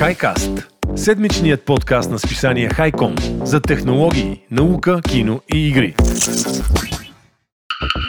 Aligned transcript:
Хайкаст– 0.00 0.50
седмичният 0.96 1.62
подкаст 1.62 2.10
на 2.10 2.18
списание 2.18 2.68
Хайком 2.68 3.14
за 3.44 3.60
технологии, 3.60 4.42
наука, 4.50 5.00
кино 5.08 5.40
и 5.54 5.68
игри. 5.68 5.94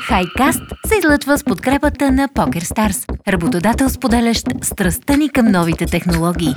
Хайкаст 0.07 0.61
се 0.87 0.97
излъчва 0.97 1.37
с 1.37 1.43
подкрепата 1.43 2.11
на 2.11 2.29
PokerStars, 2.29 3.11
работодател 3.27 3.89
споделящ 3.89 4.47
страстта 4.61 5.17
ни 5.17 5.29
към 5.29 5.51
новите 5.51 5.85
технологии. 5.85 6.53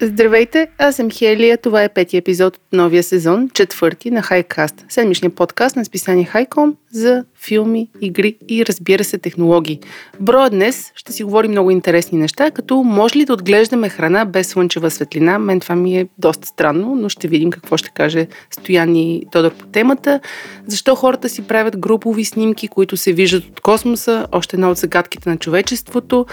Здравейте, 0.00 0.68
аз 0.78 0.96
съм 0.96 1.10
Хелия. 1.10 1.58
Това 1.58 1.82
е 1.82 1.88
пети 1.88 2.16
епизод 2.16 2.56
от 2.56 2.62
новия 2.72 3.02
сезон, 3.02 3.50
четвърти 3.54 4.10
на 4.10 4.22
Хайкаст, 4.22 4.84
седмичния 4.88 5.30
подкаст 5.34 5.76
на 5.76 5.84
списание 5.84 6.24
Хайком 6.24 6.76
за 6.92 7.24
филми, 7.46 7.88
игри 8.00 8.36
и 8.48 8.66
разбира 8.66 9.04
се 9.04 9.18
технологии. 9.18 9.80
В 10.20 10.22
броя 10.22 10.50
днес 10.50 10.92
ще 10.94 11.12
си 11.12 11.24
говорим 11.24 11.50
много 11.50 11.70
интересни 11.70 12.18
неща, 12.18 12.50
като 12.50 12.76
може 12.76 13.18
ли 13.18 13.24
да 13.24 13.32
отглеждаме 13.32 13.88
храна 13.88 14.24
без 14.24 14.48
слънчева 14.48 14.90
светлина. 14.90 15.38
Мен 15.38 15.60
това 15.60 15.74
ми 15.74 15.98
е 15.98 16.08
доста 16.18 16.48
странно, 16.48 16.94
но 16.94 17.08
ще 17.08 17.28
видим 17.28 17.50
какво 17.50 17.76
ще 17.76 17.90
каже 17.90 18.26
Стоян 18.50 18.96
и 18.96 19.26
Тодор 19.32 19.54
по 19.54 19.66
темата. 19.66 20.20
Защо 20.66 20.94
хората 20.94 21.28
си 21.28 21.42
правят 21.42 21.78
групови 21.78 22.24
снимки, 22.24 22.68
които 22.68 22.96
се 22.96 23.12
виждат 23.12 23.44
от 23.44 23.60
космоса, 23.60 24.26
още 24.32 24.56
една 24.56 24.70
от 24.70 24.78
загадките 24.78 25.28
на 25.28 25.36
човечеството. 25.36 26.26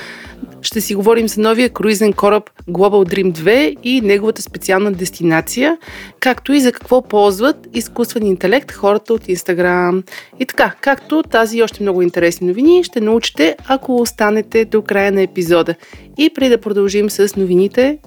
Ще 0.62 0.82
си 0.82 0.96
говорим 0.96 1.28
за 1.28 1.42
новия 1.42 1.70
круизен 1.70 2.14
кораб 2.14 2.50
Global 2.70 3.16
Dream 3.16 3.32
2 3.32 3.76
и 3.84 4.02
неговата 4.02 4.42
специална 4.42 4.92
дестинация, 4.92 5.78
както 6.20 6.54
и 6.54 6.60
за 6.60 6.72
какво 6.72 7.02
ползват 7.02 7.68
изкуствен 7.74 8.26
интелект 8.26 8.72
хората 8.72 9.14
от 9.14 9.28
Инстаграм. 9.28 10.04
И 10.40 10.46
така, 10.46 10.76
както 10.82 11.03
тази 11.30 11.58
и 11.58 11.64
още 11.64 11.84
много 11.84 12.02
интересни 12.02 12.48
новини 12.48 12.84
ще 12.84 13.02
научите, 13.02 13.56
ако 13.68 13.96
останете 13.96 14.66
до 14.66 14.82
края 14.82 15.12
на 15.12 15.22
епизода. 15.22 15.76
И 16.18 16.30
преди 16.36 16.50
да 16.50 16.62
продължим 16.62 17.10
с 17.10 17.36
новините, 17.36 17.98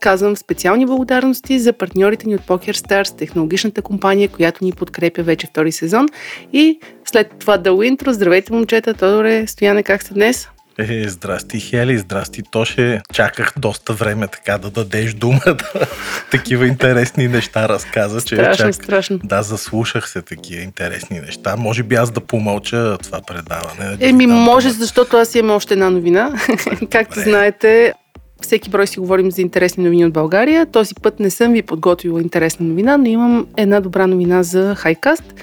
казвам 0.00 0.36
специални 0.36 0.86
благодарности 0.86 1.58
за 1.58 1.72
партньорите 1.72 2.28
ни 2.28 2.34
от 2.34 2.40
PokerStars, 2.40 3.16
технологичната 3.16 3.82
компания, 3.82 4.28
която 4.28 4.64
ни 4.64 4.72
подкрепя 4.72 5.22
вече 5.22 5.46
втори 5.46 5.72
сезон. 5.72 6.06
И 6.52 6.78
след 7.04 7.30
това 7.38 7.58
да 7.58 7.86
интро, 7.86 8.12
здравейте 8.12 8.52
момчета, 8.52 8.94
Тодоре, 8.94 9.46
Стояне, 9.46 9.82
как 9.82 10.02
сте 10.02 10.14
днес? 10.14 10.48
Е, 10.78 11.08
здрасти, 11.08 11.60
Хели, 11.60 11.98
здрасти, 11.98 12.42
Тоше. 12.50 13.00
Чаках 13.12 13.52
доста 13.58 13.92
време 13.92 14.26
така 14.26 14.58
да 14.58 14.70
дадеш 14.70 15.14
думата. 15.14 15.56
такива 16.30 16.66
интересни 16.66 17.28
неща 17.28 17.68
разказа. 17.68 18.20
Страшно, 18.20 18.52
че 18.52 18.62
чак... 18.62 18.74
страшно. 18.74 19.18
Да, 19.24 19.42
заслушах 19.42 20.08
се 20.08 20.22
такива 20.22 20.62
интересни 20.62 21.20
неща. 21.20 21.56
Може 21.56 21.82
би 21.82 21.94
аз 21.94 22.10
да 22.10 22.20
помълча 22.20 22.98
това 22.98 23.20
предаване. 23.26 23.96
Еми, 24.00 24.26
може, 24.26 24.68
думата. 24.68 24.78
защото 24.78 25.16
аз 25.16 25.34
имам 25.34 25.56
още 25.56 25.74
една 25.74 25.90
новина. 25.90 26.32
Както 26.90 27.20
знаете, 27.20 27.92
всеки 28.40 28.70
брой 28.70 28.86
си 28.86 29.00
говорим 29.00 29.30
за 29.30 29.42
интересни 29.42 29.84
новини 29.84 30.06
от 30.06 30.12
България. 30.12 30.66
Този 30.66 30.94
път 31.02 31.20
не 31.20 31.30
съм 31.30 31.52
ви 31.52 31.62
подготвила 31.62 32.22
интересна 32.22 32.66
новина, 32.66 32.96
но 32.96 33.06
имам 33.06 33.46
една 33.56 33.80
добра 33.80 34.06
новина 34.06 34.42
за 34.42 34.74
Хайкаст. 34.74 35.34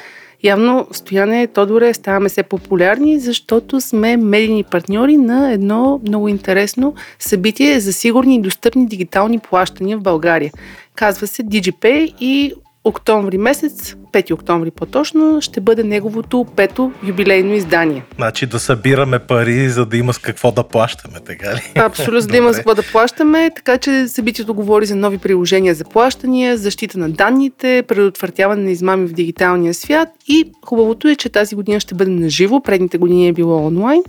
Явно, 0.43 0.87
Стояне, 0.91 1.47
Тодоре, 1.47 1.93
ставаме 1.93 2.29
все 2.29 2.43
популярни, 2.43 3.19
защото 3.19 3.81
сме 3.81 4.17
медийни 4.17 4.63
партньори 4.63 5.17
на 5.17 5.51
едно 5.51 5.99
много 6.07 6.27
интересно 6.27 6.93
събитие 7.19 7.79
за 7.79 7.93
сигурни 7.93 8.35
и 8.35 8.41
достъпни 8.41 8.85
дигитални 8.85 9.39
плащания 9.39 9.97
в 9.97 10.01
България. 10.01 10.51
Казва 10.95 11.27
се 11.27 11.43
DigiPay 11.43 12.15
и 12.19 12.53
октомври 12.83 13.37
месец, 13.37 13.95
5 14.13 14.33
октомври 14.33 14.71
по-точно, 14.71 15.41
ще 15.41 15.61
бъде 15.61 15.83
неговото 15.83 16.45
пето 16.55 16.91
юбилейно 17.07 17.53
издание. 17.53 18.03
Значи 18.15 18.45
да 18.45 18.59
събираме 18.59 19.19
пари, 19.19 19.69
за 19.69 19.85
да 19.85 19.97
има 19.97 20.13
с 20.13 20.17
какво 20.17 20.51
да 20.51 20.63
плащаме, 20.63 21.19
така 21.25 21.55
ли? 21.55 21.61
Абсолютно, 21.75 22.21
за 22.21 22.27
да 22.27 22.37
има 22.37 22.53
с 22.53 22.55
какво 22.55 22.75
да 22.75 22.83
плащаме, 22.91 23.51
така 23.55 23.77
че 23.77 24.07
събитието 24.07 24.53
говори 24.53 24.85
за 24.85 24.95
нови 24.95 25.17
приложения 25.17 25.75
за 25.75 25.83
плащания, 25.83 26.57
защита 26.57 26.99
на 26.99 27.09
данните, 27.09 27.83
предотвратяване 27.87 28.63
на 28.63 28.71
измами 28.71 29.07
в 29.07 29.13
дигиталния 29.13 29.73
свят 29.73 30.09
и 30.27 30.51
хубавото 30.65 31.07
е, 31.07 31.15
че 31.15 31.29
тази 31.29 31.55
година 31.55 31.79
ще 31.79 31.95
бъде 31.95 32.11
на 32.11 32.29
живо, 32.29 32.61
предните 32.61 32.97
години 32.97 33.27
е 33.27 33.33
било 33.33 33.65
онлайн, 33.67 34.03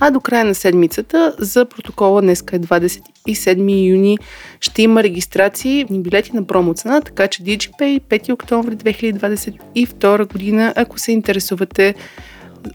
а 0.00 0.10
до 0.10 0.20
края 0.20 0.44
на 0.44 0.54
седмицата 0.54 1.34
за 1.38 1.64
протокола 1.64 2.22
днеска 2.22 2.56
е 2.56 2.58
27 3.28 3.88
юни 3.88 4.18
ще 4.60 4.82
има 4.82 5.02
регистрации 5.02 5.84
в 5.90 6.02
билети 6.02 6.36
на 6.36 6.46
промо 6.46 6.74
цена, 6.74 7.00
така 7.00 7.28
че 7.28 7.42
DigiPay 7.42 8.00
5 8.00 8.32
октомври 8.32 8.76
2022 8.76 10.32
година, 10.32 10.72
ако 10.76 10.98
се 10.98 11.12
интересувате 11.12 11.94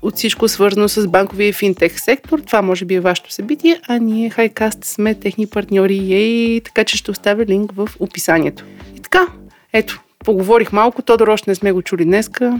от 0.02 0.16
всичко 0.16 0.48
свързано 0.48 0.90
с 0.90 1.08
банковия 1.08 1.48
и 1.48 1.54
финтех 1.54 2.00
сектор. 2.00 2.40
Това 2.40 2.62
може 2.62 2.86
би 2.86 2.96
е 2.96 3.00
вашето 3.00 3.34
събитие, 3.34 3.80
а 3.88 3.98
ние 3.98 4.30
Хайкаст 4.30 4.86
сме 4.86 5.16
техни 5.16 5.48
партньори 5.48 6.00
и 6.04 6.62
така 6.66 6.84
че 6.84 6.98
ще 6.98 7.12
оставя 7.12 7.46
линк 7.46 7.72
в 7.72 7.90
описанието. 8.00 8.66
И 8.98 9.00
така, 9.00 9.28
ето, 9.74 10.02
поговорих 10.26 10.72
малко, 10.72 11.02
Тодор 11.02 11.28
още 11.28 11.50
не 11.50 11.56
сме 11.56 11.72
го 11.72 11.82
чули 11.82 12.06
днеска. 12.06 12.60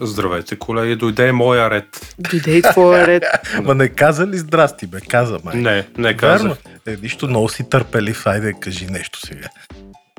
Здравейте, 0.00 0.56
колеги, 0.56 0.96
дойде 0.96 1.32
моя 1.32 1.70
ред. 1.70 2.14
Дойде 2.18 2.56
и 2.56 2.62
твоя 2.62 3.06
ред. 3.06 3.24
Ма 3.62 3.74
не 3.74 3.88
каза 3.88 4.26
ли 4.26 4.38
здрасти, 4.38 4.86
бе? 4.86 5.00
Каза, 5.00 5.38
май. 5.44 5.56
Не, 5.56 5.86
не 5.98 6.16
каза. 6.16 6.56
Е, 6.86 6.96
нищо 7.02 7.28
много 7.28 7.48
си 7.48 7.70
търпелив, 7.70 8.26
айде 8.26 8.52
кажи 8.60 8.86
нещо 8.86 9.20
сега. 9.26 9.48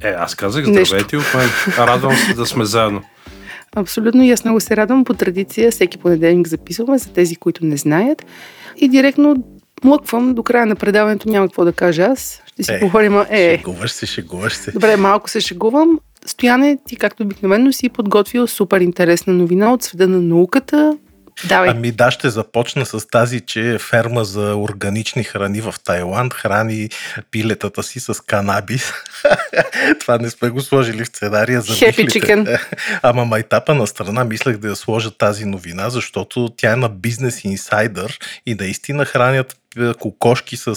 Е, 0.03 0.09
аз 0.09 0.35
казах 0.35 0.66
здравейте 0.66 1.18
от 1.18 1.34
мен. 1.34 1.50
Радвам 1.78 2.16
се 2.16 2.34
да 2.34 2.46
сме 2.46 2.66
заедно. 2.66 3.02
Абсолютно 3.75 4.24
и 4.24 4.31
аз 4.31 4.44
много 4.44 4.59
се 4.59 4.78
радвам. 4.78 5.06
По 5.06 5.14
традиция 5.14 5.72
всеки 5.72 5.97
понеделник 5.97 6.47
записваме 6.47 6.97
за 6.97 7.09
тези, 7.09 7.35
които 7.35 7.66
не 7.66 7.78
знаят. 7.78 8.25
И 8.78 8.90
директно 8.90 9.35
млъквам 9.84 10.34
до 10.34 10.44
края 10.44 10.66
на 10.66 10.75
предаването, 10.75 11.30
няма 11.30 11.47
какво 11.47 11.66
да 11.66 11.74
кажа 11.74 12.03
аз. 12.03 12.41
Ще 12.53 12.64
си 12.64 12.74
е, 12.74 12.80
поговорим. 12.80 13.22
Е, 13.30 13.58
шегуваш 13.58 13.91
се, 13.91 14.06
шегуваш 14.06 14.53
се. 14.53 14.72
Добре, 14.72 14.97
малко 14.97 15.30
се 15.30 15.40
шегувам. 15.40 16.00
Стояне, 16.25 16.78
ти 16.88 16.96
както 16.96 17.24
обикновено 17.24 17.74
си 17.74 17.90
подготвил 17.90 18.47
супер 18.47 18.81
интересна 18.81 19.34
новина 19.34 19.74
от 19.74 19.84
света 19.84 20.08
на 20.08 20.22
науката. 20.22 20.97
Давай. 21.47 21.69
Ами 21.69 21.91
да, 21.91 22.12
ще 22.12 22.30
започна 22.30 22.86
с 22.86 23.08
тази, 23.08 23.41
че 23.41 23.78
ферма 23.80 24.24
за 24.24 24.56
органични 24.56 25.24
храни 25.24 25.62
в 25.62 25.75
Тайланд 25.84 26.34
храни 26.34 26.90
пилетата 27.31 27.84
си 27.84 28.00
с 28.00 28.24
канабис. 28.25 28.94
Това 30.00 30.18
не 30.18 30.30
сме 30.30 30.50
го 30.50 30.62
сложили 30.62 31.03
в 31.03 31.08
сценария 31.08 31.62
за 31.62 31.74
Happy 31.74 32.06
chicken. 32.06 32.59
Ама 33.02 33.25
майтапа 33.25 33.75
на 33.75 33.88
страна 33.88 34.24
мислех 34.24 34.58
да 34.58 34.68
я 34.68 34.75
сложа 34.75 35.12
тази 35.12 35.46
новина, 35.46 35.90
защото 35.90 36.50
тя 36.58 36.74
е 36.74 36.75
на 36.75 36.90
бизнес 36.90 37.44
инсайдър 37.44 38.19
и 38.46 38.56
наистина 38.56 39.06
хранят 39.06 39.58
е, 39.80 39.94
кокошки 39.94 40.58
с 40.58 40.75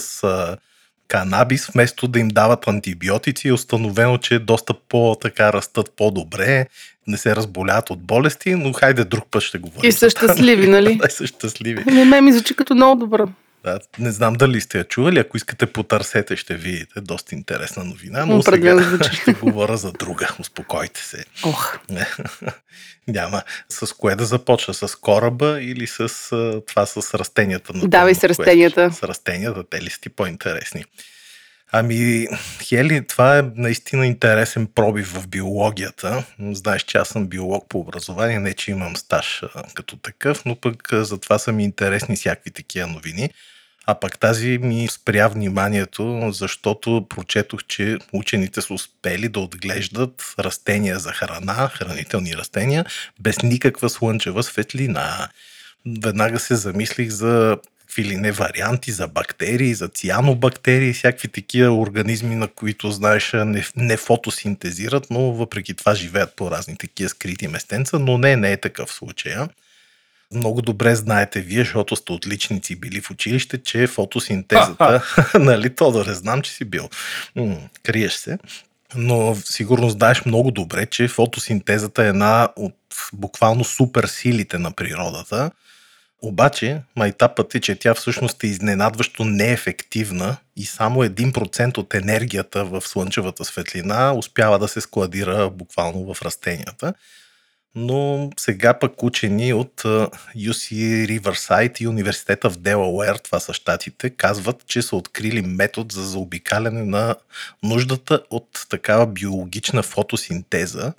канабис, 1.09 1.67
вместо 1.67 2.07
да 2.07 2.19
им 2.19 2.27
дават 2.27 2.67
антибиотици, 2.67 3.47
е 3.47 3.53
установено, 3.53 4.17
че 4.17 4.39
доста 4.39 4.73
по-така 4.73 5.53
растат 5.53 5.91
по-добре, 5.97 6.65
не 7.07 7.17
се 7.17 7.35
разболят 7.35 7.89
от 7.89 7.99
болести, 7.99 8.55
но 8.55 8.73
хайде 8.73 9.03
друг 9.03 9.25
път 9.31 9.43
ще 9.43 9.57
говорим. 9.57 9.89
И 9.89 9.91
са 9.91 10.09
щастливи, 10.09 10.67
нали? 10.67 10.95
да, 11.03 11.09
са 11.09 11.27
щастливи. 11.27 11.83
Не, 11.85 12.05
ме 12.05 12.21
ми 12.21 12.33
звучи 12.33 12.55
като 12.55 12.75
много 12.75 12.99
добра. 12.99 13.27
Да, 13.63 13.79
не 13.99 14.11
знам 14.11 14.33
дали 14.33 14.61
сте 14.61 14.77
я 14.77 14.83
чували, 14.83 15.19
ако 15.19 15.37
искате 15.37 15.65
потърсете, 15.65 16.35
ще 16.35 16.55
видите. 16.55 17.01
Доста 17.01 17.35
интересна 17.35 17.83
новина, 17.83 18.25
но 18.25 18.41
сега 18.41 18.99
ще 19.13 19.33
говоря 19.33 19.77
за 19.77 19.91
друга. 19.91 20.29
Успокойте 20.39 21.01
се. 21.01 21.25
Ох. 21.45 21.77
Няма 23.07 23.41
с 23.69 23.93
кое 23.93 24.15
да 24.15 24.25
започна, 24.25 24.73
с 24.73 24.95
кораба 24.95 25.61
или 25.61 25.87
с 25.87 26.09
това 26.67 26.85
с 26.85 27.13
растенията. 27.13 27.73
Давай 27.73 28.15
с 28.15 28.23
растенията. 28.23 28.91
С 28.91 29.03
растенията, 29.03 29.63
те 29.69 29.81
ли 29.81 29.89
сте 29.89 30.09
по-интересни? 30.09 30.85
Ами, 31.71 32.27
Хели, 32.63 33.07
това 33.07 33.37
е 33.37 33.43
наистина 33.55 34.05
интересен 34.07 34.67
пробив 34.67 35.13
в 35.13 35.27
биологията. 35.27 36.23
Знаеш, 36.51 36.83
че 36.83 36.97
аз 36.97 37.07
съм 37.07 37.27
биолог 37.27 37.69
по 37.69 37.79
образование, 37.79 38.39
не 38.39 38.53
че 38.53 38.71
имам 38.71 38.95
стаж 38.95 39.43
като 39.73 39.97
такъв, 39.97 40.45
но 40.45 40.55
пък 40.55 40.89
за 40.93 41.17
това 41.17 41.39
са 41.39 41.51
ми 41.51 41.63
интересни 41.63 42.15
всякакви 42.15 42.51
такива 42.51 42.87
новини. 42.87 43.29
А 43.85 43.95
пък 43.95 44.19
тази 44.19 44.57
ми 44.57 44.87
спря 44.91 45.27
вниманието, 45.27 46.29
защото 46.31 47.05
прочетох, 47.09 47.63
че 47.67 47.97
учените 48.13 48.61
са 48.61 48.73
успели 48.73 49.29
да 49.29 49.39
отглеждат 49.39 50.33
растения 50.39 50.99
за 50.99 51.11
храна, 51.11 51.67
хранителни 51.67 52.37
растения, 52.37 52.85
без 53.19 53.43
никаква 53.43 53.89
слънчева 53.89 54.43
светлина. 54.43 55.29
Веднага 56.03 56.39
се 56.39 56.55
замислих 56.55 57.09
за 57.09 57.57
какви 57.99 58.11
ли 58.11 58.17
не 58.17 58.31
варианти 58.31 58.91
за 58.91 59.07
бактерии, 59.07 59.73
за 59.73 59.87
цианобактерии, 59.87 60.93
всякакви 60.93 61.27
такива 61.27 61.71
организми, 61.71 62.35
на 62.35 62.47
които, 62.47 62.91
знаеш, 62.91 63.31
не, 63.33 63.65
не 63.75 63.97
фотосинтезират, 63.97 65.07
но 65.09 65.19
въпреки 65.19 65.73
това 65.73 65.95
живеят 65.95 66.35
по 66.35 66.51
разни 66.51 66.77
такива 66.77 67.09
скрити 67.09 67.47
местенца, 67.47 67.99
но 67.99 68.17
не, 68.17 68.35
не 68.35 68.51
е 68.51 68.57
такъв 68.57 68.91
случай. 68.91 69.35
Много 70.33 70.61
добре 70.61 70.95
знаете 70.95 71.41
вие, 71.41 71.63
защото 71.63 71.95
сте 71.95 72.11
отличници 72.11 72.75
били 72.75 73.01
в 73.01 73.11
училище, 73.11 73.63
че 73.63 73.87
фотосинтезата, 73.87 75.03
нали, 75.39 75.75
Тодоре, 75.75 76.13
знам, 76.13 76.41
че 76.41 76.51
си 76.51 76.65
бил. 76.65 76.89
М- 77.35 77.57
криеш 77.83 78.13
се. 78.13 78.37
Но 78.95 79.35
сигурно 79.35 79.89
знаеш 79.89 80.25
много 80.25 80.51
добре, 80.51 80.85
че 80.85 81.07
фотосинтезата 81.07 82.03
е 82.03 82.07
една 82.07 82.49
от 82.55 82.75
буквално 83.13 83.63
суперсилите 83.63 84.57
на 84.57 84.71
природата 84.71 85.51
Обаче, 86.21 86.81
майтапът 86.95 87.55
е, 87.55 87.59
че 87.59 87.75
тя 87.75 87.93
всъщност 87.93 88.43
е 88.43 88.47
изненадващо 88.47 89.25
неефективна 89.25 90.37
и 90.55 90.65
само 90.65 91.03
1% 91.03 91.77
от 91.77 91.93
енергията 91.93 92.65
в 92.65 92.81
слънчевата 92.81 93.45
светлина 93.45 94.13
успява 94.13 94.59
да 94.59 94.67
се 94.67 94.81
складира 94.81 95.49
буквално 95.49 96.13
в 96.13 96.21
растенията. 96.21 96.93
Но 97.75 98.29
сега 98.37 98.79
пък 98.79 99.03
учени 99.03 99.53
от 99.53 99.81
UC 100.37 100.73
Riverside 101.07 101.81
и 101.81 101.87
университета 101.87 102.49
в 102.49 102.57
Делауер, 102.57 103.15
това 103.15 103.39
са 103.39 103.53
щатите, 103.53 104.09
казват, 104.09 104.67
че 104.67 104.81
са 104.81 104.95
открили 104.95 105.41
метод 105.41 105.87
за 105.93 106.03
заобикаляне 106.03 106.83
на 106.83 107.15
нуждата 107.63 108.21
от 108.29 108.65
такава 108.69 109.07
биологична 109.07 109.83
фотосинтеза, 109.83 110.93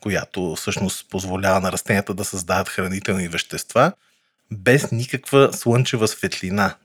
която 0.00 0.54
всъщност 0.54 1.10
позволява 1.10 1.60
на 1.60 1.72
растенията 1.72 2.14
да 2.14 2.24
създават 2.24 2.68
хранителни 2.68 3.28
вещества– 3.28 3.92
без 4.52 4.92
никаква 4.92 5.52
слънчева 5.52 6.08
светлина, 6.08 6.76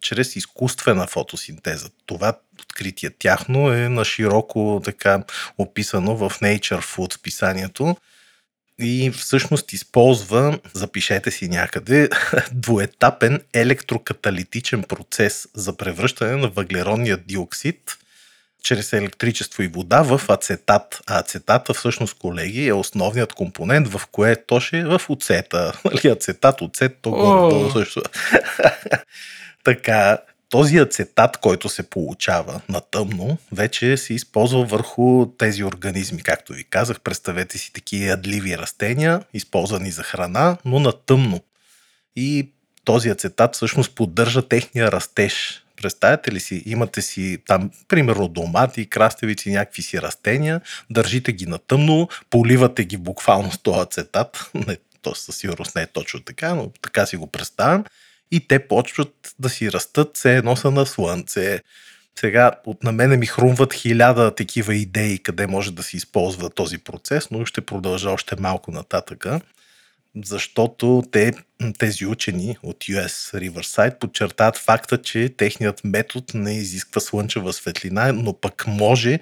чрез 0.00 0.36
изкуствена 0.36 1.06
фотосинтеза. 1.06 1.88
Това 2.06 2.38
откритие 2.60 3.10
тяхно 3.10 3.72
е 3.72 3.88
на 3.88 4.04
широко 4.04 4.80
така 4.84 5.22
описано 5.58 6.16
в 6.16 6.30
Nature 6.30 6.82
Food 6.82 7.22
писанието 7.22 7.96
и 8.78 9.10
всъщност 9.10 9.72
използва, 9.72 10.58
запишете 10.74 11.30
си 11.30 11.48
някъде, 11.48 12.08
двуетапен 12.52 13.40
електрокаталитичен 13.52 14.82
процес 14.82 15.48
за 15.54 15.76
превръщане 15.76 16.36
на 16.36 16.48
въглеродния 16.48 17.16
диоксид 17.16 17.98
чрез 18.64 18.92
електричество 18.92 19.62
и 19.62 19.68
вода 19.68 20.02
в 20.02 20.20
ацетат. 20.28 21.00
А 21.06 21.18
ацетата 21.18 21.74
всъщност, 21.74 22.18
колеги, 22.18 22.68
е 22.68 22.72
основният 22.72 23.32
компонент, 23.32 23.88
в 23.88 24.02
кое 24.12 24.36
тоше 24.36 24.84
в 24.84 25.00
оцета. 25.08 25.80
Нали, 25.84 26.08
ацетат, 26.08 26.60
оцет, 26.60 26.98
то 27.02 27.10
горе 27.10 27.70
също. 27.70 28.02
така, 29.64 30.18
този 30.50 30.78
ацетат, 30.78 31.36
който 31.36 31.68
се 31.68 31.82
получава 31.82 32.60
на 32.68 32.80
тъмно, 32.80 33.38
вече 33.52 33.96
се 33.96 34.14
използва 34.14 34.64
върху 34.64 35.26
тези 35.38 35.64
организми. 35.64 36.22
Както 36.22 36.52
ви 36.52 36.64
казах, 36.64 37.00
представете 37.00 37.58
си 37.58 37.72
такива 37.72 38.04
ядливи 38.04 38.58
растения, 38.58 39.20
използвани 39.34 39.90
за 39.90 40.02
храна, 40.02 40.56
но 40.64 40.78
на 40.80 40.92
тъмно. 40.92 41.40
И 42.16 42.50
този 42.84 43.08
ацетат 43.08 43.54
всъщност 43.54 43.94
поддържа 43.94 44.48
техния 44.48 44.92
растеж. 44.92 45.63
Представете 45.76 46.32
ли 46.32 46.40
си, 46.40 46.62
имате 46.66 47.02
си 47.02 47.38
там, 47.46 47.70
примерно, 47.88 48.28
домати, 48.28 48.90
краставици, 48.90 49.50
някакви 49.50 49.82
си 49.82 50.02
растения, 50.02 50.60
държите 50.90 51.32
ги 51.32 51.46
на 51.46 51.58
тъмно, 51.58 52.08
поливате 52.30 52.84
ги 52.84 52.96
буквално 52.96 53.52
с 53.52 53.58
този 53.58 53.80
ацетат, 53.80 54.50
не, 54.54 54.76
то 55.02 55.14
със 55.14 55.36
сигурност 55.36 55.76
не 55.76 55.82
е 55.82 55.86
точно 55.86 56.20
така, 56.20 56.54
но 56.54 56.70
така 56.82 57.06
си 57.06 57.16
го 57.16 57.26
представям, 57.26 57.84
и 58.30 58.48
те 58.48 58.58
почват 58.58 59.34
да 59.38 59.48
си 59.48 59.72
растат, 59.72 60.10
все 60.14 60.36
едно 60.36 60.56
са 60.56 60.70
на 60.70 60.86
слънце. 60.86 61.60
Сега 62.18 62.52
от 62.66 62.84
на 62.84 62.92
мене 62.92 63.16
ми 63.16 63.26
хрумват 63.26 63.74
хиляда 63.74 64.34
такива 64.34 64.74
идеи, 64.74 65.18
къде 65.18 65.46
може 65.46 65.72
да 65.72 65.82
се 65.82 65.96
използва 65.96 66.50
този 66.50 66.78
процес, 66.78 67.30
но 67.30 67.44
ще 67.44 67.60
продължа 67.60 68.10
още 68.10 68.36
малко 68.40 68.70
нататъка 68.70 69.40
защото 70.24 71.02
те, 71.12 71.32
тези 71.78 72.06
учени 72.06 72.56
от 72.62 72.76
US 72.76 73.38
Riverside 73.38 73.98
подчертават 73.98 74.58
факта, 74.58 75.02
че 75.02 75.28
техният 75.28 75.84
метод 75.84 76.26
не 76.34 76.52
изисква 76.52 77.00
слънчева 77.00 77.52
светлина, 77.52 78.12
но 78.12 78.32
пък 78.32 78.64
може 78.66 79.20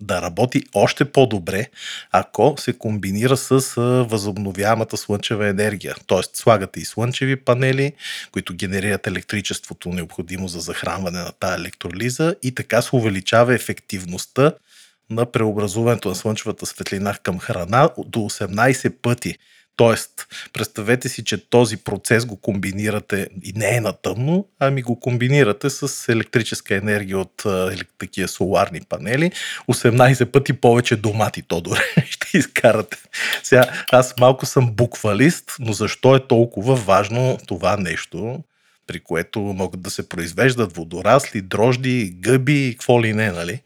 да 0.00 0.22
работи 0.22 0.62
още 0.74 1.04
по-добре, 1.04 1.66
ако 2.12 2.54
се 2.58 2.72
комбинира 2.72 3.36
с 3.36 3.60
възобновяемата 4.08 4.96
слънчева 4.96 5.48
енергия. 5.48 5.94
Тоест 6.06 6.36
слагате 6.36 6.80
и 6.80 6.84
слънчеви 6.84 7.36
панели, 7.36 7.92
които 8.32 8.54
генерират 8.54 9.06
електричеството 9.06 9.88
необходимо 9.88 10.48
за 10.48 10.60
захранване 10.60 11.18
на 11.18 11.32
тази 11.32 11.60
електролиза 11.60 12.34
и 12.42 12.54
така 12.54 12.82
се 12.82 12.96
увеличава 12.96 13.54
ефективността 13.54 14.52
на 15.10 15.32
преобразуването 15.32 16.08
на 16.08 16.14
слънчевата 16.14 16.66
светлина 16.66 17.14
към 17.22 17.38
храна 17.38 17.90
до 18.06 18.18
18 18.18 18.94
пъти. 19.02 19.38
Тоест, 19.76 20.26
представете 20.52 21.08
си, 21.08 21.24
че 21.24 21.50
този 21.50 21.76
процес 21.76 22.26
го 22.26 22.36
комбинирате 22.36 23.28
и 23.42 23.52
не 23.56 23.76
е 23.76 23.80
на 23.80 23.92
тъмно, 23.92 24.48
ами 24.60 24.82
го 24.82 25.00
комбинирате 25.00 25.70
с 25.70 26.12
електрическа 26.12 26.74
енергия 26.74 27.18
от 27.18 27.44
такива 27.98 28.28
соларни 28.28 28.80
панели. 28.88 29.32
18 29.72 30.24
пъти 30.24 30.52
повече 30.52 30.96
домати, 30.96 31.42
Тодоре, 31.42 31.80
ще 32.10 32.38
изкарате. 32.38 32.96
Сега, 33.42 33.84
аз 33.92 34.14
малко 34.20 34.46
съм 34.46 34.72
буквалист, 34.72 35.56
но 35.60 35.72
защо 35.72 36.16
е 36.16 36.26
толкова 36.26 36.74
важно 36.74 37.38
това 37.46 37.76
нещо, 37.76 38.42
при 38.86 39.00
което 39.00 39.40
могат 39.40 39.82
да 39.82 39.90
се 39.90 40.08
произвеждат 40.08 40.76
водорасли, 40.76 41.42
дрожди, 41.42 42.14
гъби 42.20 42.68
и 42.68 42.72
какво 42.72 43.02
ли 43.02 43.12
не, 43.12 43.32
нали? 43.32 43.60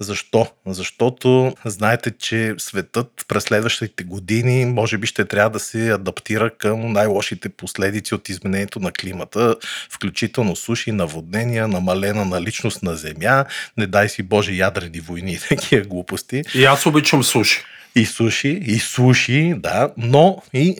Защо? 0.00 0.46
Защото 0.66 1.54
знаете, 1.64 2.10
че 2.10 2.54
светът 2.58 3.24
през 3.28 3.44
следващите 3.44 4.04
години 4.04 4.64
може 4.64 4.98
би 4.98 5.06
ще 5.06 5.24
трябва 5.24 5.50
да 5.50 5.58
се 5.58 5.90
адаптира 5.90 6.50
към 6.50 6.92
най-лошите 6.92 7.48
последици 7.48 8.14
от 8.14 8.28
изменението 8.28 8.80
на 8.80 8.92
климата, 8.92 9.56
включително 9.90 10.56
суши, 10.56 10.92
наводнения, 10.92 11.68
намалена 11.68 12.24
наличност 12.24 12.82
на 12.82 12.96
земя, 12.96 13.44
не 13.76 13.86
дай 13.86 14.08
си 14.08 14.22
Боже 14.22 14.52
ядрени 14.52 15.00
войни 15.00 15.32
и 15.32 15.38
такива 15.48 15.86
глупости. 15.86 16.42
И 16.54 16.64
аз 16.64 16.86
обичам 16.86 17.24
суши. 17.24 17.64
И 17.96 18.06
суши, 18.06 18.48
и 18.48 18.78
суши, 18.78 19.54
да, 19.56 19.92
но 19.96 20.42
и 20.52 20.76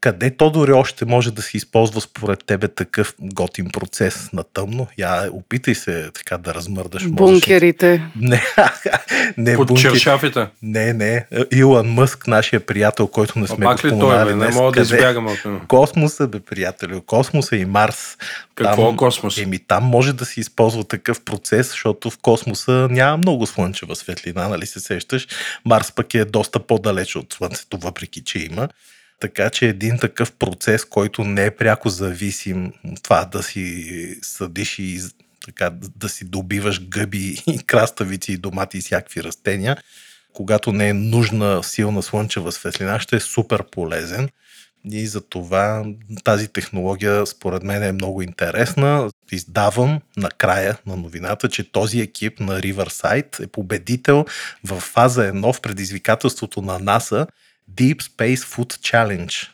къде 0.00 0.36
то 0.36 0.50
дори 0.50 0.72
още 0.72 1.04
може 1.04 1.30
да 1.30 1.42
се 1.42 1.56
използва 1.56 2.00
според 2.00 2.44
тебе 2.44 2.68
такъв 2.68 3.14
готин 3.20 3.70
процес 3.72 4.32
на 4.32 4.44
тъмно? 4.44 4.86
Я 4.98 5.28
опитай 5.32 5.74
се 5.74 6.10
така 6.14 6.38
да 6.38 6.54
размърдаш. 6.54 7.08
Бункерите. 7.08 8.02
Не, 8.16 8.42
не 9.36 9.56
Под 9.56 9.78
чершафите. 9.78 10.46
Не, 10.62 10.92
не. 10.92 11.26
Илон 11.52 11.88
Мъск, 11.88 12.26
нашия 12.26 12.60
приятел, 12.60 13.06
който 13.06 13.38
не 13.38 13.46
сме 13.46 13.66
а, 13.66 13.72
го 13.72 13.78
споменали. 13.78 14.34
Не 14.34 14.48
мога 14.48 14.72
да 14.72 14.80
избягам 14.80 15.26
от 15.26 15.68
Космоса, 15.68 16.28
бе, 16.28 16.40
приятели. 16.40 17.00
Космоса 17.06 17.56
и 17.56 17.64
Марс. 17.64 18.16
Какво 18.54 18.84
там, 18.84 18.94
е 18.94 18.96
космос? 18.96 19.38
Еми, 19.38 19.58
там 19.58 19.84
може 19.84 20.12
да 20.12 20.24
се 20.24 20.40
използва 20.40 20.84
такъв 20.84 21.20
процес, 21.20 21.70
защото 21.70 22.10
в 22.10 22.18
космоса 22.18 22.88
няма 22.90 23.16
много 23.16 23.46
слънчева 23.46 23.96
светлина, 23.96 24.48
нали 24.48 24.66
се 24.66 24.80
сещаш. 24.80 25.26
Марс 25.64 25.92
пък 25.92 26.14
е 26.14 26.24
доста 26.24 26.58
по-далеч 26.58 27.16
от 27.16 27.32
Слънцето, 27.32 27.78
въпреки 27.78 28.24
че 28.24 28.38
има. 28.38 28.68
Така 29.20 29.50
че 29.50 29.66
един 29.66 29.98
такъв 29.98 30.32
процес, 30.32 30.84
който 30.84 31.24
не 31.24 31.44
е 31.44 31.50
пряко 31.50 31.88
зависим 31.88 32.72
от 32.84 33.02
това 33.02 33.24
да 33.24 33.42
си 33.42 34.18
съдиш 34.22 34.78
и 34.78 35.00
така, 35.44 35.70
да 35.96 36.08
си 36.08 36.24
добиваш 36.24 36.88
гъби 36.88 37.42
и 37.46 37.58
краставици 37.66 38.32
и 38.32 38.36
домати 38.36 38.78
и 38.78 38.80
всякакви 38.80 39.22
растения, 39.22 39.76
когато 40.32 40.72
не 40.72 40.88
е 40.88 40.94
нужна 40.94 41.64
силна 41.64 42.02
слънчева 42.02 42.52
светлина, 42.52 43.00
ще 43.00 43.16
е 43.16 43.20
супер 43.20 43.64
полезен. 43.70 44.28
И 44.92 45.06
за 45.06 45.20
това 45.20 45.84
тази 46.24 46.48
технология 46.48 47.26
според 47.26 47.62
мен 47.62 47.82
е 47.82 47.92
много 47.92 48.22
интересна. 48.22 49.10
Издавам 49.32 50.00
накрая 50.16 50.78
на 50.86 50.96
новината, 50.96 51.48
че 51.48 51.72
този 51.72 52.00
екип 52.00 52.40
на 52.40 52.60
Riverside 52.60 53.44
е 53.44 53.46
победител 53.46 54.24
в 54.64 54.80
фаза 54.80 55.32
1 55.32 55.52
в 55.52 55.60
предизвикателството 55.60 56.62
на 56.62 56.78
НАСА 56.78 57.26
Deep 57.74 58.02
Space 58.02 58.36
Food 58.36 58.78
Challenge. 58.78 59.48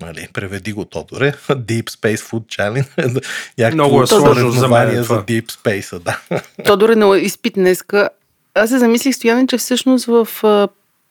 Нали, 0.00 0.28
преведи 0.32 0.72
го, 0.72 0.84
Тодоре. 0.84 1.32
Deep 1.48 1.90
Space 1.90 2.16
Food 2.16 2.46
Challenge. 2.46 3.72
Много 3.74 4.02
е 4.02 4.06
сложно 4.06 4.50
за 4.50 4.68
мен 4.68 5.02
за 5.02 5.22
Deep 5.22 5.52
Space, 5.52 5.98
да. 5.98 6.20
Тодоре 6.64 6.96
на 6.96 7.18
изпит 7.18 7.54
днеска. 7.54 8.08
Аз 8.54 8.70
се 8.70 8.78
замислих, 8.78 9.14
Стояне, 9.14 9.46
че 9.46 9.58
всъщност 9.58 10.06
в 10.06 10.28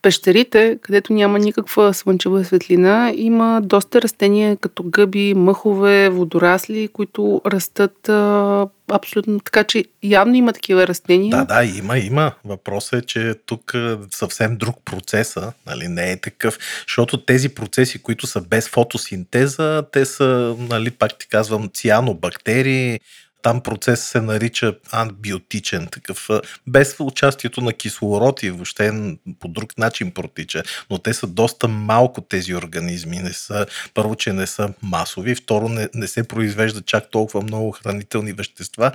пещерите, 0.07 0.77
където 0.81 1.13
няма 1.13 1.39
никаква 1.39 1.93
слънчева 1.93 2.45
светлина, 2.45 3.13
има 3.15 3.61
доста 3.63 4.01
растения, 4.01 4.57
като 4.57 4.83
гъби, 4.83 5.33
мъхове, 5.33 6.09
водорасли, 6.09 6.87
които 6.87 7.41
растат 7.45 8.09
а, 8.09 8.67
абсолютно 8.91 9.39
така, 9.39 9.63
че 9.63 9.85
явно 10.03 10.35
има 10.35 10.53
такива 10.53 10.87
растения. 10.87 11.29
Да, 11.29 11.45
да, 11.45 11.63
има, 11.63 11.97
има. 11.97 12.31
Въпросът 12.45 13.03
е, 13.03 13.05
че 13.05 13.33
тук 13.45 13.73
съвсем 14.11 14.57
друг 14.57 14.75
процеса, 14.85 15.53
нали, 15.65 15.87
не 15.87 16.11
е 16.11 16.21
такъв, 16.21 16.57
защото 16.87 17.25
тези 17.25 17.49
процеси, 17.49 17.99
които 17.99 18.27
са 18.27 18.41
без 18.41 18.69
фотосинтеза, 18.69 19.83
те 19.91 20.05
са, 20.05 20.55
нали, 20.59 20.91
пак 20.91 21.17
ти 21.17 21.27
казвам, 21.27 21.69
цианобактерии, 21.73 22.99
там 23.47 23.61
процес 23.61 24.03
се 24.03 24.21
нарича 24.21 24.73
антбиотичен, 24.91 25.87
такъв, 25.87 26.29
без 26.67 26.95
участието 26.99 27.61
на 27.61 27.73
кислород 27.73 28.43
и 28.43 28.49
въобще 28.49 28.91
по 29.39 29.47
друг 29.47 29.77
начин 29.77 30.11
протича. 30.11 30.63
Но 30.89 30.97
те 30.97 31.13
са 31.13 31.27
доста 31.27 31.67
малко 31.67 32.21
тези 32.21 32.55
организми. 32.55 33.17
Не 33.17 33.33
са, 33.33 33.65
първо, 33.93 34.15
че 34.15 34.33
не 34.33 34.47
са 34.47 34.73
масови, 34.81 35.35
второ, 35.35 35.69
не, 35.69 35.89
не 35.93 36.07
се 36.07 36.27
произвеждат 36.27 36.85
чак 36.85 37.11
толкова 37.11 37.41
много 37.41 37.71
хранителни 37.71 38.33
вещества, 38.33 38.91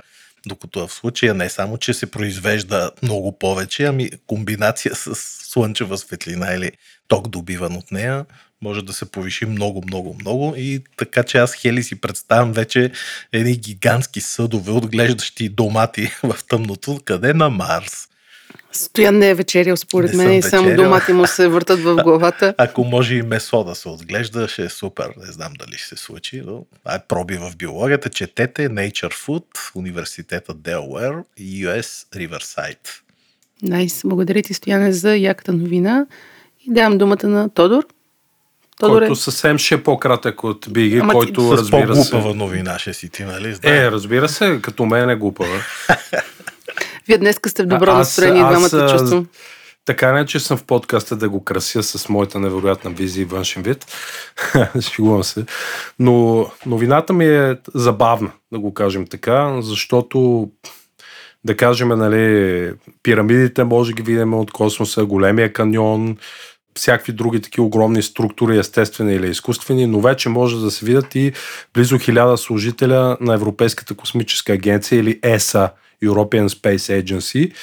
Докато 0.47 0.87
в 0.87 0.93
случая 0.93 1.33
не 1.33 1.49
само, 1.49 1.77
че 1.77 1.93
се 1.93 2.11
произвежда 2.11 2.91
много 3.03 3.39
повече, 3.39 3.85
ами 3.85 4.09
комбинация 4.27 4.95
с 4.95 5.15
слънчева 5.15 5.97
светлина 5.97 6.53
или 6.53 6.71
ток 7.07 7.27
добиван 7.27 7.75
от 7.75 7.91
нея, 7.91 8.25
може 8.61 8.81
да 8.81 8.93
се 8.93 9.11
повиши 9.11 9.45
много, 9.45 9.83
много, 9.85 10.15
много 10.19 10.53
и 10.57 10.83
така 10.97 11.23
че 11.23 11.37
аз 11.37 11.53
Хели 11.53 11.83
си 11.83 12.01
представям 12.01 12.53
вече 12.53 12.91
едни 13.31 13.57
гигантски 13.57 14.21
съдове, 14.21 14.71
отглеждащи 14.71 15.49
домати 15.49 16.11
в 16.23 16.35
тъмното, 16.47 16.99
къде 17.05 17.33
на 17.33 17.49
Марс. 17.49 18.07
Стоян 18.73 19.17
не 19.17 19.29
е 19.29 19.35
вечерял, 19.35 19.77
според 19.77 20.13
мен, 20.13 20.33
и 20.33 20.41
само 20.41 20.75
домати 20.75 21.13
му 21.13 21.27
се 21.27 21.47
въртат 21.47 21.79
в 21.79 21.95
главата. 22.03 22.55
А, 22.57 22.63
ако 22.63 22.83
може 22.83 23.15
и 23.15 23.21
месо 23.21 23.63
да 23.63 23.75
се 23.75 23.89
отглежда, 23.89 24.47
ще 24.47 24.63
е 24.63 24.69
супер. 24.69 25.13
Не 25.25 25.31
знам 25.31 25.53
дали 25.59 25.77
ще 25.77 25.87
се 25.87 26.03
случи, 26.03 26.41
но 26.45 26.65
а, 26.85 26.99
проби 27.07 27.37
в 27.37 27.51
биологията. 27.57 28.09
Четете 28.09 28.69
Nature 28.69 29.13
Food, 29.13 29.75
Университета 29.75 30.53
Делуер 30.53 31.13
и 31.37 31.65
US 31.65 32.05
Riverside. 32.15 32.89
Найс. 33.63 33.93
Nice. 33.93 34.07
Благодаря 34.07 34.41
ти, 34.41 34.53
Стояне, 34.53 34.93
за 34.93 35.15
яката 35.15 35.53
новина. 35.53 36.05
И 36.67 36.73
давам 36.73 36.97
думата 36.97 37.27
на 37.27 37.49
Тодор. 37.49 37.83
Тодор 38.79 38.99
който 38.99 39.15
съвсем 39.15 39.57
ще 39.57 39.75
е 39.75 39.83
по-кратък 39.83 40.43
от 40.43 40.67
Биги, 40.69 40.97
Ама 40.97 41.13
който 41.13 41.41
ти... 41.41 41.57
разбира 41.57 41.95
се... 41.95 42.11
по-глупава 42.11 42.35
новина 42.35 42.79
ще 42.79 42.93
си 42.93 43.09
ти, 43.09 43.23
нали? 43.23 43.53
Знае. 43.53 43.77
Е, 43.77 43.91
разбира 43.91 44.29
се, 44.29 44.59
като 44.61 44.85
мен 44.85 45.09
е 45.09 45.15
глупава. 45.15 45.63
Вие 47.07 47.17
днес 47.17 47.39
сте 47.47 47.63
в 47.63 47.65
добро 47.65 47.91
аз, 47.91 47.97
настроение, 47.97 48.43
двамата 48.43 48.97
чувствам. 48.97 49.27
Така 49.85 50.11
не, 50.11 50.25
че 50.25 50.39
съм 50.39 50.57
в 50.57 50.63
подкаста 50.63 51.15
да 51.15 51.29
го 51.29 51.43
крася 51.43 51.83
с 51.83 52.09
моята 52.09 52.39
невероятна 52.39 52.91
визия 52.91 53.21
и 53.21 53.25
външен 53.25 53.63
вид. 53.63 53.85
Шегувам 54.81 55.23
се. 55.23 55.45
Но 55.99 56.45
новината 56.65 57.13
ми 57.13 57.25
е 57.25 57.57
забавна, 57.73 58.31
да 58.51 58.59
го 58.59 58.73
кажем 58.73 59.07
така, 59.07 59.61
защото 59.61 60.49
да 61.45 61.57
кажем, 61.57 61.87
нали, 61.87 62.71
пирамидите 63.03 63.63
може 63.63 63.91
да 63.91 64.01
ги 64.01 64.11
видим 64.11 64.33
от 64.33 64.51
космоса, 64.51 65.05
големия 65.05 65.53
каньон, 65.53 66.17
всякакви 66.75 67.13
други 67.13 67.41
такива 67.41 67.65
огромни 67.67 68.01
структури, 68.01 68.57
естествени 68.57 69.15
или 69.15 69.29
изкуствени, 69.29 69.87
но 69.87 69.99
вече 69.99 70.29
може 70.29 70.59
да 70.59 70.71
се 70.71 70.85
видят 70.85 71.15
и 71.15 71.33
близо 71.73 71.97
хиляда 71.97 72.37
служителя 72.37 73.17
на 73.21 73.33
Европейската 73.33 73.95
космическа 73.95 74.53
агенция 74.53 74.99
или 74.99 75.19
ЕСА, 75.23 75.69
European 76.03 76.47
Space 76.47 77.03
Agency, 77.03 77.53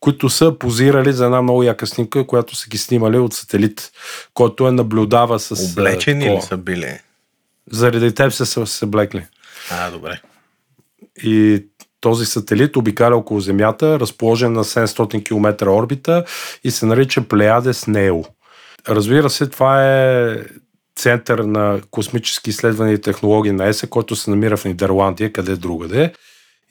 които 0.00 0.28
са 0.28 0.58
позирали 0.58 1.12
за 1.12 1.24
една 1.24 1.42
много 1.42 1.62
яка 1.62 1.86
снимка, 1.86 2.26
която 2.26 2.56
са 2.56 2.68
ги 2.68 2.78
снимали 2.78 3.18
от 3.18 3.34
сателит, 3.34 3.90
който 4.34 4.68
е 4.68 4.72
наблюдава 4.72 5.38
с... 5.38 5.72
Облечени 5.72 6.36
ли 6.36 6.40
са 6.42 6.56
били? 6.56 6.98
Заради 7.70 8.14
теб 8.14 8.32
са 8.32 8.46
се 8.46 8.66
съблекли. 8.66 9.26
А, 9.70 9.90
добре. 9.90 10.20
И 11.22 11.64
този 12.00 12.26
сателит 12.26 12.76
обикаля 12.76 13.16
около 13.16 13.40
Земята, 13.40 14.00
разположен 14.00 14.52
на 14.52 14.64
700 14.64 15.24
км 15.24 15.66
орбита 15.68 16.24
и 16.64 16.70
се 16.70 16.86
нарича 16.86 17.22
Плеядес 17.22 17.86
Нео. 17.86 18.24
Разбира 18.88 19.30
се, 19.30 19.46
това 19.46 19.84
е 19.84 20.36
център 20.96 21.38
на 21.38 21.80
космически 21.90 22.50
изследвания 22.50 22.94
и 22.94 23.00
технологии 23.00 23.52
на 23.52 23.66
ЕСА, 23.66 23.86
който 23.86 24.16
се 24.16 24.30
намира 24.30 24.56
в 24.56 24.64
Нидерландия, 24.64 25.32
къде 25.32 25.56
другаде. 25.56 26.12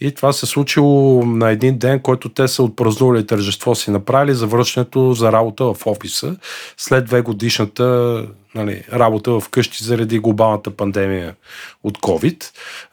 И 0.01 0.11
това 0.11 0.33
се 0.33 0.45
случило 0.45 1.25
на 1.25 1.49
един 1.49 1.77
ден, 1.77 1.99
който 1.99 2.29
те 2.29 2.47
са 2.47 2.63
отпразнували 2.63 3.27
тържество 3.27 3.75
си 3.75 3.91
направили 3.91 4.33
за 4.33 4.47
връщането 4.47 5.13
за 5.13 5.31
работа 5.31 5.73
в 5.73 5.87
офиса 5.87 6.35
след 6.77 7.05
две 7.05 7.21
годишната 7.21 8.25
нали, 8.55 8.83
работа 8.93 9.39
в 9.39 9.49
къщи 9.49 9.83
заради 9.83 10.19
глобалната 10.19 10.71
пандемия 10.71 11.35
от 11.83 11.97
COVID. 11.97 12.45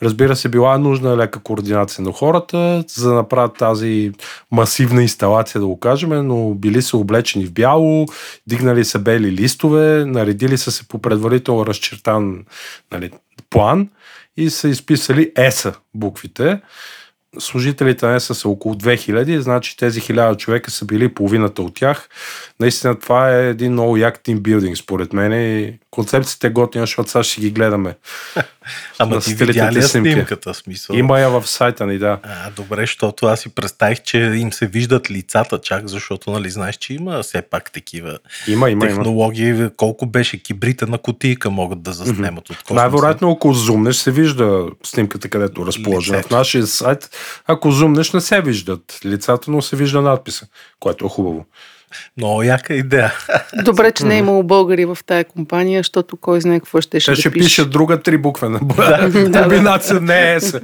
Разбира 0.02 0.36
се, 0.36 0.48
била 0.48 0.78
нужна 0.78 1.16
лека 1.16 1.38
координация 1.38 2.04
на 2.04 2.12
хората, 2.12 2.84
за 2.88 3.08
да 3.08 3.14
направят 3.14 3.56
тази 3.56 4.12
масивна 4.50 5.02
инсталация, 5.02 5.60
да 5.60 5.66
го 5.66 5.80
кажем, 5.80 6.26
но 6.26 6.54
били 6.54 6.82
са 6.82 6.96
облечени 6.96 7.46
в 7.46 7.52
бяло, 7.52 8.06
дигнали 8.46 8.84
са 8.84 8.98
бели 8.98 9.32
листове, 9.32 10.04
наредили 10.04 10.58
са 10.58 10.72
се 10.72 10.88
по 10.88 10.98
предварително 10.98 11.66
разчертан 11.66 12.44
нали, 12.92 13.10
план 13.50 13.88
и 14.36 14.50
са 14.50 14.68
изписали 14.68 15.32
ЕСА 15.36 15.74
буквите 15.94 16.60
служителите 17.38 18.06
не 18.06 18.20
са 18.20 18.48
около 18.48 18.74
2000, 18.74 19.38
значи 19.38 19.76
тези 19.76 20.00
1000 20.00 20.36
човека 20.36 20.70
са 20.70 20.84
били 20.84 21.14
половината 21.14 21.62
от 21.62 21.74
тях. 21.74 22.08
Наистина 22.60 22.98
това 22.98 23.36
е 23.36 23.48
един 23.48 23.72
много 23.72 23.96
як 23.96 24.22
тимбилдинг, 24.22 24.76
според 24.76 25.12
мен. 25.12 25.32
И 25.32 25.78
концепцията 25.90 26.46
е 26.46 26.50
готина, 26.50 26.82
защото 26.82 27.10
сега 27.10 27.22
ще 27.22 27.40
ги 27.40 27.50
гледаме. 27.50 27.96
Ама 28.98 29.20
ти 29.20 29.34
видя 29.34 29.72
ли 29.72 29.82
снимката 29.82 30.54
смисъл? 30.54 30.94
Има 30.96 31.20
я 31.20 31.28
в 31.28 31.46
сайта 31.46 31.86
ни, 31.86 31.98
да. 31.98 32.18
А, 32.22 32.50
добре, 32.50 32.80
защото 32.80 33.26
аз 33.26 33.40
си 33.40 33.48
представих, 33.48 34.02
че 34.02 34.18
им 34.18 34.52
се 34.52 34.66
виждат 34.66 35.10
лицата 35.10 35.60
чак, 35.60 35.88
защото 35.88 36.30
нали 36.30 36.50
знаеш, 36.50 36.76
че 36.76 36.94
има 36.94 37.22
все 37.22 37.42
пак 37.42 37.72
такива 37.72 38.18
има, 38.48 38.70
има, 38.70 38.86
технологии. 38.86 39.48
Има. 39.48 39.70
Колко 39.76 40.06
беше 40.06 40.42
кибрите 40.42 40.86
на 40.86 40.98
кутийка 40.98 41.50
могат 41.50 41.82
да 41.82 41.92
заснемат 41.92 42.48
mm-hmm. 42.48 42.50
от 42.50 42.56
космоса. 42.56 42.74
Най-вероятно, 42.74 43.30
ако 43.30 43.52
зумнеш, 43.52 43.96
се 43.96 44.10
вижда 44.10 44.66
снимката, 44.82 45.28
където 45.28 45.62
е 45.62 45.66
разположена. 45.66 46.22
В 46.22 46.30
нашия 46.30 46.66
сайт, 46.66 47.10
ако 47.46 47.70
зумнеш, 47.70 48.12
не 48.12 48.20
се 48.20 48.40
виждат 48.40 49.00
лицата, 49.04 49.50
но 49.50 49.62
се 49.62 49.76
вижда 49.76 50.02
надписа, 50.02 50.46
което 50.80 51.06
е 51.06 51.08
хубаво. 51.08 51.46
Много 52.16 52.42
яка 52.42 52.74
идея. 52.74 53.12
Добре, 53.64 53.92
че 53.92 54.04
не 54.04 54.14
е 54.14 54.18
имало 54.18 54.42
българи 54.42 54.84
в 54.84 54.98
тая 55.06 55.24
компания, 55.24 55.80
защото 55.80 56.16
кой 56.16 56.40
знае 56.40 56.60
какво 56.60 56.80
ще 56.80 57.00
ще 57.00 57.12
Те 57.12 57.20
ще 57.20 57.30
пише. 57.30 57.44
пишат 57.44 57.70
друга 57.70 58.02
три 58.02 58.18
буквена. 58.18 58.60
Комбинация 59.42 60.00
не 60.00 60.34
е 60.34 60.40
се. 60.40 60.60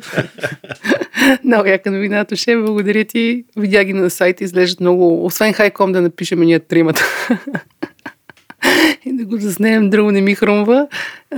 Много 1.44 1.68
яка 1.68 1.90
новина, 1.90 2.24
Тоше. 2.24 2.56
Благодаря 2.56 3.04
ти. 3.04 3.44
Видя 3.56 3.84
ги 3.84 3.92
на 3.92 4.10
сайта, 4.10 4.44
изглеждат 4.44 4.80
много. 4.80 5.26
Освен 5.26 5.52
хайком 5.52 5.92
да 5.92 6.00
напишем 6.00 6.40
ние 6.40 6.60
тримата. 6.60 7.04
и 9.04 9.12
да 9.12 9.24
го 9.24 9.38
заснеем, 9.38 9.90
друго 9.90 10.10
не 10.10 10.20
ми 10.20 10.34
хрумва. 10.34 10.88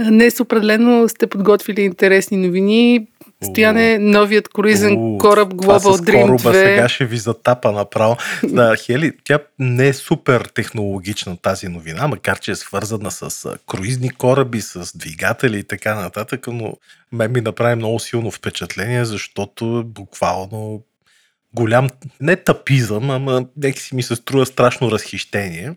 Днес 0.08 0.40
определено 0.40 1.08
сте 1.08 1.26
подготвили 1.26 1.80
интересни 1.80 2.36
новини. 2.36 3.06
Стояне 3.42 3.98
новият 3.98 4.48
круизен 4.48 5.18
кораб 5.18 5.48
Global 5.48 6.10
Dream 6.10 6.38
2. 6.38 6.52
сега 6.52 6.88
ще 6.88 7.04
ви 7.04 7.16
затапа 7.16 7.72
направо. 7.72 8.16
Да, 8.44 8.76
Хели, 8.76 9.12
тя 9.24 9.38
не 9.58 9.88
е 9.88 9.92
супер 9.92 10.40
технологична 10.54 11.36
тази 11.36 11.68
новина, 11.68 12.08
макар 12.08 12.40
че 12.40 12.50
е 12.50 12.56
свързана 12.56 13.10
с 13.10 13.48
круизни 13.66 14.10
кораби, 14.10 14.60
с 14.60 14.98
двигатели 14.98 15.58
и 15.58 15.64
така 15.64 15.94
нататък, 15.94 16.46
но 16.46 16.74
мен 17.12 17.32
ми 17.32 17.40
направи 17.40 17.74
много 17.74 17.98
силно 17.98 18.30
впечатление, 18.30 19.04
защото 19.04 19.84
буквално 19.86 20.82
голям, 21.54 21.88
не 22.20 22.36
тапизъм, 22.36 23.10
ама 23.10 23.46
нека 23.56 23.80
си 23.80 23.94
ми 23.94 24.02
се 24.02 24.16
струва 24.16 24.46
страшно 24.46 24.90
разхищение. 24.90 25.74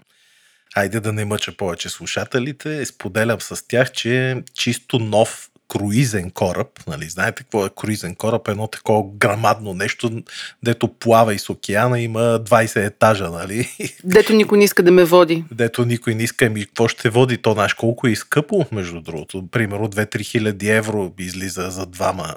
Айде 0.75 0.99
да 0.99 1.13
не 1.13 1.25
мъча 1.25 1.57
повече 1.57 1.89
слушателите. 1.89 2.85
Споделям 2.85 3.41
с 3.41 3.67
тях, 3.67 3.91
че 3.91 4.43
чисто 4.53 4.99
нов 4.99 5.49
круизен 5.67 6.31
кораб, 6.31 6.67
нали, 6.87 7.09
знаете 7.09 7.43
какво 7.43 7.65
е 7.65 7.69
круизен 7.75 8.15
кораб, 8.15 8.47
едно 8.47 8.67
такова 8.67 9.03
грамадно 9.17 9.73
нещо, 9.73 10.23
дето 10.63 10.87
плава 10.87 11.33
из 11.33 11.49
океана, 11.49 11.99
има 11.99 12.19
20 12.19 12.85
етажа, 12.85 13.29
нали? 13.29 13.69
Дето 14.03 14.33
никой 14.33 14.57
не 14.57 14.63
иска 14.63 14.83
да 14.83 14.91
ме 14.91 15.05
води. 15.05 15.43
Дето 15.51 15.85
никой 15.85 16.15
не 16.15 16.23
иска, 16.23 16.49
ми 16.49 16.65
какво 16.65 16.87
ще 16.87 17.09
води, 17.09 17.37
то 17.37 17.53
знаеш 17.53 17.73
колко 17.73 18.07
е 18.07 18.15
скъпо, 18.15 18.65
между 18.71 19.01
другото. 19.01 19.47
Примерно 19.51 19.87
2-3 19.87 20.21
хиляди 20.21 20.69
евро 20.69 21.13
излиза 21.19 21.69
за 21.69 21.85
двама 21.85 22.35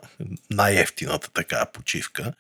най-ефтината 0.50 1.30
така 1.34 1.66
почивка. 1.72 2.32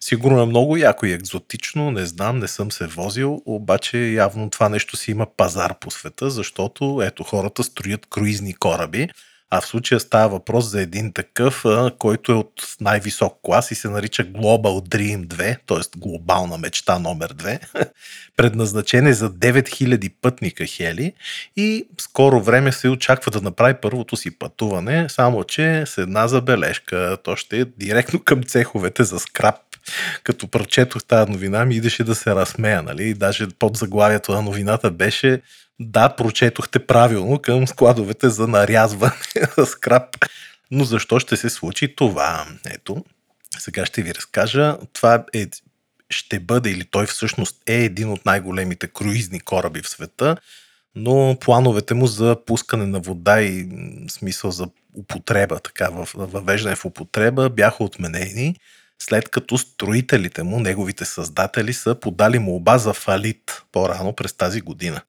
Сигурно 0.00 0.42
е 0.42 0.46
много 0.46 0.76
яко 0.76 1.06
и 1.06 1.12
екзотично, 1.12 1.90
не 1.90 2.06
знам, 2.06 2.38
не 2.38 2.48
съм 2.48 2.72
се 2.72 2.86
возил, 2.86 3.42
обаче 3.46 3.98
явно 3.98 4.50
това 4.50 4.68
нещо 4.68 4.96
си 4.96 5.10
има 5.10 5.26
пазар 5.36 5.78
по 5.80 5.90
света, 5.90 6.30
защото 6.30 7.02
ето 7.04 7.22
хората 7.24 7.64
строят 7.64 8.06
круизни 8.06 8.54
кораби, 8.54 9.08
а 9.56 9.60
в 9.60 9.66
случая 9.66 10.00
става 10.00 10.28
въпрос 10.28 10.64
за 10.64 10.82
един 10.82 11.12
такъв, 11.12 11.64
който 11.98 12.32
е 12.32 12.34
от 12.34 12.52
най-висок 12.80 13.38
клас 13.42 13.70
и 13.70 13.74
се 13.74 13.88
нарича 13.88 14.24
Global 14.24 14.88
Dream 14.88 15.26
2, 15.26 15.56
т.е. 15.66 15.98
глобална 15.98 16.58
мечта 16.58 16.98
номер 16.98 17.34
2. 17.34 17.60
Предназначен 18.36 19.06
е 19.06 19.12
за 19.12 19.30
9000 19.30 20.12
пътника 20.22 20.66
Хели 20.66 21.12
и 21.56 21.86
скоро 22.00 22.40
време 22.40 22.72
се 22.72 22.88
очаква 22.88 23.30
да 23.30 23.40
направи 23.40 23.74
първото 23.82 24.16
си 24.16 24.38
пътуване, 24.38 25.08
само 25.08 25.44
че 25.44 25.84
с 25.86 25.98
една 25.98 26.28
забележка. 26.28 27.18
То 27.24 27.36
ще 27.36 27.60
е 27.60 27.64
директно 27.64 28.20
към 28.20 28.42
цеховете 28.42 29.04
за 29.04 29.18
скраб 29.18 29.56
като 30.22 30.48
прочетох 30.48 31.04
тази 31.04 31.30
новина, 31.30 31.64
ми 31.64 31.74
идеше 31.74 32.04
да 32.04 32.14
се 32.14 32.34
разсмея, 32.34 32.82
нали? 32.82 33.14
Даже 33.14 33.48
под 33.58 33.76
заглавието 33.76 34.32
на 34.32 34.42
новината 34.42 34.90
беше 34.90 35.40
да, 35.80 36.16
прочетохте 36.16 36.86
правилно 36.86 37.38
към 37.38 37.66
складовете 37.66 38.28
за 38.28 38.48
нарязване 38.48 39.14
на 39.58 39.66
скраб. 39.66 40.16
Но 40.70 40.84
защо 40.84 41.18
ще 41.18 41.36
се 41.36 41.50
случи 41.50 41.96
това? 41.96 42.46
Ето, 42.70 43.04
сега 43.58 43.86
ще 43.86 44.02
ви 44.02 44.14
разкажа. 44.14 44.76
Това 44.92 45.24
е, 45.34 45.46
ще 46.10 46.40
бъде 46.40 46.70
или 46.70 46.84
той 46.84 47.06
всъщност 47.06 47.62
е 47.66 47.74
един 47.74 48.10
от 48.10 48.26
най-големите 48.26 48.86
круизни 48.86 49.40
кораби 49.40 49.82
в 49.82 49.88
света, 49.88 50.36
но 50.94 51.36
плановете 51.40 51.94
му 51.94 52.06
за 52.06 52.36
пускане 52.46 52.86
на 52.86 53.00
вода 53.00 53.42
и 53.42 53.68
смисъл 54.10 54.50
за 54.50 54.68
употреба, 54.94 55.58
така 55.58 55.88
въвеждане 56.14 56.76
в 56.76 56.84
употреба 56.84 57.50
бяха 57.50 57.84
отменени 57.84 58.56
след 58.98 59.28
като 59.28 59.58
строителите 59.58 60.42
му, 60.42 60.60
неговите 60.60 61.04
създатели, 61.04 61.72
са 61.72 61.94
подали 61.94 62.38
молба 62.38 62.78
за 62.78 62.92
фалит 62.92 63.62
по-рано 63.72 64.12
през 64.12 64.32
тази 64.32 64.60
година. 64.60 65.00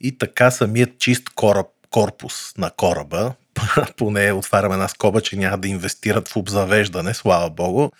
И 0.00 0.18
така 0.18 0.50
самият 0.50 0.98
чист 0.98 1.28
кораб, 1.34 1.66
корпус 1.90 2.56
на 2.58 2.70
кораба, 2.70 3.34
поне 3.96 4.32
отваряме 4.32 4.74
една 4.74 4.88
скоба, 4.88 5.20
че 5.20 5.36
няма 5.36 5.58
да 5.58 5.68
инвестират 5.68 6.28
в 6.28 6.36
обзавеждане, 6.36 7.14
слава 7.14 7.50
богу, 7.50 7.90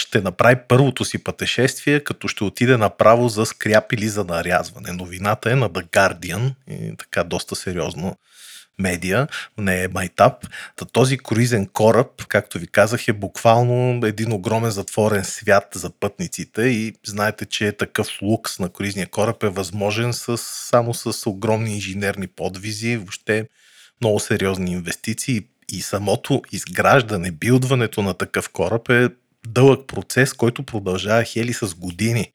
ще 0.00 0.20
направи 0.20 0.56
първото 0.68 1.04
си 1.04 1.24
пътешествие, 1.24 2.00
като 2.00 2.28
ще 2.28 2.44
отиде 2.44 2.76
направо 2.76 3.28
за 3.28 3.46
скряп 3.46 3.92
или 3.92 4.08
за 4.08 4.24
нарязване. 4.24 4.92
Новината 4.92 5.52
е 5.52 5.54
на 5.54 5.70
The 5.70 5.84
Guardian 5.84 6.54
и 6.70 6.96
така 6.96 7.24
доста 7.24 7.56
сериозно 7.56 8.16
медия, 8.80 9.28
не 9.58 9.82
е 9.84 9.88
майтап. 9.88 10.46
Този 10.92 11.18
круизен 11.18 11.66
кораб, 11.66 12.26
както 12.28 12.58
ви 12.58 12.66
казах, 12.66 13.08
е 13.08 13.12
буквално 13.12 14.06
един 14.06 14.32
огромен 14.32 14.70
затворен 14.70 15.24
свят 15.24 15.68
за 15.74 15.90
пътниците 15.90 16.62
и 16.62 16.94
знаете, 17.06 17.46
че 17.46 17.72
такъв 17.72 18.08
лукс 18.22 18.58
на 18.58 18.68
круизния 18.68 19.06
кораб 19.06 19.42
е 19.42 19.48
възможен 19.48 20.12
с, 20.12 20.38
само 20.38 20.94
с 20.94 21.30
огромни 21.30 21.74
инженерни 21.74 22.26
подвизи, 22.26 22.96
въобще 22.96 23.48
много 24.00 24.20
сериозни 24.20 24.72
инвестиции 24.72 25.40
и 25.72 25.82
самото 25.82 26.42
изграждане, 26.52 27.30
билдването 27.30 28.02
на 28.02 28.14
такъв 28.14 28.48
кораб 28.48 28.88
е 28.88 29.08
дълъг 29.46 29.86
процес, 29.86 30.32
който 30.32 30.62
продължава 30.62 31.24
хели 31.24 31.52
с 31.52 31.74
години. 31.74 32.32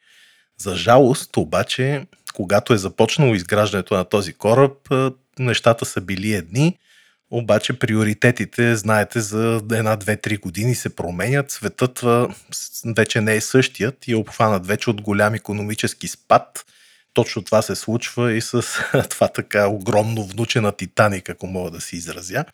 За 0.57 0.75
жалост, 0.75 1.37
обаче, 1.37 2.05
когато 2.33 2.73
е 2.73 2.77
започнало 2.77 3.35
изграждането 3.35 3.95
на 3.95 4.05
този 4.05 4.33
кораб, 4.33 4.93
нещата 5.39 5.86
са 5.86 6.01
били 6.01 6.34
едни, 6.34 6.77
обаче 7.32 7.80
приоритетите, 7.80 8.75
знаете, 8.75 9.22
за 9.22 9.62
една, 9.72 9.96
две, 9.96 10.18
три 10.18 10.38
години 10.38 10.75
се 10.75 10.96
променят. 10.96 11.51
Светът 11.51 12.04
вече 12.96 13.22
не 13.22 13.36
е 13.36 13.42
същият 13.42 14.08
и 14.08 14.12
е 14.12 14.15
обхванат 14.15 14.68
вече 14.68 14.89
от 14.89 15.01
голям 15.01 15.34
економически 15.34 16.08
спад. 16.08 16.65
Точно 17.13 17.44
това 17.44 17.62
се 17.62 17.75
случва 17.75 18.34
и 18.34 18.42
с 18.42 18.62
това 19.10 19.27
така 19.27 19.68
огромно 19.68 20.24
внуче 20.24 20.62
на 20.62 20.72
Титаник, 20.72 21.30
ако 21.30 21.48
мога 21.48 21.72
да 21.72 21.82
си 21.82 21.96
изразя. 21.96 22.46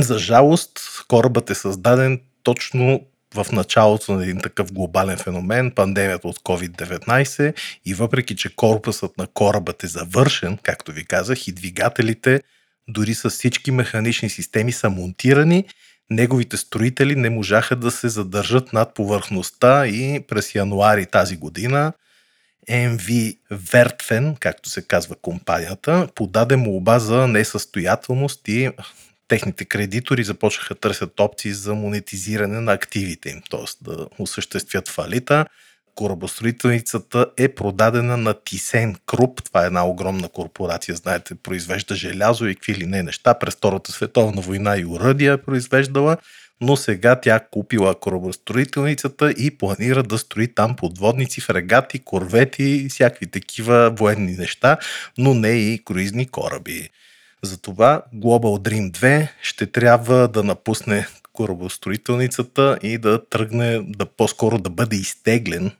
За 0.00 0.18
жалост, 0.18 0.80
корабът 1.08 1.50
е 1.50 1.54
създаден 1.54 2.20
точно 2.42 3.06
в 3.34 3.46
началото 3.52 4.12
на 4.12 4.22
един 4.22 4.40
такъв 4.40 4.72
глобален 4.72 5.18
феномен, 5.18 5.70
пандемията 5.70 6.28
от 6.28 6.38
COVID-19 6.38 7.54
и 7.86 7.94
въпреки, 7.94 8.36
че 8.36 8.56
корпусът 8.56 9.18
на 9.18 9.26
корабът 9.26 9.84
е 9.84 9.86
завършен, 9.86 10.58
както 10.62 10.92
ви 10.92 11.04
казах, 11.04 11.48
и 11.48 11.52
двигателите 11.52 12.42
дори 12.88 13.14
с 13.14 13.30
всички 13.30 13.70
механични 13.70 14.30
системи 14.30 14.72
са 14.72 14.90
монтирани, 14.90 15.64
неговите 16.10 16.56
строители 16.56 17.16
не 17.16 17.30
можаха 17.30 17.76
да 17.76 17.90
се 17.90 18.08
задържат 18.08 18.72
над 18.72 18.94
повърхността 18.94 19.86
и 19.86 20.24
през 20.28 20.54
януари 20.54 21.06
тази 21.06 21.36
година 21.36 21.92
MV 22.70 23.38
Вертфен, 23.50 24.36
както 24.40 24.68
се 24.68 24.82
казва 24.82 25.16
компанията, 25.22 26.08
подаде 26.14 26.56
молба 26.56 26.98
за 26.98 27.28
несъстоятелност 27.28 28.48
и 28.48 28.70
техните 29.28 29.64
кредитори 29.64 30.24
започнаха 30.24 30.74
да 30.74 30.80
търсят 30.80 31.20
опции 31.20 31.52
за 31.52 31.74
монетизиране 31.74 32.60
на 32.60 32.72
активите 32.72 33.30
им, 33.30 33.42
т.е. 33.50 33.84
да 33.84 34.06
осъществят 34.18 34.88
фалита. 34.88 35.46
Корабостроителницата 35.94 37.26
е 37.36 37.48
продадена 37.48 38.16
на 38.16 38.34
Тисен 38.44 38.96
Круп. 39.06 39.42
Това 39.42 39.62
е 39.62 39.66
една 39.66 39.86
огромна 39.86 40.28
корпорация, 40.28 40.94
знаете, 40.94 41.34
произвежда 41.34 41.94
желязо 41.94 42.46
и 42.46 42.54
какви 42.54 42.74
ли 42.74 42.86
не 42.86 43.02
неща. 43.02 43.34
През 43.34 43.54
Втората 43.54 43.92
световна 43.92 44.40
война 44.40 44.76
и 44.76 44.84
уръдия 44.84 45.32
е 45.32 45.42
произвеждала 45.42 46.16
но 46.60 46.76
сега 46.76 47.20
тя 47.20 47.40
купила 47.50 47.94
корабостроителницата 48.00 49.30
и 49.30 49.50
планира 49.50 50.02
да 50.02 50.18
строи 50.18 50.54
там 50.54 50.76
подводници, 50.76 51.40
фрегати, 51.40 51.98
корвети 51.98 52.64
и 52.64 52.88
всякакви 52.88 53.26
такива 53.26 53.90
военни 53.90 54.32
неща, 54.32 54.78
но 55.18 55.34
не 55.34 55.48
и 55.48 55.84
круизни 55.84 56.28
кораби. 56.28 56.88
Затова 57.42 58.02
Global 58.14 58.68
Dream 58.68 58.90
2 58.90 59.28
ще 59.42 59.66
трябва 59.66 60.28
да 60.28 60.42
напусне 60.42 61.06
корабостроителницата 61.32 62.78
и 62.82 62.98
да 62.98 63.24
тръгне 63.28 63.80
да 63.88 64.06
по-скоро 64.06 64.58
да 64.58 64.70
бъде 64.70 64.96
изтеглен, 64.96 65.70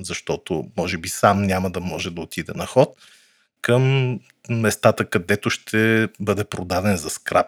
защото 0.00 0.64
може 0.76 0.98
би 0.98 1.08
сам 1.08 1.42
няма 1.42 1.70
да 1.70 1.80
може 1.80 2.10
да 2.10 2.20
отиде 2.20 2.52
на 2.54 2.66
ход, 2.66 2.96
към 3.62 4.18
местата, 4.48 5.04
където 5.04 5.50
ще 5.50 6.08
бъде 6.20 6.44
продаден 6.44 6.96
за 6.96 7.10
скраб. 7.10 7.46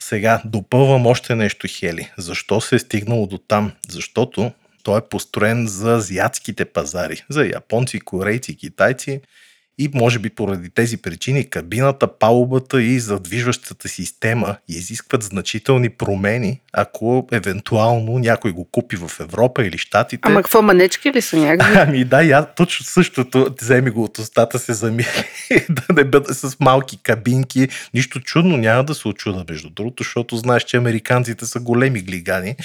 Сега 0.00 0.42
допълвам 0.44 1.06
още 1.06 1.34
нещо, 1.34 1.66
Хели. 1.70 2.12
Защо 2.18 2.60
се 2.60 2.76
е 2.76 2.78
стигнало 2.78 3.26
до 3.26 3.38
там? 3.38 3.72
Защото 3.88 4.52
той 4.82 4.98
е 4.98 5.08
построен 5.10 5.66
за 5.66 5.94
азиатските 5.94 6.64
пазари, 6.64 7.24
за 7.28 7.44
японци, 7.44 8.00
корейци, 8.00 8.56
китайци– 8.56 9.20
и 9.78 9.90
може 9.94 10.18
би 10.18 10.30
поради 10.30 10.70
тези 10.70 10.96
причини 10.96 11.50
кабината, 11.50 12.18
палубата 12.18 12.82
и 12.82 13.00
задвижващата 13.00 13.88
система 13.88 14.56
изискват 14.68 15.22
значителни 15.22 15.88
промени, 15.88 16.60
ако 16.72 17.28
евентуално 17.32 18.18
някой 18.18 18.52
го 18.52 18.64
купи 18.64 18.96
в 18.96 19.10
Европа 19.20 19.66
или 19.66 19.78
Штатите. 19.78 20.20
Ама 20.22 20.42
какво 20.42 20.62
манечки 20.62 21.12
ли 21.12 21.22
са 21.22 21.36
някакви? 21.36 21.78
Ами 21.78 22.04
да, 22.04 22.22
я 22.22 22.46
точно 22.46 22.86
същото, 22.86 23.54
вземи 23.60 23.90
го 23.90 24.04
от 24.04 24.18
устата, 24.18 24.58
се 24.58 24.72
замисли 24.72 25.24
да 25.68 25.82
не 25.94 26.04
бъде 26.04 26.34
с 26.34 26.56
малки 26.60 26.98
кабинки. 27.02 27.68
Нищо 27.94 28.20
чудно 28.20 28.56
няма 28.56 28.84
да 28.84 28.94
се 28.94 29.08
очуда, 29.08 29.44
между 29.48 29.70
другото, 29.70 30.02
защото 30.02 30.36
знаеш, 30.36 30.64
че 30.64 30.76
американците 30.76 31.46
са 31.46 31.60
големи 31.60 32.00
глигани 32.00 32.56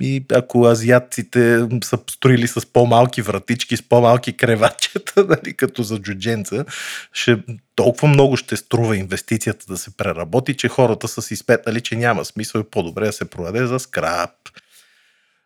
и 0.00 0.24
ако 0.32 0.66
азиатците 0.66 1.66
са 1.84 1.98
строили 2.10 2.48
с 2.48 2.66
по-малки 2.66 3.22
вратички, 3.22 3.76
с 3.76 3.82
по-малки 3.82 4.36
кревачета, 4.36 5.24
нали, 5.28 5.54
като 5.56 5.82
за 5.82 5.98
джудженца, 5.98 6.53
седмица, 6.54 6.76
ще, 7.12 7.38
толкова 7.74 8.08
много 8.08 8.36
ще 8.36 8.56
струва 8.56 8.96
инвестицията 8.96 9.66
да 9.68 9.76
се 9.76 9.96
преработи, 9.96 10.56
че 10.56 10.68
хората 10.68 11.08
са 11.08 11.22
си 11.22 11.36
спетнали, 11.36 11.80
че 11.80 11.96
няма 11.96 12.24
смисъл 12.24 12.60
и 12.60 12.70
по-добре 12.70 13.06
да 13.06 13.12
се 13.12 13.24
продаде 13.24 13.66
за 13.66 13.78
скрап. 13.78 14.30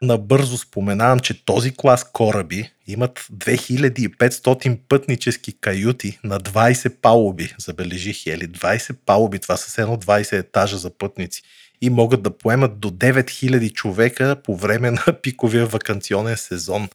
Набързо 0.03 0.57
споменавам, 0.57 1.21
че 1.21 1.45
този 1.45 1.77
клас 1.77 2.05
кораби 2.13 2.71
имат 2.87 3.27
2500 3.33 4.79
пътнически 4.89 5.53
каюти 5.61 6.19
на 6.25 6.41
20 6.41 6.95
палуби. 7.03 7.55
Забележих, 7.59 8.27
ели 8.27 8.49
20 8.49 8.97
палуби, 9.07 9.39
това 9.39 9.57
са 9.57 9.83
едно 9.83 9.97
20 9.97 10.39
етажа 10.39 10.79
за 10.79 10.91
пътници 10.91 11.43
и 11.81 11.91
могат 11.91 12.23
да 12.23 12.39
поемат 12.39 12.81
до 12.81 12.91
9000 12.91 13.73
човека 13.73 14.37
по 14.45 14.57
време 14.57 14.91
на 14.91 15.13
пиковия 15.23 15.67
вакансионен 15.67 16.37
сезон. 16.37 16.89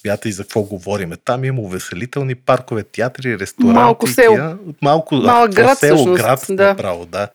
Смятай 0.00 0.32
за 0.32 0.42
какво 0.42 0.62
говориме. 0.62 1.16
Там 1.16 1.44
има 1.44 1.60
увеселителни 1.60 2.34
паркове, 2.34 2.82
театри, 2.82 3.38
ресторанти. 3.38 3.74
Малко 3.74 4.06
село. 4.06 4.34
Тия, 4.34 4.58
малко 4.82 5.14
Малък 5.14 5.54
град, 5.54 5.78
село, 5.78 5.96
всъщност, 5.96 6.22
град, 6.22 6.44
да. 6.48 6.68
направо, 6.68 7.06
да. 7.06 7.28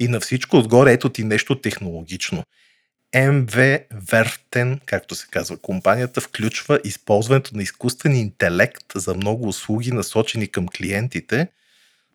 И 0.00 0.08
на 0.08 0.20
всичко 0.20 0.56
отгоре, 0.56 0.92
ето 0.92 1.08
ти 1.08 1.24
нещо 1.24 1.60
технологично. 1.60 2.42
МВ 3.16 3.78
Вертен, 4.10 4.80
както 4.86 5.14
се 5.14 5.26
казва 5.30 5.56
компанията, 5.56 6.20
включва 6.20 6.80
използването 6.84 7.56
на 7.56 7.62
изкуствен 7.62 8.16
интелект 8.16 8.84
за 8.94 9.14
много 9.14 9.48
услуги, 9.48 9.92
насочени 9.92 10.48
към 10.48 10.68
клиентите– 10.68 11.48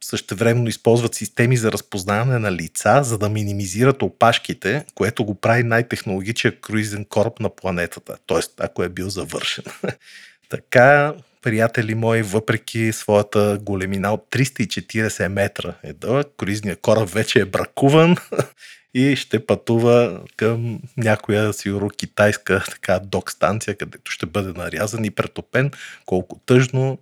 Същевременно 0.01 0.69
използват 0.69 1.15
системи 1.15 1.57
за 1.57 1.71
разпознаване 1.71 2.39
на 2.39 2.51
лица, 2.51 3.01
за 3.03 3.17
да 3.17 3.29
минимизират 3.29 4.01
опашките, 4.01 4.86
което 4.95 5.25
го 5.25 5.36
прави 5.36 5.63
най-технологичен 5.63 6.55
круизен 6.62 7.05
кораб 7.05 7.39
на 7.39 7.49
планетата. 7.49 8.17
Тоест, 8.25 8.53
ако 8.60 8.83
е 8.83 8.89
бил 8.89 9.10
завършен. 9.10 9.63
така, 10.49 11.13
приятели 11.41 11.95
мои, 11.95 12.21
въпреки 12.21 12.93
своята 12.93 13.60
големина 13.62 14.13
от 14.13 14.27
340 14.31 15.27
метра 15.27 15.73
е 15.83 15.93
дълъг, 15.93 16.27
круизният 16.38 16.81
кораб 16.81 17.10
вече 17.10 17.39
е 17.39 17.45
бракуван 17.45 18.15
и 18.93 19.15
ще 19.15 19.45
пътува 19.45 20.21
към 20.36 20.79
някоя 20.97 21.53
сигурно 21.53 21.89
китайска 21.89 22.63
така 22.69 22.99
док 22.99 23.31
станция, 23.31 23.75
където 23.77 24.12
ще 24.12 24.25
бъде 24.25 24.60
нарязан 24.60 25.05
и 25.05 25.12
претопен. 25.12 25.71
Колко 26.05 26.39
тъжно, 26.45 26.97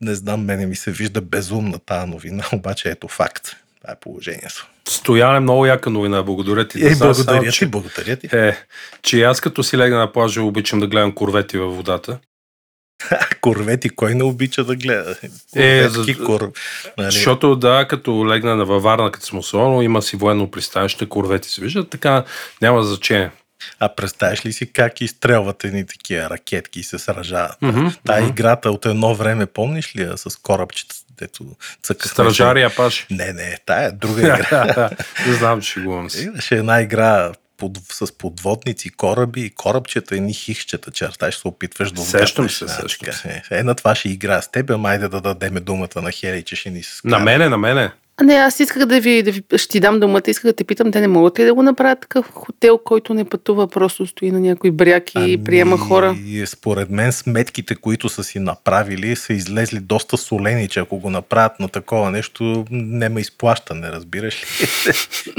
не 0.00 0.14
знам, 0.14 0.44
мене 0.44 0.66
ми 0.66 0.76
се 0.76 0.90
вижда 0.90 1.20
безумна 1.20 1.78
тази 1.78 2.10
новина, 2.10 2.44
обаче 2.52 2.90
ето 2.90 3.08
факт. 3.08 3.56
Това 3.82 3.92
е 3.92 4.00
положението. 4.00 4.68
Стояне 4.88 5.40
много 5.40 5.66
яка 5.66 5.90
новина, 5.90 6.22
благодаря 6.22 6.68
ти. 6.68 6.86
Е, 6.86 6.94
за 6.94 7.04
благодаря 7.04 7.42
ти, 7.42 7.52
че, 7.52 7.66
благодаря 7.66 8.16
ти. 8.16 8.28
е, 8.32 8.56
че 9.02 9.22
аз 9.22 9.40
като 9.40 9.62
си 9.62 9.78
легна 9.78 9.98
на 9.98 10.12
плажа 10.12 10.42
обичам 10.42 10.80
да 10.80 10.86
гледам 10.86 11.12
корвети 11.12 11.58
във 11.58 11.76
водата. 11.76 12.18
Корвети, 13.40 13.88
кой 13.90 14.14
не 14.14 14.24
обича 14.24 14.64
да 14.64 14.76
гледа? 14.76 15.16
Е, 15.56 15.88
Корветки, 15.88 16.12
за- 16.12 16.24
кор... 16.24 16.52
нали? 16.98 17.12
Защото 17.12 17.56
да, 17.56 17.86
като 17.88 18.28
легна 18.28 18.56
на 18.56 18.64
Варна, 18.64 19.12
като 19.12 19.26
съм 19.26 19.38
особено, 19.38 19.82
има 19.82 20.02
си 20.02 20.16
военно 20.16 20.50
пристанище, 20.50 21.06
корвети 21.08 21.48
се 21.50 21.60
виждат, 21.60 21.90
така 21.90 22.24
няма 22.62 22.82
значение. 22.82 23.30
А 23.80 23.88
представяш 23.88 24.44
ли 24.44 24.52
си 24.52 24.72
как 24.72 25.00
изстрелват 25.00 25.64
едни 25.64 25.86
такива 25.86 26.30
ракетки 26.30 26.80
и 26.80 26.82
се 26.82 26.98
сражават? 26.98 27.62
Мгм, 27.62 27.86
Та 28.04 28.20
мгм. 28.20 28.28
играта 28.28 28.70
от 28.70 28.86
едно 28.86 29.14
време, 29.14 29.46
помниш 29.46 29.96
ли 29.96 30.02
я 30.02 30.16
с 30.16 30.36
корабчета, 30.36 30.94
дето 31.18 31.44
цъкахме? 31.82 32.10
Стражари 32.10 32.62
Апаши. 32.62 33.06
Не, 33.10 33.32
не, 33.32 33.58
тая 33.66 33.88
е 33.88 33.92
друга 33.92 34.20
игра. 34.20 34.90
Не 35.26 35.32
знам, 35.38 35.60
че 35.60 35.70
шегувам 35.70 36.10
се. 36.10 36.22
Имаше 36.22 36.54
една 36.56 36.80
игра 36.80 37.32
под, 37.56 37.78
с 37.92 38.18
подводници, 38.18 38.90
кораби, 38.90 39.40
и 39.40 39.50
корабчета 39.50 40.16
и 40.16 40.20
ни 40.20 40.34
хихчета, 40.34 40.90
черта, 40.90 41.30
ще 41.32 41.40
се 41.40 41.48
опитваш 41.48 41.92
да 41.92 42.00
Сещам 42.00 42.44
отгатнеш. 42.44 42.52
се, 42.52 42.68
сещам 42.68 43.12
се. 43.12 43.42
Е, 43.50 43.58
е, 43.58 43.62
на 43.62 43.74
това 43.74 43.94
ще 43.94 44.08
игра 44.08 44.42
с 44.42 44.50
теб, 44.50 44.70
ама 44.70 44.88
айде 44.88 45.08
да 45.08 45.20
дадем 45.20 45.54
думата 45.54 46.02
на 46.02 46.12
Хели, 46.12 46.42
че 46.42 46.56
ще 46.56 46.70
ни 46.70 46.82
се 46.82 47.00
На 47.04 47.18
мене, 47.18 47.48
на 47.48 47.58
мене. 47.58 47.90
Не, 48.22 48.34
аз 48.34 48.60
исках 48.60 48.86
да 48.86 49.00
ви, 49.00 49.22
да 49.22 49.30
ви, 49.30 49.42
ще 49.56 49.68
ти 49.68 49.80
дам 49.80 50.00
думата, 50.00 50.22
исках 50.26 50.44
да 50.44 50.52
те 50.52 50.64
питам, 50.64 50.92
те 50.92 51.00
не 51.00 51.08
могат 51.08 51.38
ли 51.38 51.44
да 51.44 51.54
го 51.54 51.62
направят 51.62 52.00
такъв 52.00 52.30
хотел, 52.32 52.78
който 52.78 53.14
не 53.14 53.24
пътува, 53.24 53.68
просто 53.68 54.06
стои 54.06 54.30
на 54.30 54.40
някой 54.40 54.70
бряг 54.70 55.10
и 55.10 55.18
Ами, 55.18 55.44
приема 55.44 55.78
хора? 55.78 56.16
Според 56.46 56.90
мен 56.90 57.12
сметките, 57.12 57.74
които 57.74 58.08
са 58.08 58.24
си 58.24 58.38
направили, 58.38 59.16
са 59.16 59.32
излезли 59.32 59.80
доста 59.80 60.16
солени, 60.16 60.68
че 60.68 60.80
ако 60.80 60.98
го 60.98 61.10
направят 61.10 61.60
на 61.60 61.68
такова 61.68 62.10
нещо, 62.10 62.64
нема 62.70 63.20
изплащане, 63.20 63.88
разбираш 63.92 64.42
ли? 64.42 64.68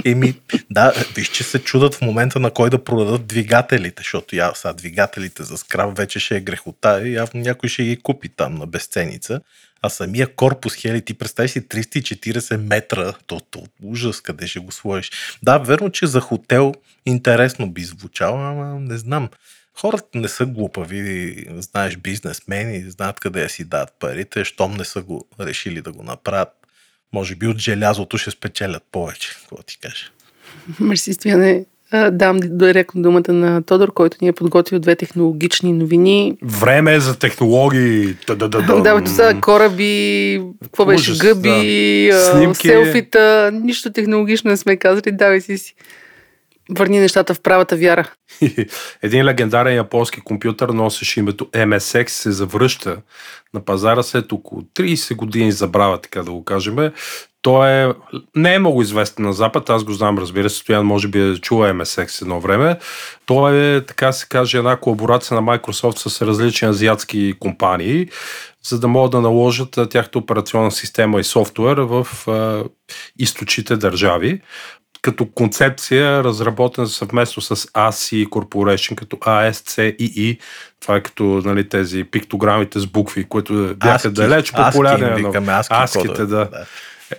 Еми, 0.12 0.34
да, 0.72 0.94
виж, 1.16 1.28
че 1.28 1.44
се 1.44 1.60
чудат 1.60 1.96
в 1.96 2.02
момента 2.02 2.40
на 2.40 2.52
кой 2.52 2.70
да 2.70 2.84
продадат 2.84 3.28
двигателите, 3.28 4.00
защото 4.00 4.36
я, 4.36 4.52
са, 4.56 4.74
двигателите 4.74 5.44
за 5.44 5.58
скраб 5.58 5.98
вече 5.98 6.20
ще 6.20 6.38
е 6.38 6.42
грехота 6.42 7.02
и 7.08 7.14
явно 7.14 7.42
някой 7.42 7.70
ще 7.70 7.84
ги 7.84 7.98
купи 7.98 8.30
там 8.30 8.56
на 8.56 8.68
безценица. 8.68 9.42
А 9.82 9.90
самия 9.90 10.36
корпус, 10.36 10.76
Хели, 10.76 11.02
ти 11.02 11.14
представи 11.14 11.50
си 11.50 11.68
340 11.68 12.58
метра, 12.58 13.14
то, 13.28 13.40
то 13.40 13.64
ужас, 13.84 14.22
къде 14.22 14.48
ще 14.48 14.60
го 14.60 14.72
сложиш. 14.72 15.12
Да, 15.44 15.58
верно, 15.58 15.92
че 15.92 16.08
за 16.08 16.20
хотел 16.20 16.74
интересно 17.06 17.72
би 17.72 17.84
звучало, 17.84 18.38
ама 18.38 18.80
не 18.80 18.98
знам. 18.98 19.30
Хората 19.74 20.08
не 20.16 20.28
са 20.28 20.46
глупави, 20.46 21.46
знаеш, 21.58 21.98
бизнесмени, 21.98 22.92
знаят 22.92 23.20
къде 23.20 23.50
си 23.50 23.64
дадат 23.64 23.94
парите, 24.00 24.46
щом 24.46 24.74
не 24.74 24.86
са 24.86 25.02
го 25.02 25.28
решили 25.40 25.82
да 25.82 25.92
го 25.92 26.04
направят. 26.04 26.50
Може 27.14 27.36
би 27.36 27.48
от 27.48 27.58
желязото 27.58 28.18
ще 28.18 28.32
спечелят 28.32 28.84
повече, 28.92 29.36
какво 29.40 29.64
ти 29.64 29.78
кажа. 29.78 30.06
Мерси, 30.80 31.14
Стояне. 31.14 31.66
А, 31.92 32.12
Дам 32.12 32.40
директно 32.44 33.02
думата 33.02 33.34
на 33.34 33.62
Тодор, 33.62 33.94
който 33.94 34.18
ни 34.22 34.28
е 34.28 34.34
подготвил 34.34 34.80
две 34.80 34.96
технологични 34.96 35.74
новини. 35.74 36.38
Време 36.44 36.96
е 36.96 37.00
за 37.00 37.20
технологии. 37.20 38.16
Да, 38.28 39.00
бе, 39.02 39.08
са 39.08 39.38
кораби, 39.42 40.42
какво 40.64 40.86
беше, 40.86 41.18
гъби, 41.18 42.10
да. 42.12 42.26
Снимки. 42.26 42.68
селфита, 42.68 43.52
нищо 43.54 43.92
технологично 43.92 44.52
не 44.52 44.58
сме 44.58 44.78
казали, 44.78 45.12
давай 45.12 45.42
си 45.42 45.58
си. 45.58 45.76
Върни 46.72 47.00
нещата 47.00 47.34
в 47.34 47.42
правата 47.42 47.76
вяра. 47.76 48.12
Един 49.02 49.26
легендарен 49.26 49.76
японски 49.76 50.22
компютър 50.22 50.70
носеше 50.70 51.20
името 51.20 51.46
MSX, 51.46 52.08
се 52.08 52.32
завръща 52.32 52.98
на 53.54 53.66
пазара 53.66 54.04
след 54.04 54.32
около 54.32 54.62
30 54.62 55.16
години 55.16 55.52
забрава, 55.52 56.02
така 56.02 56.24
да 56.24 56.32
го 56.32 56.44
кажем. 56.46 56.92
Той 57.42 57.70
е, 57.70 57.94
не 58.36 58.54
е 58.56 58.60
много 58.60 58.82
известен 58.82 59.26
на 59.26 59.34
Запад, 59.34 59.70
аз 59.70 59.84
го 59.84 59.94
знам, 59.94 60.18
разбира 60.18 60.50
се, 60.50 60.58
Стоян 60.58 60.86
може 60.86 61.08
би 61.08 61.32
е 61.32 61.36
чува 61.36 61.74
MSX 61.74 62.22
едно 62.22 62.40
време. 62.40 62.80
Той 63.26 63.76
е, 63.76 63.86
така 63.86 64.12
се 64.12 64.28
каже, 64.28 64.58
една 64.58 64.76
колаборация 64.76 65.42
на 65.42 65.44
Microsoft 65.44 66.08
с 66.10 66.22
различни 66.22 66.68
азиатски 66.68 67.34
компании, 67.40 68.08
за 68.68 68.80
да 68.80 68.88
могат 68.88 69.12
да 69.12 69.22
наложат 69.22 69.80
тяхната 69.90 70.20
операционна 70.20 70.72
система 70.72 71.20
и 71.20 71.24
софтуер 71.24 71.78
в 71.78 72.08
а, 72.28 72.64
източните 73.20 73.78
държави 73.78 74.42
като 75.02 75.26
концепция, 75.26 76.24
разработен 76.24 76.88
съвместно 76.88 77.42
с 77.42 77.56
ASI 77.56 78.30
Corporation, 78.30 78.96
като 78.96 79.16
ASCII. 79.16 80.40
Това 80.82 80.96
е 80.96 81.04
като 81.04 81.24
нали, 81.24 81.70
тези 81.70 82.04
пиктограмите 82.04 82.80
с 82.80 82.88
букви, 82.88 83.24
които 83.24 83.76
бяха 83.78 83.96
Аски, 83.96 84.10
далеч 84.10 84.52
популярни. 84.52 85.06
едно- 85.06 85.16
викаме, 85.28 85.52
аски 85.54 85.74
Аските, 85.78 86.08
кодове, 86.08 86.26
да. 86.26 86.50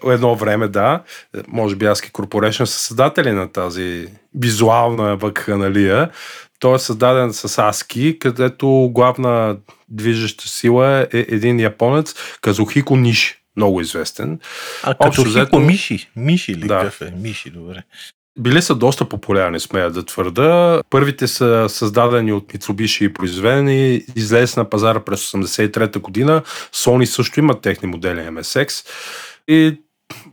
Едно 0.06 0.36
време, 0.36 0.68
да. 0.68 1.02
Може 1.48 1.76
би 1.76 1.84
ASCII 1.84 2.10
Corporation 2.10 2.64
са 2.64 2.78
създатели 2.78 3.32
на 3.32 3.52
тази 3.52 4.06
визуална 4.34 5.16
вакханалия. 5.16 6.10
Той 6.58 6.74
е 6.74 6.78
създаден 6.78 7.32
с 7.32 7.48
ASCII, 7.48 8.18
където 8.18 8.90
главна 8.92 9.56
движеща 9.88 10.48
сила 10.48 11.06
е 11.12 11.26
един 11.28 11.60
японец, 11.60 12.14
Казухико 12.40 12.96
Ниши, 12.96 13.36
много 13.56 13.80
известен. 13.80 14.38
А 14.82 14.94
Общо 14.98 15.22
Хико 15.22 15.28
взето- 15.30 15.58
Миши, 15.60 16.10
Миши 16.16 16.54
ли 16.54 16.66
Да. 16.66 16.78
какъв 16.78 17.00
е? 17.00 17.12
Миши, 17.16 17.50
добре. 17.50 17.82
Били 18.38 18.62
са 18.62 18.74
доста 18.74 19.04
популярни, 19.04 19.60
смея 19.60 19.90
да 19.90 20.04
твърда. 20.04 20.82
Първите 20.90 21.26
са 21.26 21.66
създадени 21.68 22.32
от 22.32 22.52
Mitsubishi 22.52 23.04
и 23.04 23.12
произведени, 23.12 24.02
излезе 24.16 24.60
на 24.60 24.70
пазара 24.70 25.00
през 25.00 25.20
83-та 25.22 25.98
година. 26.00 26.42
Sony 26.74 27.04
също 27.04 27.40
имат 27.40 27.60
техни 27.60 27.88
модели 27.88 28.20
MSX 28.20 28.86
и 29.48 29.80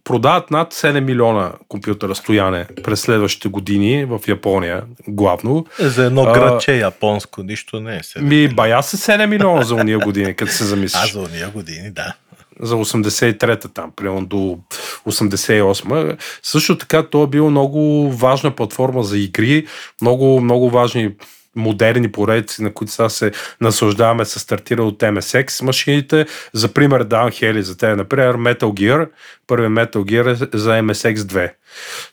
продават 0.04 0.52
над 0.52 0.74
7 0.74 1.00
милиона 1.00 1.52
компютъра 1.67 2.15
стояне 2.15 2.65
през 2.84 3.02
следващите 3.02 3.48
години 3.50 4.06
в 4.06 4.20
Япония, 4.28 4.84
главно. 5.08 5.65
За 5.80 6.06
едно 6.06 6.24
А, 6.24 6.34
градче 6.34 6.74
японско, 6.74 7.43
нищо 7.43 7.80
не 7.80 7.98
е. 7.98 8.04
седем 8.04 8.28
Ми, 8.28 8.36
милиона. 8.36 8.56
бая 8.56 8.84
се 8.84 8.98
7 8.98 9.26
милиона 9.26 9.63
за 9.63 9.76
уния 9.76 10.00
години, 10.00 10.34
като 10.34 10.52
се 10.52 10.63
А, 10.63 10.67
замислиш. 10.67 11.13
за 11.13 11.20
уния 11.20 11.50
години, 11.50 11.91
да. 11.91 12.13
за 12.60 12.76
83-та 12.76 13.67
там, 13.70 13.91
примерно 13.96 14.26
до 14.26 14.58
88-ма. 15.06 16.17
Също 16.43 16.78
така 16.78 17.04
то 17.04 17.24
е 17.24 17.28
бил 17.28 17.50
много 17.50 17.80
важна 18.12 18.52
платформа 18.52 19.04
за 19.04 19.17
игри, 19.17 19.67
много, 20.02 20.41
много 20.41 20.70
важни 20.70 21.12
модерни 21.58 22.12
поредици, 22.12 22.63
на 22.63 22.74
които 22.74 22.93
сега 22.93 23.10
се 23.10 23.32
наслаждаваме, 23.62 24.26
са 24.26 24.39
стартира 24.39 24.84
от 24.84 25.00
MSX 25.00 25.63
машините. 25.63 26.26
За 26.54 26.74
пример, 26.74 27.04
давам 27.04 27.32
Хели 27.32 27.63
за 27.63 27.78
те, 27.78 27.96
например, 27.96 28.38
Metal 28.38 28.60
Gear. 28.60 29.10
Първият 29.48 29.74
Metal 29.74 29.98
Gear 29.98 30.54
е 30.54 30.58
за 30.58 30.72
MSX2. 30.72 31.52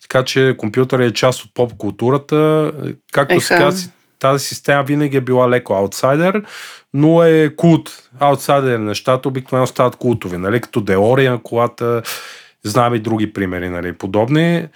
Така 0.02 0.24
че 0.24 0.54
компютър 0.58 1.00
е 1.00 1.12
част 1.12 1.44
от 1.44 1.54
поп 1.54 1.76
културата. 1.76 2.72
Както 3.12 3.40
се 3.40 3.54
казва, 3.54 3.90
тази 4.18 4.44
система 4.44 4.82
винаги 4.82 5.16
е 5.16 5.20
била 5.20 5.50
леко 5.50 5.74
аутсайдер, 5.74 6.42
но 6.94 7.22
е 7.22 7.56
култ. 7.56 8.10
Аутсайдер 8.20 8.78
нещата 8.78 9.28
обикновено 9.28 9.66
стават 9.66 9.96
култови, 9.96 10.36
нали? 10.36 10.60
като 10.60 10.80
Деориан, 10.80 11.38
колата, 11.38 12.02
знам 12.62 12.94
и 12.94 12.98
други 12.98 13.32
примери, 13.32 13.68
нали? 13.68 13.92
подобни. 13.92 14.66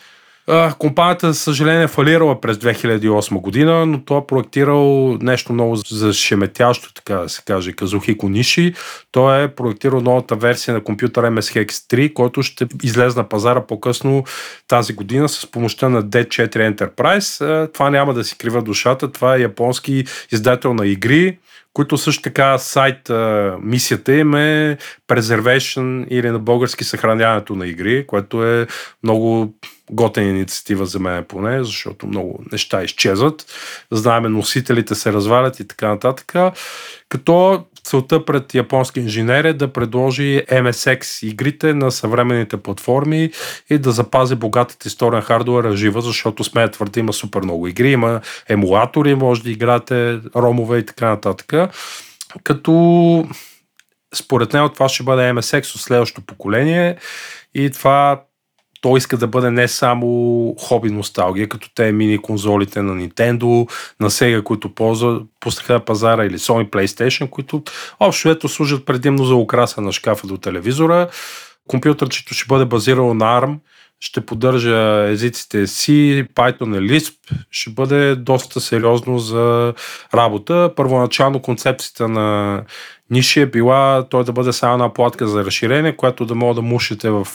Компанията, 0.78 1.32
за 1.32 1.38
съжаление, 1.38 1.82
е 1.82 1.88
фалирала 1.88 2.40
през 2.40 2.56
2008 2.56 3.40
година, 3.40 3.86
но 3.86 4.00
той 4.04 4.18
е 4.18 4.26
проектирал 4.28 5.14
нещо 5.20 5.52
много 5.52 5.76
зашеметящо, 5.76 6.94
така 6.94 7.14
да 7.14 7.28
се 7.28 7.42
каже, 7.46 7.72
Казухико 7.72 8.28
Ниши. 8.28 8.74
Той 9.12 9.42
е 9.42 9.48
проектирал 9.48 10.00
новата 10.00 10.36
версия 10.36 10.74
на 10.74 10.84
компютъра 10.84 11.30
MSX 11.30 11.70
3, 11.70 12.12
който 12.12 12.42
ще 12.42 12.66
излезе 12.82 13.18
на 13.18 13.28
пазара 13.28 13.66
по-късно 13.66 14.24
тази 14.68 14.92
година 14.92 15.28
с 15.28 15.50
помощта 15.50 15.88
на 15.88 16.02
D4 16.02 16.74
Enterprise. 16.74 17.72
Това 17.72 17.90
няма 17.90 18.14
да 18.14 18.24
си 18.24 18.38
крива 18.38 18.62
душата, 18.62 19.12
това 19.12 19.36
е 19.36 19.40
японски 19.40 20.04
издател 20.32 20.74
на 20.74 20.86
игри, 20.86 21.38
които 21.74 21.98
също 21.98 22.22
така 22.22 22.58
сайт 22.58 23.10
мисията 23.60 24.14
им 24.14 24.34
е 24.34 24.78
Preservation 25.08 26.08
или 26.08 26.30
на 26.30 26.38
български 26.38 26.84
съхраняването 26.84 27.54
на 27.54 27.66
игри, 27.66 28.06
което 28.06 28.46
е 28.46 28.66
много 29.02 29.54
готена 29.90 30.28
инициатива 30.28 30.86
за 30.86 30.98
мен 30.98 31.24
поне, 31.24 31.64
защото 31.64 32.06
много 32.06 32.44
неща 32.52 32.82
изчезват. 32.82 33.46
Знаеме, 33.90 34.28
носителите 34.28 34.94
се 34.94 35.12
развалят 35.12 35.60
и 35.60 35.68
така 35.68 35.88
нататък. 35.88 36.34
Като 37.08 37.64
целта 37.84 38.24
пред 38.24 38.54
японски 38.54 39.00
инженер 39.00 39.44
е 39.44 39.52
да 39.52 39.72
предложи 39.72 40.42
MSX 40.50 41.26
игрите 41.26 41.74
на 41.74 41.90
съвременните 41.90 42.56
платформи 42.56 43.30
и 43.70 43.78
да 43.78 43.92
запази 43.92 44.34
богатата 44.34 44.88
история 44.88 45.16
на 45.16 45.22
хардуера 45.22 45.76
жива, 45.76 46.00
защото 46.00 46.44
сме 46.44 46.62
да 46.62 46.70
твърда 46.70 47.00
има 47.00 47.12
супер 47.12 47.40
много 47.40 47.66
игри, 47.68 47.90
има 47.90 48.20
емулатори, 48.48 49.14
може 49.14 49.42
да 49.42 49.50
играете 49.50 50.20
ромове 50.36 50.78
и 50.78 50.86
така 50.86 51.08
нататък. 51.08 51.52
Като 52.44 53.26
според 54.14 54.52
него 54.52 54.68
това 54.68 54.88
ще 54.88 55.02
бъде 55.02 55.22
MSX 55.22 55.74
от 55.74 55.80
следващото 55.80 56.26
поколение 56.26 56.96
и 57.54 57.70
това 57.70 58.22
той 58.80 58.98
иска 58.98 59.16
да 59.16 59.26
бъде 59.26 59.50
не 59.50 59.68
само 59.68 60.54
хоби 60.60 60.90
носталгия, 60.90 61.48
като 61.48 61.70
те 61.74 61.92
мини 61.92 62.18
конзолите 62.18 62.82
на 62.82 62.94
Nintendo, 62.94 63.70
на 64.00 64.10
Sega, 64.10 64.42
които 64.42 64.74
ползва, 64.74 65.20
пуснаха 65.40 65.72
на 65.72 65.80
пазара 65.80 66.24
или 66.24 66.38
Sony 66.38 66.70
PlayStation, 66.70 67.30
които 67.30 67.62
общо 68.00 68.30
ето 68.30 68.48
служат 68.48 68.86
предимно 68.86 69.24
за 69.24 69.34
украса 69.34 69.80
на 69.80 69.92
шкафа 69.92 70.26
до 70.26 70.36
телевизора. 70.36 71.08
Компютърчето 71.68 72.34
ще 72.34 72.48
бъде 72.48 72.64
базирано 72.64 73.14
на 73.14 73.40
ARM, 73.40 73.56
ще 74.00 74.26
поддържа 74.26 75.08
езиците 75.08 75.66
C, 75.66 75.92
Python 76.28 76.78
и 76.78 76.90
Lisp, 76.90 77.14
ще 77.50 77.70
бъде 77.70 78.14
доста 78.14 78.60
сериозно 78.60 79.18
за 79.18 79.74
работа. 80.14 80.72
Първоначално 80.76 81.42
концепцията 81.42 82.08
на 82.08 82.62
Ниши 83.10 83.40
е 83.40 83.46
била 83.46 84.06
той 84.10 84.24
да 84.24 84.32
бъде 84.32 84.52
само 84.52 84.72
една 84.72 84.92
платка 84.92 85.28
за 85.28 85.44
разширение, 85.44 85.96
която 85.96 86.26
да 86.26 86.34
мога 86.34 86.54
да 86.54 86.62
мушите 86.62 87.10
в 87.10 87.28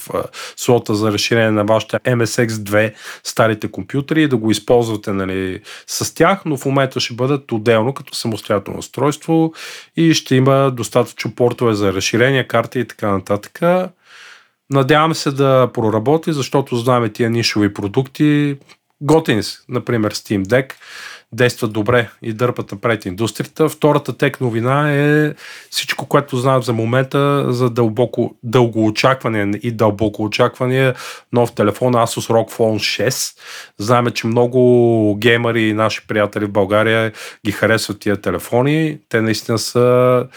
слота 0.55 0.95
за 0.95 1.11
разширение 1.11 1.51
на 1.51 1.63
вашите 1.63 1.99
MSX2 1.99 2.93
старите 3.23 3.71
компютри 3.71 4.23
и 4.23 4.27
да 4.27 4.37
го 4.37 4.51
използвате 4.51 5.13
нали, 5.13 5.61
с 5.87 6.13
тях, 6.13 6.41
но 6.45 6.57
в 6.57 6.65
момента 6.65 6.99
ще 6.99 7.13
бъдат 7.13 7.51
отделно 7.51 7.93
като 7.93 8.15
самостоятелно 8.15 8.79
устройство 8.79 9.53
и 9.95 10.13
ще 10.13 10.35
има 10.35 10.71
достатъчно 10.71 11.35
портове 11.35 11.73
за 11.73 11.93
разширение, 11.93 12.47
карти 12.47 12.79
и 12.79 12.85
така 12.85 13.11
нататък. 13.11 13.59
Надявам 14.69 15.15
се 15.15 15.31
да 15.31 15.69
проработи, 15.73 16.33
защото 16.33 16.75
знаем 16.75 17.09
тия 17.13 17.29
нишови 17.29 17.73
продукти 17.73 18.57
готини 19.01 19.43
са. 19.43 19.59
Например, 19.69 20.13
Steam 20.13 20.45
Deck 20.45 20.73
действат 21.31 21.73
добре 21.73 22.09
и 22.21 22.33
дърпат 22.33 22.71
напред 22.71 23.05
индустрията. 23.05 23.69
Втората 23.69 24.17
тек 24.17 24.41
новина 24.41 24.93
е 24.93 25.33
всичко, 25.69 26.05
което 26.05 26.37
знаем 26.37 26.63
за 26.63 26.73
момента 26.73 27.45
за 27.53 27.69
дълбоко, 27.69 28.35
дълго 28.43 28.85
очакване 28.85 29.59
и 29.63 29.71
дълбоко 29.71 30.23
очакване 30.23 30.93
нов 31.33 31.55
телефон 31.55 31.93
Asus 31.93 32.31
ROG 32.31 32.51
Phone 32.51 33.07
6. 33.07 33.37
Знаем, 33.77 34.11
че 34.11 34.27
много 34.27 35.15
геймери 35.15 35.63
и 35.63 35.73
наши 35.73 36.07
приятели 36.07 36.45
в 36.45 36.51
България 36.51 37.11
ги 37.45 37.51
харесват 37.51 37.99
тия 37.99 38.21
телефони. 38.21 38.97
Те 39.09 39.21
наистина 39.21 39.59
са 39.59 40.27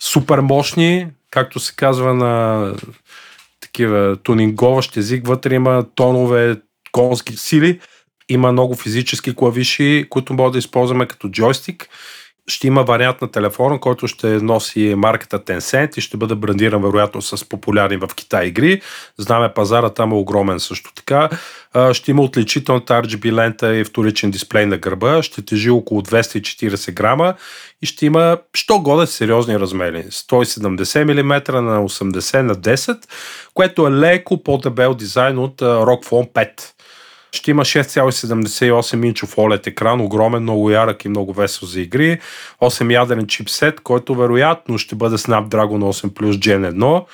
супер 0.00 0.38
мощни, 0.38 1.06
както 1.30 1.60
се 1.60 1.76
казва 1.76 2.14
на 2.14 2.72
такива 3.76 4.16
тунинговащ 4.16 4.96
език. 4.96 5.26
Вътре 5.26 5.54
има 5.54 5.84
тонове, 5.94 6.56
конски 6.92 7.36
сили 7.36 7.80
има 8.28 8.52
много 8.52 8.74
физически 8.74 9.34
клавиши, 9.34 10.06
които 10.10 10.34
може 10.34 10.52
да 10.52 10.58
използваме 10.58 11.06
като 11.06 11.28
джойстик. 11.28 11.88
Ще 12.48 12.66
има 12.66 12.82
вариант 12.82 13.22
на 13.22 13.30
телефона, 13.30 13.80
който 13.80 14.08
ще 14.08 14.26
носи 14.26 14.94
марката 14.96 15.38
Tencent 15.38 15.98
и 15.98 16.00
ще 16.00 16.16
бъде 16.16 16.34
брандиран 16.34 16.82
вероятно 16.82 17.22
с 17.22 17.48
популярни 17.48 17.96
в 17.96 18.08
Китай 18.16 18.46
игри. 18.46 18.80
Знаме 19.18 19.54
пазара 19.54 19.90
там 19.90 20.12
е 20.12 20.14
огромен 20.14 20.60
също 20.60 20.94
така. 20.94 21.28
Ще 21.92 22.10
има 22.10 22.22
отличителната 22.22 23.02
RGB 23.02 23.32
лента 23.32 23.76
и 23.76 23.84
вторичен 23.84 24.30
дисплей 24.30 24.66
на 24.66 24.76
гърба. 24.76 25.22
Ще 25.22 25.44
тежи 25.44 25.70
около 25.70 26.02
240 26.02 26.92
грама 26.92 27.34
и 27.82 27.86
ще 27.86 28.06
има 28.06 28.38
що 28.54 28.78
годе 28.78 29.06
сериозни 29.06 29.58
размери. 29.58 30.04
170 30.10 31.04
мм 31.04 31.62
на 31.62 31.80
80 31.80 32.40
на 32.40 32.54
10, 32.54 32.98
което 33.54 33.86
е 33.86 33.90
леко 33.90 34.42
по-дебел 34.42 34.94
дизайн 34.94 35.38
от 35.38 35.60
ROG 35.60 36.04
Phone 36.04 36.32
5 36.32 36.75
ще 37.36 37.50
има 37.50 37.64
6,78 37.64 39.06
инчов 39.06 39.36
OLED 39.36 39.66
екран, 39.66 40.00
огромен, 40.00 40.42
много 40.42 40.70
ярък 40.70 41.04
и 41.04 41.08
много 41.08 41.32
весел 41.32 41.68
за 41.68 41.80
игри. 41.80 42.18
8 42.62 42.92
ядерен 42.92 43.26
чипсет, 43.26 43.80
който 43.80 44.14
вероятно 44.14 44.78
ще 44.78 44.94
бъде 44.94 45.16
Snapdragon 45.16 45.92
8 45.92 46.10
Plus 46.10 46.32
Gen 46.32 46.72
1 46.72 47.04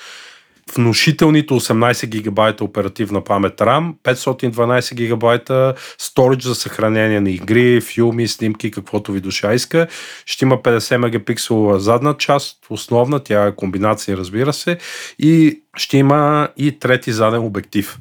внушителните 0.75 1.55
18 1.55 2.07
гигабайта 2.07 2.65
оперативна 2.65 3.25
памет 3.25 3.57
RAM, 3.57 3.95
512 4.05 4.95
гигабайта 4.95 5.75
storage 6.01 6.43
за 6.43 6.55
съхранение 6.55 7.21
на 7.21 7.31
игри, 7.31 7.81
филми, 7.81 8.29
снимки, 8.29 8.71
каквото 8.71 9.13
ви 9.13 9.21
душа 9.21 9.55
иска. 9.55 9.87
Ще 10.27 10.45
има 10.45 10.59
50 10.59 10.97
мегапикселова 10.97 11.81
задна 11.81 12.17
част, 12.17 12.59
основна, 12.71 13.21
тя 13.21 13.47
е 13.47 13.55
комбинация, 13.55 14.17
разбира 14.17 14.53
се, 14.53 14.79
и 15.19 15.63
ще 15.77 15.99
има 15.99 16.49
и 16.57 16.79
трети 16.79 17.13
заден 17.13 17.41
обектив. 17.41 17.99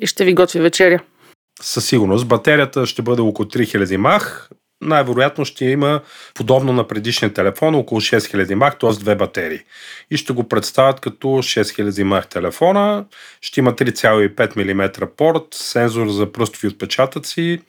И 0.00 0.06
ще 0.06 0.24
ви 0.24 0.34
готви 0.34 0.60
вечеря 0.60 1.00
със 1.62 1.86
сигурност. 1.86 2.28
Батерията 2.28 2.86
ще 2.86 3.02
бъде 3.02 3.22
около 3.22 3.48
3000 3.48 3.96
мах. 3.96 4.50
Най-вероятно 4.80 5.44
ще 5.44 5.64
има, 5.64 6.00
подобно 6.34 6.72
на 6.72 6.88
предишния 6.88 7.32
телефон, 7.32 7.74
около 7.74 8.00
6000 8.00 8.54
мах, 8.54 8.78
т.е. 8.78 8.90
две 8.90 9.14
батерии. 9.14 9.60
И 10.10 10.16
ще 10.16 10.32
го 10.32 10.48
представят 10.48 11.00
като 11.00 11.26
6000 11.26 12.02
мах 12.02 12.26
телефона. 12.26 13.04
Ще 13.40 13.60
има 13.60 13.72
3,5 13.72 14.74
мм 14.74 15.06
порт, 15.16 15.46
сензор 15.54 16.08
за 16.08 16.32
пръстови 16.32 16.68
отпечатъци. 16.68 17.62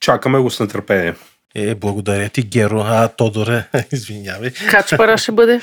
Чакаме 0.00 0.38
го 0.38 0.50
с 0.50 0.60
нетърпение. 0.60 1.14
Е, 1.54 1.74
благодаря 1.74 2.28
ти, 2.28 2.42
Геро. 2.42 2.80
А, 2.80 3.08
Тодоре, 3.08 3.64
извинявай. 3.92 4.50
Кач 4.70 4.96
пара 4.96 5.18
ще 5.18 5.32
бъде? 5.32 5.60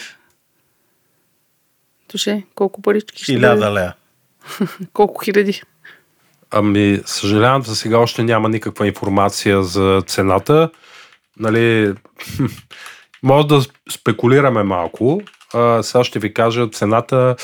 Туше, 2.08 2.44
колко 2.56 2.82
парички 2.82 3.24
ще 3.24 3.34
Хиляда 3.34 3.74
лея. 3.74 3.96
колко 4.94 5.24
хиляди? 5.24 5.62
Ами, 6.52 7.00
съжалявам, 7.06 7.64
за 7.64 7.76
сега 7.76 7.98
още 7.98 8.24
няма 8.24 8.50
никаква 8.50 8.88
информация 8.88 9.64
за 9.64 10.02
цената. 10.08 10.70
Нали, 11.40 11.94
може 13.24 13.48
да 13.48 13.62
спекулираме 13.92 14.64
малко. 14.64 15.22
А, 15.54 15.84
сега 15.84 16.04
ще 16.04 16.20
ви 16.20 16.34
кажа 16.34 16.68
цената. 16.70 17.36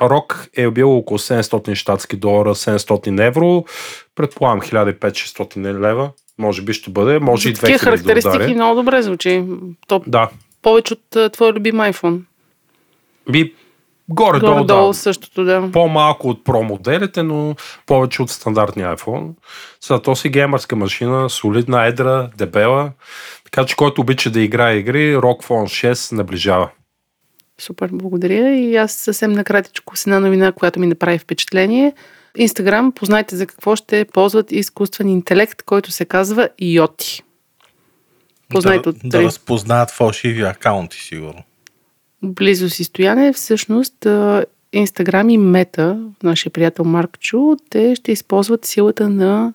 Рок 0.00 0.48
е 0.56 0.70
бил 0.70 0.96
около 0.96 1.18
700 1.18 1.74
щатски 1.74 2.16
долара, 2.16 2.54
700 2.54 3.26
евро. 3.26 3.64
Предполагам 4.14 4.60
1500-600 4.60 5.80
лева. 5.80 6.10
Може 6.38 6.62
би 6.62 6.72
ще 6.72 6.90
бъде. 6.90 7.18
Може 7.18 7.48
и 7.48 7.54
2000 7.54 7.60
Такива 7.60 7.78
характеристики 7.78 8.46
да 8.46 8.54
много 8.54 8.74
добре 8.74 9.02
звучи. 9.02 9.44
То 9.86 10.02
да. 10.06 10.30
Повече 10.62 10.94
от 10.94 11.32
твой 11.32 11.52
любим 11.52 11.74
iPhone. 11.74 12.20
Би, 13.30 13.54
Горе-долу, 14.12 14.54
Горе-долу 14.54 14.88
да. 14.88 14.94
същото, 14.94 15.44
да. 15.44 15.68
По-малко 15.72 16.28
от 16.28 16.44
Pro 16.44 16.62
моделите, 16.62 17.22
но 17.22 17.54
повече 17.86 18.22
от 18.22 18.30
стандартния 18.30 18.96
iPhone. 18.96 19.30
За 19.86 20.02
то 20.02 20.16
си 20.16 20.28
геймърска 20.28 20.76
машина, 20.76 21.30
солидна, 21.30 21.86
едра, 21.86 22.30
дебела. 22.36 22.92
Така 23.44 23.66
че 23.66 23.76
който 23.76 24.00
обича 24.00 24.30
да 24.30 24.40
играе 24.40 24.76
игри, 24.76 25.16
Rock 25.16 25.44
Phone 25.44 25.92
6 25.92 26.12
наближава. 26.12 26.70
Супер, 27.58 27.88
благодаря. 27.92 28.54
И 28.56 28.76
аз 28.76 28.92
съвсем 28.92 29.32
накратичко 29.32 29.96
с 29.96 30.06
една 30.06 30.20
новина, 30.20 30.52
която 30.52 30.80
ми 30.80 30.86
направи 30.86 31.18
впечатление. 31.18 31.92
Инстаграм, 32.36 32.92
познайте 32.92 33.36
за 33.36 33.46
какво 33.46 33.76
ще 33.76 34.04
ползват 34.04 34.52
изкуствен 34.52 35.08
интелект, 35.08 35.62
който 35.62 35.90
се 35.90 36.04
казва 36.04 36.48
Йоти. 36.60 37.22
Познайте 38.48 38.82
да, 38.82 38.90
от 38.90 38.96
да 39.04 39.22
разпознаят 39.22 39.90
фалшиви 39.90 40.42
акаунти, 40.42 41.00
сигурно 41.00 41.42
близо 42.22 42.70
си 42.70 42.84
стояне, 42.84 43.32
всъщност 43.32 44.06
Инстаграм 44.72 45.30
и 45.30 45.38
Мета, 45.38 45.98
нашия 46.22 46.52
приятел 46.52 46.84
Марк 46.84 47.18
Чу, 47.18 47.56
те 47.70 47.94
ще 47.94 48.12
използват 48.12 48.64
силата 48.64 49.08
на 49.08 49.52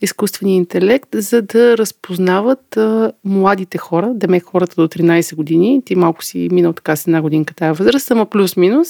изкуствения 0.00 0.56
интелект, 0.56 1.08
за 1.14 1.42
да 1.42 1.78
разпознават 1.78 2.76
а, 2.76 3.12
младите 3.24 3.78
хора, 3.78 4.12
деме 4.14 4.40
хората 4.40 4.74
до 4.82 4.88
13 4.88 5.34
години. 5.34 5.82
Ти 5.84 5.96
малко 5.96 6.24
си 6.24 6.48
минал 6.52 6.72
така 6.72 6.96
с 6.96 7.06
една 7.06 7.22
годинка 7.22 7.54
тая 7.54 7.74
възраст, 7.74 8.10
ама 8.10 8.26
плюс-минус. 8.26 8.88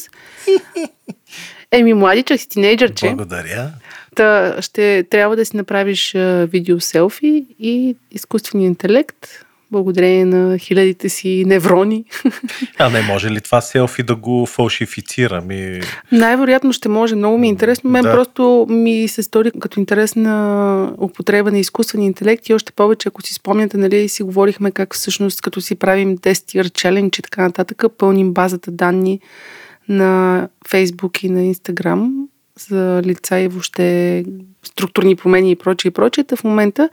Еми, 1.71 1.95
младичък 1.95 2.41
си, 2.41 2.49
тинейджърче. 2.49 3.15
Благодаря. 3.17 3.71
Та, 4.17 4.57
ще 4.63 5.05
трябва 5.11 5.37
да 5.37 5.45
си 5.45 5.57
направиш 5.57 6.15
а, 6.15 6.47
видео 6.51 6.81
селфи 6.81 7.47
и 7.59 7.97
изкуственият 8.11 8.71
интелект 8.71 9.45
благодарение 9.75 10.25
на 10.25 10.59
хилядите 10.59 11.09
си 11.09 11.45
неврони. 11.47 12.05
А 12.79 12.91
не 12.91 13.03
може 13.03 13.31
ли 13.31 13.41
това 13.41 13.61
селфи 13.61 14.03
да 14.03 14.17
го 14.17 14.47
фалшифицира? 14.47 15.41
Ми... 15.41 15.81
Най-вероятно 16.13 16.73
ще 16.73 16.89
може. 16.89 17.17
Много 17.17 17.39
ми 17.39 17.47
е 17.47 17.51
интересно. 17.51 17.91
Мен 17.91 18.03
да. 18.03 18.13
просто 18.13 18.67
ми 18.69 19.09
се 19.09 19.23
стори 19.23 19.51
като 19.61 19.81
интересна 19.81 20.93
употреба 20.99 21.51
на 21.51 21.59
изкуствения 21.59 22.07
интелект 22.07 22.49
и 22.49 22.55
още 22.55 22.73
повече, 22.73 23.09
ако 23.09 23.23
си 23.23 23.35
спомняте, 23.35 23.77
нали, 23.77 24.09
си 24.09 24.23
говорихме 24.23 24.71
как 24.71 24.95
всъщност 24.95 25.41
като 25.43 25.61
си 25.61 25.75
правим 25.75 26.19
10 26.19 26.33
year 26.33 26.69
challenge 26.69 27.19
и 27.19 27.23
така 27.23 27.43
нататък, 27.43 27.85
пълним 27.99 28.33
базата 28.33 28.71
данни 28.71 29.21
на 29.89 30.49
Facebook 30.69 31.25
и 31.25 31.29
на 31.29 31.55
Instagram 31.55 32.11
за 32.59 33.03
лица 33.05 33.39
и 33.41 33.49
въобще 33.49 34.25
структурни 34.63 35.17
промени 35.17 35.51
и 35.51 35.57
прочее 35.57 35.89
и 35.89 35.93
прочее. 35.93 36.25
В 36.37 36.45
момента 36.45 36.89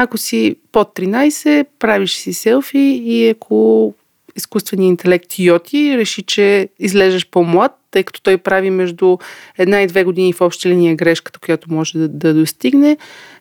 ако 0.00 0.18
си 0.18 0.56
под 0.72 0.88
13, 0.88 1.66
правиш 1.78 2.16
си 2.16 2.32
селфи 2.32 3.02
и 3.04 3.28
ако 3.28 3.94
изкуственият 4.36 4.90
интелект 4.90 5.38
Йоти 5.38 5.98
реши, 5.98 6.22
че 6.22 6.68
излежаш 6.78 7.30
по-млад, 7.30 7.72
тъй 7.90 8.02
като 8.02 8.22
той 8.22 8.38
прави 8.38 8.70
между 8.70 9.18
една 9.58 9.82
и 9.82 9.86
две 9.86 10.04
години 10.04 10.32
в 10.32 10.40
обща 10.40 10.68
линия 10.68 10.96
грешката, 10.96 11.38
която 11.38 11.72
може 11.72 11.98
да, 11.98 12.08
да 12.08 12.34
достигне, 12.34 12.96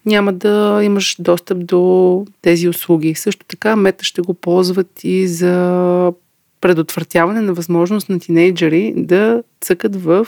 няма 0.05 0.33
да 0.33 0.81
имаш 0.83 1.15
достъп 1.19 1.65
до 1.65 2.25
тези 2.41 2.69
услуги. 2.69 3.15
Също 3.15 3.45
така 3.45 3.75
мета 3.75 4.03
ще 4.03 4.21
го 4.21 4.33
ползват 4.33 5.03
и 5.03 5.27
за 5.27 6.13
предотвратяване 6.61 7.41
на 7.41 7.53
възможност 7.53 8.09
на 8.09 8.19
тинейджери 8.19 8.93
да 8.97 9.43
цъкат 9.61 9.95
в 9.95 10.27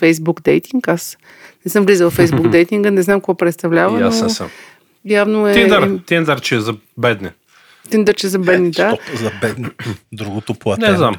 Facebook 0.00 0.42
дейтинг. 0.42 0.88
Аз 0.88 1.18
не 1.64 1.70
съм 1.70 1.84
влизал 1.84 2.10
в 2.10 2.16
Facebook 2.16 2.48
дейтинга, 2.50 2.90
не 2.90 3.02
знам 3.02 3.20
какво 3.20 3.34
представлява. 3.34 4.00
Но... 4.00 4.12
съм. 4.12 4.48
Явно 5.06 5.48
е... 5.48 5.52
Тиндър, 5.52 5.98
Тиндър, 6.06 6.40
че 6.40 6.54
е 6.54 6.60
за 6.60 6.74
бедни. 6.98 7.28
Тиндър, 7.90 8.14
че 8.14 8.26
е 8.26 8.30
за 8.30 8.38
бедни, 8.38 8.70
да. 8.70 8.98
За 9.14 9.32
бедни. 9.40 9.66
Другото 10.12 10.54
платено. 10.54 10.90
Не 10.90 10.96
знам. 10.96 11.14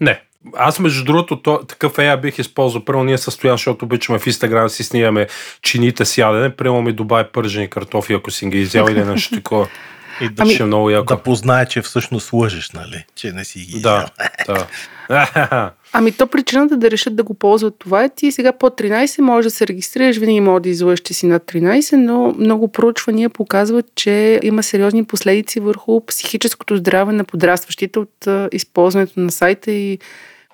Не. 0.00 0.20
Аз, 0.56 0.78
между 0.78 1.04
другото, 1.04 1.42
то, 1.42 1.58
такъв 1.68 1.98
ея 1.98 2.16
бих 2.16 2.38
използвал. 2.38 2.84
Първо 2.84 3.04
ние 3.04 3.18
състоян, 3.18 3.54
защото 3.54 3.84
обичаме 3.84 4.18
в 4.18 4.26
Инстаграм 4.26 4.68
си 4.68 4.84
снимаме 4.84 5.26
чините 5.62 6.04
с 6.04 6.18
ядене. 6.18 6.52
Ми 6.82 6.92
добавя 6.92 7.28
пържени 7.32 7.70
картофи, 7.70 8.12
ако 8.12 8.30
си 8.30 8.46
ги 8.46 8.60
изял 8.60 8.86
или 8.90 9.04
нещо 9.04 9.34
такова. 9.34 9.68
И 10.20 10.28
да, 10.28 10.42
ами, 10.42 10.58
много 10.62 10.90
яко. 10.90 11.14
да 11.14 11.22
познае, 11.22 11.66
че 11.66 11.82
всъщност 11.82 12.32
лъжеш, 12.32 12.70
нали? 12.70 13.04
Че 13.14 13.32
не 13.32 13.44
си 13.44 13.58
ги 13.58 13.80
Да, 13.80 14.06
да. 14.46 14.66
Ами 15.92 16.12
то 16.12 16.26
причината 16.26 16.76
да 16.76 16.90
решат 16.90 17.16
да 17.16 17.22
го 17.22 17.34
ползват 17.34 17.74
това 17.78 18.04
е 18.04 18.08
ти 18.08 18.32
сега 18.32 18.52
по 18.52 18.66
13 18.66 19.20
може 19.20 19.44
да 19.44 19.50
се 19.50 19.66
регистрираш, 19.66 20.16
винаги 20.16 20.40
може 20.40 20.62
да 20.62 20.68
излъжеш, 20.68 21.00
че 21.00 21.14
си 21.14 21.26
над 21.26 21.42
13, 21.42 21.96
но 21.96 22.34
много 22.38 22.72
проучвания 22.72 23.30
показват, 23.30 23.86
че 23.94 24.40
има 24.42 24.62
сериозни 24.62 25.04
последици 25.04 25.60
върху 25.60 26.06
психическото 26.06 26.76
здраве 26.76 27.12
на 27.12 27.24
подрастващите 27.24 27.98
от 27.98 28.28
използването 28.52 29.20
на 29.20 29.32
сайта 29.32 29.70
и 29.70 29.98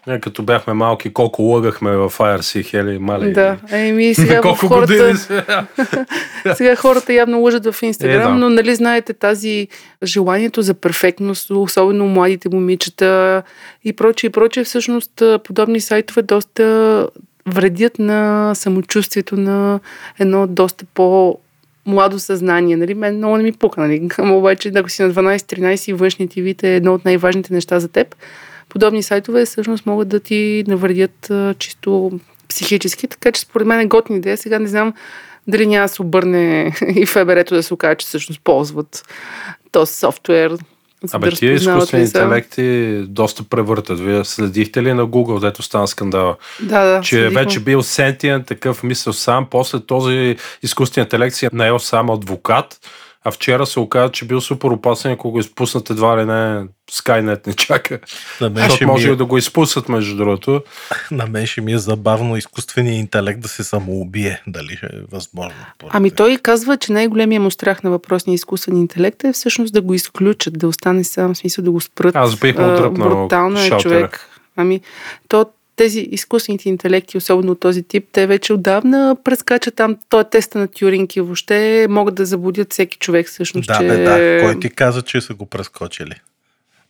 Не, 0.07 0.21
като 0.21 0.43
бяхме 0.43 0.73
малки, 0.73 1.13
колко 1.13 1.43
лъгахме 1.43 1.91
в 1.91 2.13
IRC, 2.19 2.65
Хели, 2.65 2.99
мали. 2.99 3.33
Да, 3.33 3.57
еми 3.71 4.15
сега 4.15 4.41
колко 4.43 4.67
хората... 4.67 4.93
години 4.93 5.17
сега. 5.17 5.67
Сега 6.55 6.77
хората 6.77 7.13
явно 7.13 7.41
лъжат 7.41 7.67
в 7.67 7.83
Инстаграм, 7.83 8.21
Е, 8.21 8.25
да. 8.25 8.35
но 8.35 8.49
нали 8.51 8.75
знаете 8.75 9.13
тази 9.13 9.69
желанието 10.05 10.63
за 10.63 10.75
перфектност, 10.75 11.51
особено 11.51 12.07
младите 12.07 12.49
момичета 12.49 13.43
и 13.85 13.93
прочее, 13.93 14.29
и 14.29 14.33
прочее, 14.33 14.65
всъщност 14.65 15.23
подобни 15.45 15.81
сайтове 15.81 16.23
доста 16.23 17.07
вредят 17.47 17.99
на 17.99 18.53
самочувствието 18.55 19.37
на 19.37 19.81
едно 20.19 20.47
доста 20.47 20.85
по 20.95 21.39
младо 21.87 22.19
съзнание. 22.19 22.77
Нали? 22.77 22.95
Мен 22.95 23.17
много 23.17 23.37
не 23.37 23.43
ми 23.43 23.53
пука. 23.53 23.81
Нали? 23.81 24.09
Обаче, 24.21 24.73
ако 24.75 24.89
си 24.89 25.03
на 25.03 25.11
12-13 25.11 25.91
и 25.91 25.93
външният 25.93 26.33
ти 26.33 26.43
вид 26.43 26.63
е 26.63 26.77
едно 26.77 26.95
от 26.95 27.05
най-важните 27.05 27.55
неща 27.55 27.81
за 27.81 27.89
теб, 27.89 28.17
подобни 28.71 29.03
сайтове 29.03 29.45
всъщност 29.45 29.87
могат 29.87 30.09
да 30.09 30.21
ти 30.21 30.65
навредят 30.67 31.31
а, 31.31 31.55
чисто 31.59 32.21
психически, 32.49 33.09
така 33.09 33.33
че 33.33 33.41
според 33.41 33.67
мен 33.67 33.81
е 33.81 33.87
готина 33.87 34.19
идея. 34.19 34.37
Сега 34.37 34.59
не 34.59 34.69
знам 34.69 34.95
дали 35.47 35.67
няма 35.67 35.85
да 35.85 35.89
се 35.89 36.03
обърне 36.03 36.73
и 36.95 37.07
ФБР-то 37.07 37.55
да 37.55 37.63
се 37.63 37.75
окаже, 37.75 37.95
че 37.95 38.07
всъщност 38.07 38.41
ползват 38.45 39.03
този 39.73 39.93
софтуер. 39.93 40.51
за 41.03 41.17
Абе, 41.17 41.31
да 41.31 41.37
тия 41.37 41.53
изкуствени 41.53 42.05
интелекти 42.05 43.01
доста 43.09 43.43
превъртат. 43.43 44.01
Вие 44.01 44.25
следихте 44.25 44.83
ли 44.83 44.93
на 44.93 45.07
Google, 45.07 45.41
дето 45.41 45.63
стана 45.63 45.89
скандала? 45.89 46.37
Да, 46.63 46.85
да. 46.85 47.01
че 47.01 47.17
следихме. 47.17 47.45
вече 47.45 47.61
бил 47.61 47.83
сентиен, 47.83 48.45
такъв 48.45 48.83
мисъл 48.83 49.13
сам, 49.13 49.47
после 49.51 49.81
този 49.81 50.37
изкуствен 50.63 51.05
интелект 51.05 51.37
си 51.37 51.47
е 51.47 51.51
наел 51.53 51.79
сам 51.79 52.11
адвокат, 52.11 52.79
а 53.25 53.31
вчера 53.31 53.67
се 53.67 53.81
оказа, 53.81 54.13
че 54.13 54.25
бил 54.25 54.41
супер 54.41 54.69
опасен, 54.69 55.13
ако 55.13 55.31
го 55.31 55.41
изпуснат 55.41 55.91
едва 55.91 56.21
ли 56.21 56.25
не 56.25 56.65
Skynet 56.91 57.47
не 57.47 57.53
чака. 57.53 57.99
На 58.41 58.51
мен, 58.51 58.65
ще 58.65 58.71
Защото 58.71 58.85
ми, 58.85 58.91
може 58.91 59.09
е, 59.09 59.13
и 59.13 59.17
да 59.17 59.25
го 59.25 59.39
изпуснат, 59.39 59.89
между 59.89 60.17
другото. 60.17 60.63
на 61.11 61.27
мен 61.27 61.47
ще 61.47 61.61
ми 61.61 61.73
е 61.73 61.79
забавно 61.79 62.37
изкуственият 62.37 63.01
интелект 63.01 63.41
да 63.41 63.49
се 63.49 63.65
самоубие. 63.65 64.43
Дали 64.47 64.77
ще 64.77 64.87
е 64.87 65.01
възможно? 65.13 65.61
Ами 65.89 66.11
той 66.11 66.37
казва, 66.37 66.77
че 66.77 66.93
най-големия 66.93 67.41
му 67.41 67.51
страх 67.51 67.83
на 67.83 67.91
въпросния 67.91 68.35
изкуствен 68.35 68.77
интелект 68.77 69.25
е 69.25 69.33
всъщност 69.33 69.73
да 69.73 69.81
го 69.81 69.95
изключат, 69.95 70.59
да 70.59 70.69
остане 70.69 71.05
сам, 71.05 71.35
в 71.35 71.39
смисъл 71.39 71.65
да 71.65 71.71
го 71.71 71.81
спрат. 71.81 72.17
Аз 72.17 72.37
бих 72.37 72.59
му 72.59 72.65
А, 72.65 72.77
дръпнал 72.77 73.09
Брутално 73.09 73.61
е 73.61 73.71
човек. 73.71 74.27
Ами, 74.57 74.81
то 75.29 75.47
тези 75.81 76.01
изкуствените 76.01 76.69
интелекти, 76.69 77.17
особено 77.17 77.55
този 77.55 77.83
тип, 77.83 78.05
те 78.13 78.27
вече 78.27 78.53
отдавна 78.53 79.17
прескачат 79.25 79.75
там 79.75 79.97
този 80.09 80.25
теста 80.31 80.59
на 80.59 80.69
Тюринг 80.69 81.17
и 81.17 81.21
въобще 81.21 81.87
могат 81.91 82.15
да 82.15 82.27
заблудят 82.27 82.73
всеки 82.73 82.99
човек 82.99 83.29
всъщност, 83.29 83.67
Да, 83.67 83.79
че... 83.79 83.87
бе, 83.87 83.97
да. 83.97 84.41
Кой 84.43 84.61
ти 84.61 84.71
каза, 84.71 85.03
че 85.03 85.21
са 85.21 85.35
го 85.35 85.47
прескочили? 85.47 86.15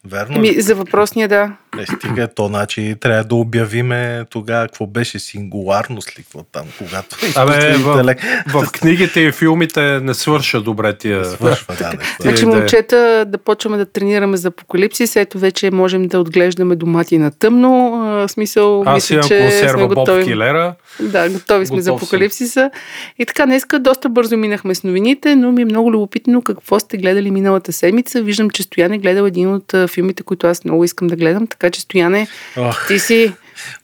Верно? 0.04 0.34
ли? 0.42 0.48
Ами, 0.48 0.60
за 0.60 0.74
въпросния, 0.74 1.28
да. 1.28 1.56
Не 1.76 1.86
стига 1.86 2.28
то, 2.28 2.46
значи 2.46 2.94
трябва 3.00 3.24
да 3.24 3.34
обявиме 3.34 4.24
тогава 4.30 4.66
какво 4.66 4.86
беше 4.86 5.18
сингуларност 5.18 6.18
ли, 6.18 6.22
какво 6.22 6.42
там, 6.42 6.66
когато 6.78 7.16
Абе, 7.36 7.74
в, 7.74 7.88
интелект 7.88 8.22
в 8.48 8.66
книгите 8.72 9.20
и 9.20 9.32
филмите 9.32 10.00
не 10.00 10.14
свърша 10.14 10.60
добре 10.60 10.98
тия. 10.98 11.24
свършва, 11.24 11.74
да, 11.78 11.90
не 11.92 11.98
Значи, 12.20 12.46
момчета, 12.46 13.24
да 13.28 13.38
почваме 13.38 13.76
да 13.76 13.86
тренираме 13.86 14.36
за 14.36 14.48
апокалипсис. 14.48 15.16
Ето 15.16 15.38
вече 15.38 15.70
можем 15.70 16.08
да 16.08 16.20
отглеждаме 16.20 16.76
домати 16.76 17.18
на 17.18 17.30
тъмно. 17.30 17.92
А, 18.04 18.28
В 18.28 18.30
смисъл, 18.30 18.82
Аз 18.86 18.94
мисля, 18.94 19.20
че 19.28 19.40
консерва 19.40 19.78
сме 19.78 19.82
Боб 19.82 19.94
готови. 19.94 20.24
Килера. 20.24 20.74
Да, 21.00 21.30
готови 21.30 21.66
сме 21.66 21.80
за 21.80 21.90
Готов 21.90 22.00
съм. 22.00 22.06
апокалипсиса. 22.06 22.70
И 23.18 23.26
така, 23.26 23.46
днеска 23.46 23.78
доста 23.78 24.08
бързо 24.08 24.36
минахме 24.36 24.74
с 24.74 24.84
новините, 24.84 25.36
но 25.36 25.52
ми 25.52 25.62
е 25.62 25.64
много 25.64 25.92
любопитно 25.92 26.42
какво 26.42 26.80
сте 26.80 26.96
гледали 26.96 27.30
миналата 27.30 27.72
седмица. 27.72 28.22
Виждам, 28.22 28.50
че 28.50 28.62
Стоян 28.62 28.92
е 28.92 28.98
гледал 28.98 29.24
един 29.24 29.54
от 29.54 29.74
филмите, 29.90 30.22
които 30.22 30.46
аз 30.46 30.64
много 30.64 30.84
искам 30.84 31.08
да 31.08 31.16
гледам, 31.16 31.46
така 31.46 31.70
че 31.70 31.80
Стояне, 31.80 32.28
Ох, 32.56 32.88
ти 32.88 32.98
си... 32.98 33.32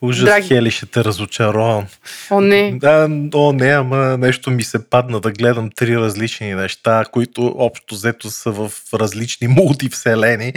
ужас, 0.01 0.25
драги. 0.25 0.49
Хели, 0.49 0.71
ще 0.71 0.87
те 0.87 1.05
разочаровам. 1.05 1.87
О, 2.31 2.41
не. 2.41 2.79
Да, 2.81 3.09
о, 3.35 3.53
не, 3.53 3.69
ама 3.69 4.19
нещо 4.19 4.51
ми 4.51 4.63
се 4.63 4.91
падна 4.91 5.21
да 5.21 5.33
гледам 5.33 5.71
три 5.77 5.97
различни 5.97 6.55
неща, 6.55 7.05
които 7.13 7.55
общо 7.59 7.95
взето 7.95 8.31
са 8.31 8.51
в 8.51 8.73
различни 8.95 9.49
мултивселени. 9.59 10.53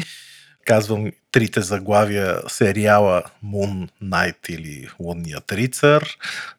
Казвам 0.65 1.11
трите 1.31 1.61
заглавия 1.61 2.41
сериала 2.47 3.23
Moon 3.45 3.89
Knight 4.03 4.49
или 4.49 4.89
Лунният 4.99 5.51
рицар. 5.51 6.03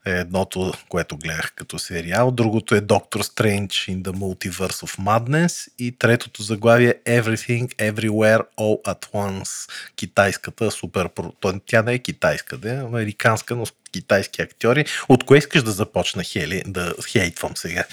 Е 0.06 0.10
едното, 0.10 0.72
което 0.88 1.16
гледах 1.16 1.52
като 1.56 1.78
сериал. 1.78 2.30
Другото 2.30 2.74
е 2.74 2.80
Doctor 2.80 3.22
Strange 3.22 3.96
in 3.96 4.02
the 4.02 4.12
Multiverse 4.12 4.86
of 4.86 4.98
Madness. 4.98 5.68
И 5.78 5.92
третото 5.92 6.42
заглавие 6.42 6.94
е 7.04 7.22
Everything 7.22 7.74
Everywhere 7.74 8.42
All 8.58 8.82
at 8.82 9.12
Once. 9.12 9.70
Китайската 9.96 10.70
супер... 10.70 11.08
Тя 11.66 11.82
не 11.82 11.92
е 11.92 11.98
китайска, 11.98 12.58
да 12.58 12.72
е 12.72 12.76
американска, 12.76 13.56
но 13.56 13.66
китайски 13.92 14.42
актьори. 14.42 14.84
От 15.08 15.24
кое 15.24 15.38
искаш 15.38 15.62
да 15.62 15.70
започна, 15.70 16.22
Хели, 16.22 16.62
да 16.66 16.94
хейтвам 17.08 17.52
сега? 17.54 17.84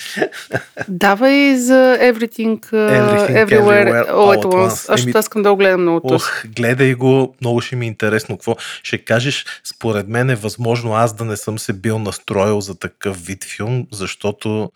Давай 0.88 1.56
за 1.56 1.98
Everything, 2.02 2.60
Everything, 2.60 3.46
Everywhere, 3.46 3.48
Everywhere, 3.48 4.12
All 4.12 4.38
at 4.38 4.44
Once. 4.44 4.70
Once. 4.70 4.94
Аз 4.94 5.02
ще 5.02 5.20
искам 5.20 5.44
да 5.44 5.50
го 5.50 5.58
гледам 5.58 5.82
много. 5.82 6.14
Ох, 6.14 6.46
гледай 6.56 6.94
го, 6.94 7.36
много 7.42 7.62
ще 7.62 7.76
ми 7.76 7.86
е 7.86 7.88
интересно 7.88 8.38
какво 8.38 8.56
ще 8.84 8.98
кажеш. 8.98 9.46
Според 9.64 10.08
мен 10.08 10.30
е 10.30 10.36
възможно 10.36 10.94
аз 10.94 11.14
да 11.14 11.26
не 11.26 11.38
съм 11.38 11.60
се 11.60 11.74
бил 11.74 12.00
настроил 12.00 12.62
за 12.62 12.76
такъв 12.76 13.26
вид 13.26 13.44
филм, 13.44 13.88
защото 13.92 14.72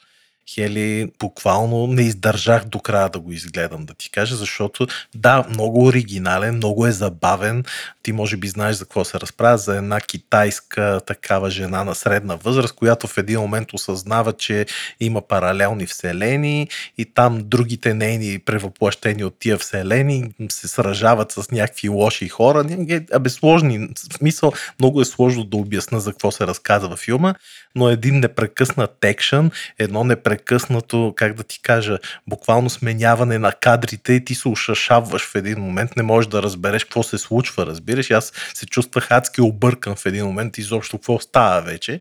Хели, 0.54 1.12
буквално 1.20 1.88
не 1.88 2.02
издържах 2.02 2.66
до 2.66 2.80
края 2.80 3.10
да 3.10 3.20
го 3.20 3.32
изгледам, 3.32 3.86
да 3.86 3.94
ти 3.94 4.12
кажа, 4.12 4.36
защото 4.36 4.88
да, 5.16 5.46
много 5.50 5.86
оригинален, 5.86 6.56
много 6.56 6.88
е 6.88 6.92
забавен. 6.92 7.64
Ти 8.04 8.12
може 8.12 8.38
би 8.38 8.48
знаеш 8.48 8.76
за 8.76 8.86
какво 8.86 9.06
се 9.06 9.20
разправя, 9.20 9.58
за 9.58 9.78
една 9.78 10.02
китайска 10.02 11.02
такава 11.08 11.50
жена 11.50 11.84
на 11.84 11.96
средна 11.96 12.36
възраст, 12.36 12.76
която 12.76 13.08
в 13.08 13.18
един 13.18 13.40
момент 13.40 13.74
осъзнава, 13.74 14.34
че 14.34 14.66
има 15.00 15.22
паралелни 15.22 15.86
вселени 15.86 16.68
и 16.98 17.06
там 17.06 17.42
другите 17.44 17.94
нейни 17.94 18.40
превъплъщени 18.40 19.24
от 19.24 19.40
тия 19.40 19.58
вселени 19.58 20.32
се 20.52 20.68
сражават 20.68 21.32
с 21.32 21.52
някакви 21.52 21.90
лоши 21.90 22.30
хора. 22.30 22.66
Абе, 23.14 23.30
сложни. 23.30 23.88
В 24.10 24.18
смисъл, 24.18 24.52
много 24.80 25.02
е 25.02 25.06
сложно 25.06 25.44
да 25.44 25.58
обясна 25.58 26.00
за 26.00 26.12
какво 26.12 26.32
се 26.32 26.48
разказва 26.48 26.90
във 26.90 27.00
филма, 27.00 27.34
но 27.76 27.90
един 27.90 28.20
непрекъснат 28.20 29.06
екшън, 29.06 29.52
едно 29.80 30.04
непрекъснато, 30.04 31.14
как 31.16 31.34
да 31.34 31.44
ти 31.44 31.62
кажа, 31.62 31.98
буквално 32.28 32.70
сменяване 32.70 33.40
на 33.40 33.52
кадрите 33.52 34.14
и 34.14 34.26
ти 34.26 34.36
се 34.36 34.48
ушашаваш 34.48 35.22
в 35.28 35.36
един 35.36 35.60
момент, 35.60 35.98
не 35.98 36.04
можеш 36.04 36.30
да 36.30 36.44
разбереш 36.44 36.84
какво 36.84 37.04
се 37.04 37.18
случва, 37.18 37.66
разбираш. 37.92 38.10
И 38.10 38.14
Аз 38.14 38.34
се 38.54 38.66
чувствах 38.66 39.12
адски 39.12 39.42
объркан 39.42 39.96
в 39.96 40.06
един 40.06 40.26
момент, 40.26 40.58
изобщо 40.58 40.98
какво 40.98 41.20
става 41.20 41.62
вече. 41.62 42.00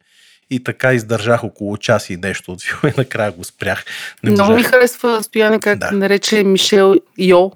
И 0.52 0.64
така 0.64 0.92
издържах 0.92 1.44
около 1.44 1.76
час 1.76 2.10
и 2.10 2.16
нещо 2.16 2.52
от 2.52 2.62
филма 2.62 2.94
и 2.96 2.98
накрая 2.98 3.32
го 3.32 3.44
спрях. 3.44 3.84
Не 4.24 4.30
Много 4.30 4.52
ми 4.52 4.62
харесва 4.62 5.22
Стояне 5.22 5.60
как 5.60 5.78
Да. 5.78 5.92
нарече 5.92 6.44
Мишел 6.44 6.94
Йо, 7.18 7.50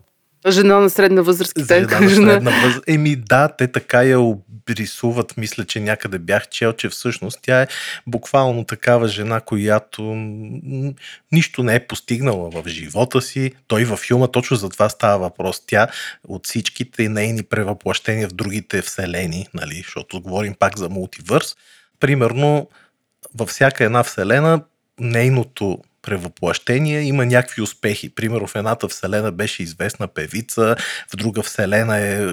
жена 0.50 0.80
на 0.80 0.90
средна 0.90 1.22
възраст, 1.22 1.52
жена. 1.58 1.88
средна 1.88 2.50
възраст. 2.50 2.84
Еми 2.86 3.16
да, 3.16 3.48
те 3.48 3.72
така 3.72 4.02
я 4.02 4.20
обрисуват. 4.20 5.36
Мисля, 5.36 5.64
че 5.64 5.80
някъде 5.80 6.18
бях 6.18 6.48
чел, 6.48 6.72
че 6.72 6.88
всъщност 6.88 7.38
тя 7.42 7.62
е 7.62 7.66
буквално 8.06 8.64
такава 8.64 9.08
жена, 9.08 9.40
която 9.40 10.02
нищо 11.32 11.62
не 11.62 11.74
е 11.74 11.86
постигнала 11.86 12.50
в 12.50 12.68
живота 12.68 13.22
си. 13.22 13.52
Той 13.66 13.84
във 13.84 13.98
филма 13.98 14.26
точно 14.26 14.56
за 14.56 14.68
това 14.68 14.88
става 14.88 15.18
въпрос. 15.18 15.62
Тя 15.66 15.88
от 16.28 16.46
всичките 16.46 17.08
нейни 17.08 17.42
превъплъщения 17.42 18.28
в 18.28 18.32
другите 18.32 18.82
вселени, 18.82 19.46
нали, 19.54 19.74
защото 19.74 20.20
говорим 20.20 20.54
пак 20.58 20.78
за 20.78 20.88
мултивърс, 20.88 21.56
примерно 22.00 22.68
във 23.34 23.48
всяка 23.48 23.84
една 23.84 24.02
вселена 24.02 24.60
нейното 25.00 25.78
превъплъщение 26.04 27.00
има 27.00 27.26
някакви 27.26 27.62
успехи. 27.62 28.14
Примерно 28.14 28.46
в 28.46 28.54
едната 28.54 28.88
вселена 28.88 29.32
беше 29.32 29.62
известна 29.62 30.08
певица, 30.08 30.76
в 31.12 31.16
друга 31.16 31.42
вселена 31.42 31.98
е 31.98 32.24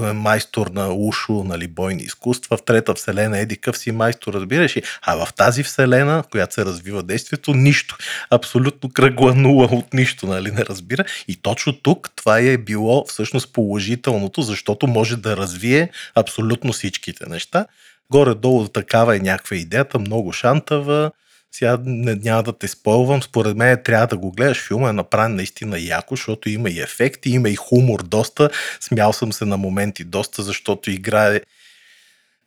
е 0.00 0.12
майстор 0.12 0.66
на 0.66 0.94
ушо, 0.94 1.44
нали, 1.44 1.68
бойни 1.68 2.02
изкуства, 2.02 2.56
в 2.56 2.62
трета 2.62 2.94
вселена 2.94 3.38
е 3.38 3.42
еди 3.42 3.56
къв 3.56 3.78
си 3.78 3.92
майстор, 3.92 4.34
разбираш 4.34 4.76
ли? 4.76 4.82
А 5.02 5.26
в 5.26 5.34
тази 5.34 5.62
вселена, 5.62 6.22
в 6.22 6.28
която 6.30 6.54
се 6.54 6.64
развива 6.64 7.02
действието, 7.02 7.54
нищо. 7.54 7.96
Абсолютно 8.30 8.90
кръгла 8.90 9.34
нула 9.34 9.68
от 9.72 9.94
нищо, 9.94 10.26
нали, 10.26 10.50
не 10.50 10.64
разбира. 10.64 11.04
И 11.28 11.36
точно 11.36 11.72
тук 11.72 12.10
това 12.16 12.38
е 12.38 12.56
било 12.56 13.04
всъщност 13.08 13.52
положителното, 13.52 14.42
защото 14.42 14.86
може 14.86 15.16
да 15.16 15.36
развие 15.36 15.90
абсолютно 16.14 16.72
всичките 16.72 17.26
неща. 17.28 17.66
Горе-долу 18.10 18.68
такава 18.68 19.16
е 19.16 19.20
някаква 19.20 19.56
идеята, 19.56 19.98
много 19.98 20.32
шантава. 20.32 21.10
Сега 21.56 21.78
не, 21.84 22.14
няма 22.14 22.42
да 22.42 22.58
те 22.58 22.68
спойвам, 22.68 23.22
според 23.22 23.56
мен 23.56 23.82
трябва 23.84 24.06
да 24.06 24.16
го 24.16 24.32
гледаш. 24.32 24.66
Филма 24.66 24.88
е 24.88 24.92
направен 24.92 25.34
наистина 25.36 25.80
яко, 25.80 26.16
защото 26.16 26.48
има 26.48 26.70
и 26.70 26.80
ефекти, 26.80 27.30
има 27.30 27.48
и 27.48 27.56
хумор 27.56 28.02
доста. 28.02 28.50
Смял 28.80 29.12
съм 29.12 29.32
се 29.32 29.44
на 29.44 29.56
моменти 29.56 30.04
доста, 30.04 30.42
защото 30.42 30.90
играе 30.90 31.40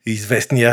известни 0.05 0.63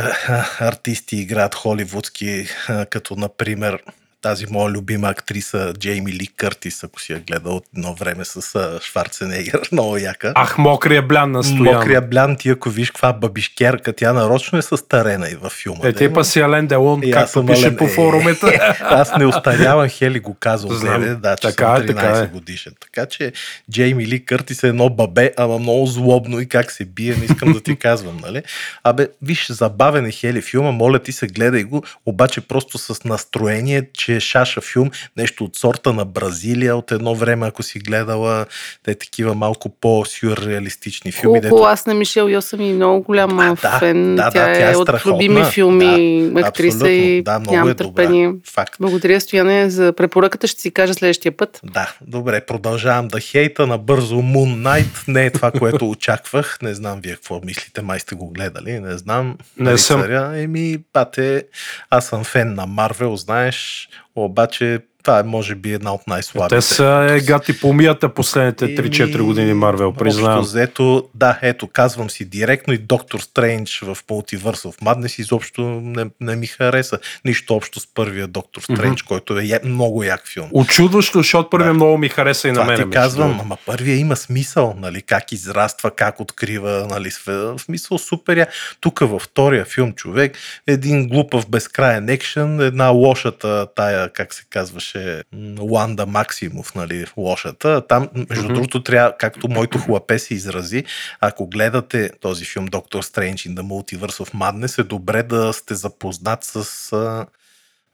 артисти 0.61 1.17
играят 1.17 1.55
холивудски, 1.55 2.47
като 2.91 3.17
например 3.17 3.83
тази 4.25 4.47
моя 4.51 4.71
любима 4.71 5.09
актриса 5.09 5.73
Джейми 5.79 6.13
Ли 6.13 6.27
Къртис, 6.27 6.85
ако 6.85 7.01
си 7.01 7.13
я 7.13 7.19
гледал 7.19 7.57
от 7.57 7.65
едно 7.77 7.95
време 7.95 8.25
с 8.25 8.41
Шварценегер, 8.83 9.61
много 9.73 9.97
яка. 9.97 10.33
Ах, 10.35 10.59
мокрия 10.59 11.03
блян 11.03 11.31
на 11.31 11.45
Стоян. 11.45 11.65
Мокрия 11.65 12.03
блян, 12.03 12.37
ти 12.37 12.51
ако 12.51 12.71
виж 12.71 12.91
каква 12.91 13.13
бабишкерка, 13.13 13.93
тя 13.93 14.13
нарочно 14.13 14.59
е 14.59 14.63
състарена 14.63 15.31
и 15.31 15.35
във 15.35 15.53
филма. 15.53 15.81
Е, 15.85 15.93
ти 15.93 16.13
па 16.13 16.25
си 16.25 16.41
Ален 16.41 16.67
Делон, 16.67 17.01
И 17.05 17.11
аз 17.13 17.33
както 17.33 17.47
пише 17.47 17.67
Ален- 17.67 17.77
по 17.77 17.85
е, 17.85 17.89
форумите. 17.89 18.47
Аз 18.81 19.17
не 19.17 19.27
остарявам, 19.27 19.89
Хели 19.89 20.21
го 20.21 20.35
казва 20.35 20.69
от 20.69 20.81
Знам. 20.81 21.03
тебе, 21.03 21.15
да, 21.15 21.37
че 21.37 21.49
Така 21.49 21.77
съм 21.77 21.77
е, 21.77 21.81
13 21.81 21.87
така 21.87 22.19
е. 22.19 22.27
годишен. 22.27 22.73
Така 22.81 23.07
че 23.07 23.33
Джейми 23.71 24.07
Ли 24.07 24.25
Къртис 24.25 24.63
е 24.63 24.69
едно 24.69 24.91
бабе, 24.91 25.33
ама 25.37 25.59
много 25.59 25.87
злобно 25.87 26.41
и 26.41 26.49
как 26.49 26.73
се 26.73 26.85
бие, 26.85 27.17
не 27.17 27.25
искам 27.25 27.53
да 27.53 27.61
ти 27.61 27.77
казвам, 27.79 28.17
нали? 28.17 28.43
Абе, 28.85 29.09
виж, 29.23 29.51
забавен 29.51 30.07
е 30.07 30.11
Хели 30.11 30.43
филма, 30.43 30.71
моля 30.71 30.99
ти 30.99 31.13
се, 31.13 31.27
гледай 31.27 31.65
го, 31.65 31.85
обаче 32.07 32.41
просто 32.41 32.79
с 32.79 33.05
настроение, 33.05 33.83
че 33.93 34.14
е 34.15 34.21
шаша 34.21 34.61
филм, 34.63 34.91
нещо 35.17 35.45
от 35.45 35.57
сорта 35.57 35.93
на 35.93 36.05
Бразилия 36.05 36.77
от 36.77 36.93
едно 36.93 37.15
време, 37.15 37.47
ако 37.47 37.63
си 37.63 37.79
гледала 37.79 38.47
те 38.83 38.95
такива 38.95 39.35
малко 39.35 39.69
по-сюрреалистични 39.71 41.13
филми. 41.13 41.41
Колко 41.43 41.65
аз 41.65 41.87
на 41.87 41.95
Мишел 41.95 42.23
Йо 42.25 42.43
съм 42.43 42.61
и 42.61 42.73
много 42.73 43.03
голяма 43.03 43.45
А, 43.45 43.71
да, 43.71 43.79
фен. 43.79 44.17
да, 44.17 44.23
да, 44.25 44.31
тя, 44.31 44.53
тя 44.55 44.69
е 44.69 44.73
е 44.73 44.77
от 44.77 45.07
любими 45.07 45.45
филми, 45.45 46.31
Да, 46.33 46.41
актриса 46.41 46.77
абсолютно. 46.77 46.97
и 46.97 47.23
Да, 47.23 47.39
много 47.39 47.53
нямам 47.53 47.69
е 47.69 47.75
добра. 47.75 47.85
търпение. 47.87 48.33
Факт. 48.45 48.75
Благодаря, 48.81 49.21
Стояне, 49.21 49.71
за 49.71 49.93
препоръката. 49.93 50.47
Ще 50.47 50.61
си 50.61 50.71
кажа 50.71 50.95
следващия 50.95 51.33
път. 51.33 51.61
Да, 51.65 51.93
добре, 52.01 52.41
продължавам 52.41 53.09
да 53.09 53.21
хейта 53.21 53.67
на 53.67 53.79
бързо 53.79 54.15
Moon 54.15 54.57
Knight. 54.57 55.09
Не 55.09 55.27
е 55.27 55.31
това, 55.31 55.51
което 55.51 55.91
очаквах. 55.91 56.59
Не 56.63 56.75
знам 56.75 57.01
вие 57.03 57.15
какво 57.15 57.41
мислите, 57.41 57.83
май 57.83 58.01
сте 58.01 58.15
го 58.15 58.31
гледали. 58.31 58.81
Не 58.81 58.99
знам. 58.99 59.27
Не 59.57 59.65
Нали, 59.65 59.79
съм. 59.79 60.01
царя? 60.01 60.33
Еми, 60.37 60.79
бате, 60.95 61.45
аз 61.91 62.07
съм 62.07 62.25
фен 62.25 62.55
на 62.55 62.67
Марвел, 62.67 63.17
знаеш, 63.17 63.89
обаче 64.15 64.85
това 65.05 65.19
е 65.19 65.23
може 65.23 65.55
би 65.55 65.73
една 65.73 65.95
от 65.95 66.07
най-слабите. 66.07 66.55
Те 66.57 66.61
са 66.63 67.07
е 67.11 67.21
гати 67.21 67.61
помията 67.61 68.09
последните 68.09 68.65
3-4 68.67 69.23
години 69.23 69.55
Марвел, 69.55 69.89
Общо 69.89 70.05
признавам. 70.05 70.41
взето, 70.41 71.09
да, 71.15 71.39
ето, 71.43 71.67
казвам 71.67 72.11
си 72.11 72.25
директно 72.25 72.73
и 72.75 72.79
Доктор 72.79 73.21
Стрендж 73.21 73.81
в 73.81 73.97
Multiverse 74.09 74.39
of 74.39 74.83
Madness 74.83 75.21
изобщо 75.21 75.63
не, 75.63 76.07
не 76.21 76.37
ми 76.37 76.47
хареса. 76.47 76.99
Нищо 77.25 77.55
общо 77.55 77.81
с 77.81 77.87
първия 77.95 78.27
Доктор 78.27 78.63
Стрендж, 78.63 79.03
който 79.03 79.39
е 79.39 79.61
много 79.65 80.03
як 80.05 80.29
филм. 80.29 80.49
Очудващо, 80.53 81.19
защото 81.19 81.51
първият 81.51 81.71
Да. 81.71 81.75
много 81.75 81.99
ми 81.99 82.09
хареса 82.09 82.49
и 82.49 82.53
на 82.53 82.61
Това 82.61 82.67
мен. 82.67 82.83
ти 82.85 82.91
казвам, 82.91 83.39
ама 83.41 83.57
първия 83.67 83.97
има 83.97 84.17
смисъл, 84.17 84.75
нали, 84.79 85.03
как 85.03 85.33
израства, 85.33 85.91
как 85.91 86.21
открива, 86.21 86.87
нали, 86.91 87.11
в 87.27 87.59
смисъл 87.59 87.99
супер. 87.99 88.37
я. 88.37 88.47
Тук 88.81 88.99
във 89.01 89.23
втория 89.23 89.65
филм 89.65 89.93
човек, 89.93 90.37
един 90.67 91.09
глупав 91.09 91.49
безкрайен 91.49 92.09
екшен, 92.09 92.61
една 92.61 92.89
лошата 92.89 93.67
тая, 93.77 94.09
как 94.09 94.35
се 94.35 94.45
казваше, 94.51 94.94
м, 95.33 95.55
Ланда 95.61 96.07
Максимов, 96.07 96.75
нали, 96.75 97.07
лошата. 97.17 97.87
Там, 97.89 98.09
между 98.31 98.45
Мгм. 98.45 98.55
другото, 98.55 98.83
трябва, 98.83 99.17
както 99.19 99.49
моето 99.49 99.79
хлапе 99.79 100.19
се 100.19 100.35
изрази, 100.35 100.85
ако 101.21 101.47
гледате 101.47 102.11
този 102.21 102.45
филм 102.45 102.67
Доктор 102.67 103.03
Strange 103.03 103.35
in 103.35 103.55
the 103.55 103.63
Multiverse 103.63 104.25
of 104.25 104.35
Madness, 104.35 104.79
е 104.79 104.83
добре 104.83 105.23
да 105.23 105.53
сте 105.53 105.75
запознат 105.75 106.45
с 106.45 106.91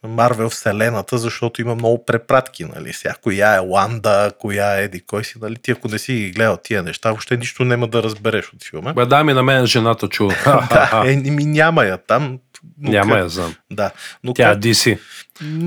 Марвел 0.08 0.50
вселената, 0.50 1.18
защото 1.18 1.60
има 1.60 1.74
много 1.74 2.04
препратки, 2.04 2.64
нали? 2.64 2.92
Сега, 2.92 3.14
коя 3.22 3.54
е 3.54 3.58
Ланда, 3.58 4.32
коя 4.38 4.78
е 4.78 4.84
Еди, 4.84 5.00
кой 5.00 5.24
си, 5.24 5.34
нали? 5.42 5.56
Ти 5.56 5.70
ако 5.70 5.88
не 5.88 5.98
си 5.98 6.12
ги 6.12 6.30
гледал 6.30 6.56
тия 6.56 6.82
неща, 6.82 7.08
въобще 7.08 7.36
нищо 7.36 7.64
няма 7.64 7.88
да 7.88 8.02
разбереш 8.02 8.52
от 8.52 8.64
филма. 8.64 8.92
Бе, 8.92 9.06
дай 9.06 9.24
ми 9.24 9.32
на 9.32 9.42
мен 9.42 9.66
жената 9.66 10.08
чува. 10.08 10.34
да, 10.70 11.02
е, 11.06 11.16
ми 11.16 11.44
няма 11.44 11.84
я 11.84 11.98
там. 11.98 12.38
Но 12.78 12.90
Няма 12.90 13.14
къ- 13.14 13.18
я 13.18 13.28
знам. 13.28 13.54
Да, 13.70 13.90
но 14.24 14.34
Тя 14.34 14.50
е 14.50 14.52
как- 14.52 14.60
DC. 14.60 14.98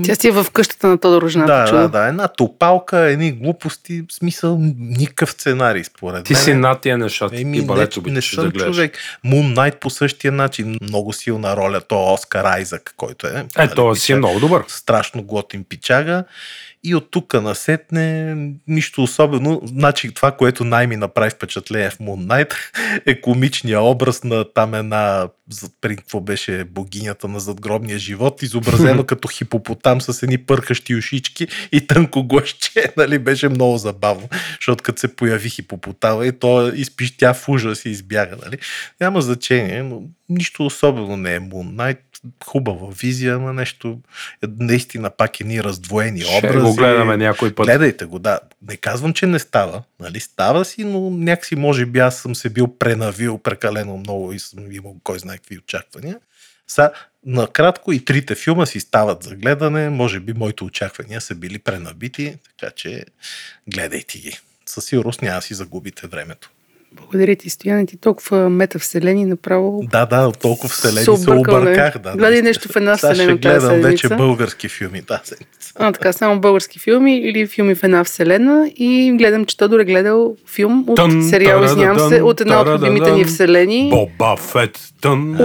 Тя 0.04 0.14
си 0.14 0.28
е 0.28 0.32
в 0.32 0.46
къщата 0.52 0.86
на 0.86 0.98
Тодор 0.98 1.22
Рожната. 1.22 1.46
да, 1.48 1.64
чува. 1.66 1.80
да, 1.80 1.88
да, 1.90 2.06
една 2.06 2.28
топалка, 2.28 2.98
едни 3.00 3.32
глупости, 3.32 4.02
в 4.02 4.14
смисъл 4.14 4.58
никакъв 4.78 5.30
сценарий 5.30 5.84
според 5.84 6.24
Ти 6.24 6.32
мен. 6.32 6.42
си 6.42 6.54
над 6.54 6.80
тия 6.80 6.98
неща. 6.98 7.28
Ти 7.28 7.40
Еми, 7.40 7.58
не, 7.58 7.66
балет 7.66 7.96
не 7.96 8.00
обичаш 8.00 8.34
съм 8.34 8.44
да 8.44 8.50
гледаш. 8.50 8.66
човек. 8.66 8.98
Moon 9.26 9.54
Knight 9.54 9.76
по 9.76 9.90
същия 9.90 10.32
начин. 10.32 10.78
Много 10.82 11.12
силна 11.12 11.56
роля. 11.56 11.80
То 11.80 12.10
е 12.10 12.14
Оскар 12.14 12.44
Айзак, 12.46 12.94
който 12.96 13.26
е. 13.26 13.44
Е, 13.58 13.68
той 13.68 13.96
си 13.96 14.12
е 14.12 14.16
много 14.16 14.40
добър. 14.40 14.64
страшно 14.68 15.22
готин 15.22 15.64
пичага. 15.64 16.24
И 16.84 16.94
от 16.94 17.10
тук 17.10 17.34
насетне 17.34 18.36
нищо 18.66 19.02
особено. 19.02 19.62
Значи 19.64 20.10
това, 20.10 20.32
което 20.32 20.64
най-ми 20.64 20.96
направи 20.96 21.30
впечатление 21.30 21.90
в 21.90 21.98
Moon 21.98 22.26
Knight 22.26 22.54
е 23.06 23.20
комичния 23.20 23.80
образ 23.80 24.24
на 24.24 24.52
там 24.52 24.74
една, 24.74 25.28
при 25.80 25.96
какво 25.96 26.20
беше 26.20 26.64
богинята 26.64 27.28
на 27.28 27.40
задгробния 27.40 27.98
живот, 27.98 28.42
изобразено 28.42 29.04
като 29.06 29.28
хипопотам 29.28 30.00
с 30.00 30.22
едни 30.22 30.38
пъркащи 30.38 30.94
ушички 30.94 31.48
и 31.72 31.86
тънко 31.86 32.24
гласче, 32.24 32.92
нали, 32.96 33.18
беше 33.18 33.48
много 33.48 33.78
забавно, 33.78 34.28
защото 34.60 34.84
като 34.84 35.00
се 35.00 35.16
появи 35.16 35.48
хипопотама 35.48 36.26
и 36.26 36.32
то 36.32 36.68
изпищя 36.68 37.34
в 37.34 37.48
ужас 37.48 37.84
и 37.84 37.90
избяга, 37.90 38.36
нали. 38.44 38.58
Няма 39.00 39.22
значение, 39.22 39.82
но 39.82 40.02
нищо 40.28 40.66
особено 40.66 41.16
не 41.16 41.34
е 41.34 41.40
Moon 41.40 41.74
Knight, 41.74 41.98
хубава 42.44 42.86
визия, 43.00 43.34
ама 43.34 43.52
нещо 43.52 43.98
е, 44.44 44.46
наистина 44.58 45.10
пак 45.10 45.40
е 45.40 45.44
ни 45.44 45.62
раздвоени 45.62 46.20
Ще 46.20 46.38
образи. 46.38 46.66
го 46.66 46.74
гледаме 46.74 47.16
някой 47.16 47.54
път. 47.54 47.66
Гледайте 47.66 48.04
го, 48.04 48.18
да. 48.18 48.38
Не 48.68 48.76
казвам, 48.76 49.12
че 49.12 49.26
не 49.26 49.38
става. 49.38 49.82
Нали? 50.00 50.20
Става 50.20 50.64
си, 50.64 50.84
но 50.84 51.10
някакси 51.10 51.56
може 51.56 51.86
би 51.86 51.98
аз 51.98 52.16
съм 52.16 52.34
се 52.34 52.50
бил 52.50 52.78
пренавил 52.78 53.38
прекалено 53.38 53.96
много 53.96 54.32
и 54.32 54.38
съм 54.38 54.72
имал 54.72 54.96
кой 55.04 55.18
знае 55.18 55.33
какви 55.36 55.58
очаквания. 55.58 56.20
Са, 56.68 56.92
накратко 57.26 57.92
и 57.92 58.04
трите 58.04 58.34
филма 58.34 58.66
си 58.66 58.80
стават 58.80 59.22
за 59.22 59.36
гледане. 59.36 59.90
Може 59.90 60.20
би 60.20 60.32
моите 60.32 60.64
очаквания 60.64 61.20
са 61.20 61.34
били 61.34 61.58
пренабити, 61.58 62.38
така 62.58 62.72
че 62.74 63.04
гледайте 63.68 64.18
ги. 64.18 64.38
Със 64.66 64.84
сигурност 64.84 65.22
няма 65.22 65.42
си 65.42 65.54
загубите 65.54 66.06
времето. 66.06 66.50
Благодаря 66.96 67.36
ти, 67.36 67.50
Стояне. 67.50 67.86
Ти 67.86 67.96
толкова 67.96 68.50
метавселени 68.50 69.24
направо. 69.24 69.82
Да, 69.90 70.06
да, 70.06 70.32
толкова 70.32 70.68
вселени 70.68 71.04
Се 71.04 71.10
обърках. 71.10 71.98
Да, 71.98 72.12
Гледай 72.12 72.30
наистина. 72.30 72.42
нещо 72.42 72.68
в 72.68 72.76
една 72.76 72.96
Сега 72.96 73.12
вселена 73.14 73.32
ще 73.32 73.40
тази 73.40 73.66
гледам 73.66 73.80
вече 73.80 74.08
български 74.08 74.68
филми. 74.68 75.00
Да, 75.00 75.20
седмица. 75.24 75.72
А, 75.76 75.92
така, 75.92 76.12
само 76.12 76.40
български 76.40 76.78
филми 76.78 77.18
или 77.18 77.46
филми 77.46 77.74
в 77.74 77.84
една 77.84 78.04
вселена. 78.04 78.70
И 78.76 79.14
гледам, 79.18 79.44
че 79.44 79.56
Тодор 79.56 79.80
е 79.80 79.84
гледал 79.84 80.36
филм 80.46 80.84
от 80.88 80.96
Тън, 80.96 81.22
сериал, 81.30 81.64
извинявам 81.64 82.08
се, 82.08 82.22
от 82.22 82.40
една 82.40 82.60
от 82.60 82.68
любимите 82.68 83.12
ни 83.12 83.24
вселени. 83.24 83.90
Боба 83.90 84.36
Фет. 84.36 84.78
Тън, 85.00 85.38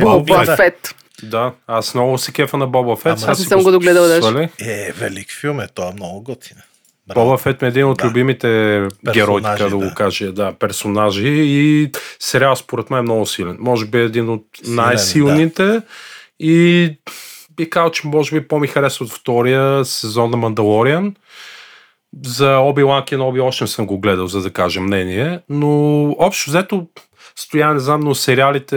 Боба 0.00 0.56
Фет. 0.56 0.94
Да, 1.22 1.52
аз 1.66 1.94
много 1.94 2.18
се 2.18 2.32
кефа 2.32 2.56
на 2.56 2.66
Боба 2.66 2.96
Фет. 2.96 3.06
Ама 3.06 3.18
Сега 3.18 3.32
аз 3.32 3.38
не 3.38 3.44
съм 3.44 3.62
го 3.62 3.70
догледала 3.70 4.08
даже. 4.08 4.48
Е, 4.60 4.92
велик 4.92 5.32
филм 5.40 5.60
е, 5.60 5.66
той 5.74 5.88
е 5.88 5.92
много 5.92 6.20
готин. 6.22 6.56
Боба 7.14 7.36
Фет 7.38 7.62
е 7.62 7.66
един 7.66 7.84
от 7.84 7.98
Да. 7.98 8.04
любимите 8.08 8.82
герои, 9.12 9.42
така 9.42 9.64
да, 9.64 9.70
да. 9.70 9.76
го 9.76 9.94
кажа. 9.94 10.32
Да, 10.32 10.52
персонажи 10.52 11.28
и 11.28 11.90
сериал 12.18 12.56
според 12.56 12.90
мен 12.90 12.98
е 12.98 13.02
много 13.02 13.26
силен. 13.26 13.56
Може 13.60 13.86
би 13.86 13.98
е 13.98 14.02
един 14.02 14.28
от 14.28 14.44
Силен, 14.62 14.74
най-силните 14.74 15.80
и 16.40 16.90
би 17.56 17.70
казал, 17.70 17.90
че 17.90 18.06
може 18.06 18.40
би 18.40 18.48
по-ми 18.48 18.66
харесва 18.66 19.04
от 19.04 19.12
втория 19.12 19.84
сезон 19.84 20.30
на 20.30 20.36
Мандалориан. 20.36 21.14
За 22.26 22.56
Оби 22.58 22.82
Лан 22.82 23.04
Кеноби 23.04 23.40
още 23.40 23.64
не 23.64 23.68
съм 23.68 23.86
го 23.86 24.00
гледал, 24.00 24.26
за 24.26 24.42
да 24.42 24.50
кажа 24.50 24.80
мнение, 24.80 25.40
но 25.48 26.02
общо 26.18 26.50
взето 26.50 26.86
Стоя, 27.38 27.74
не 27.74 27.80
знам, 27.80 28.00
но 28.00 28.14
сериалите 28.14 28.76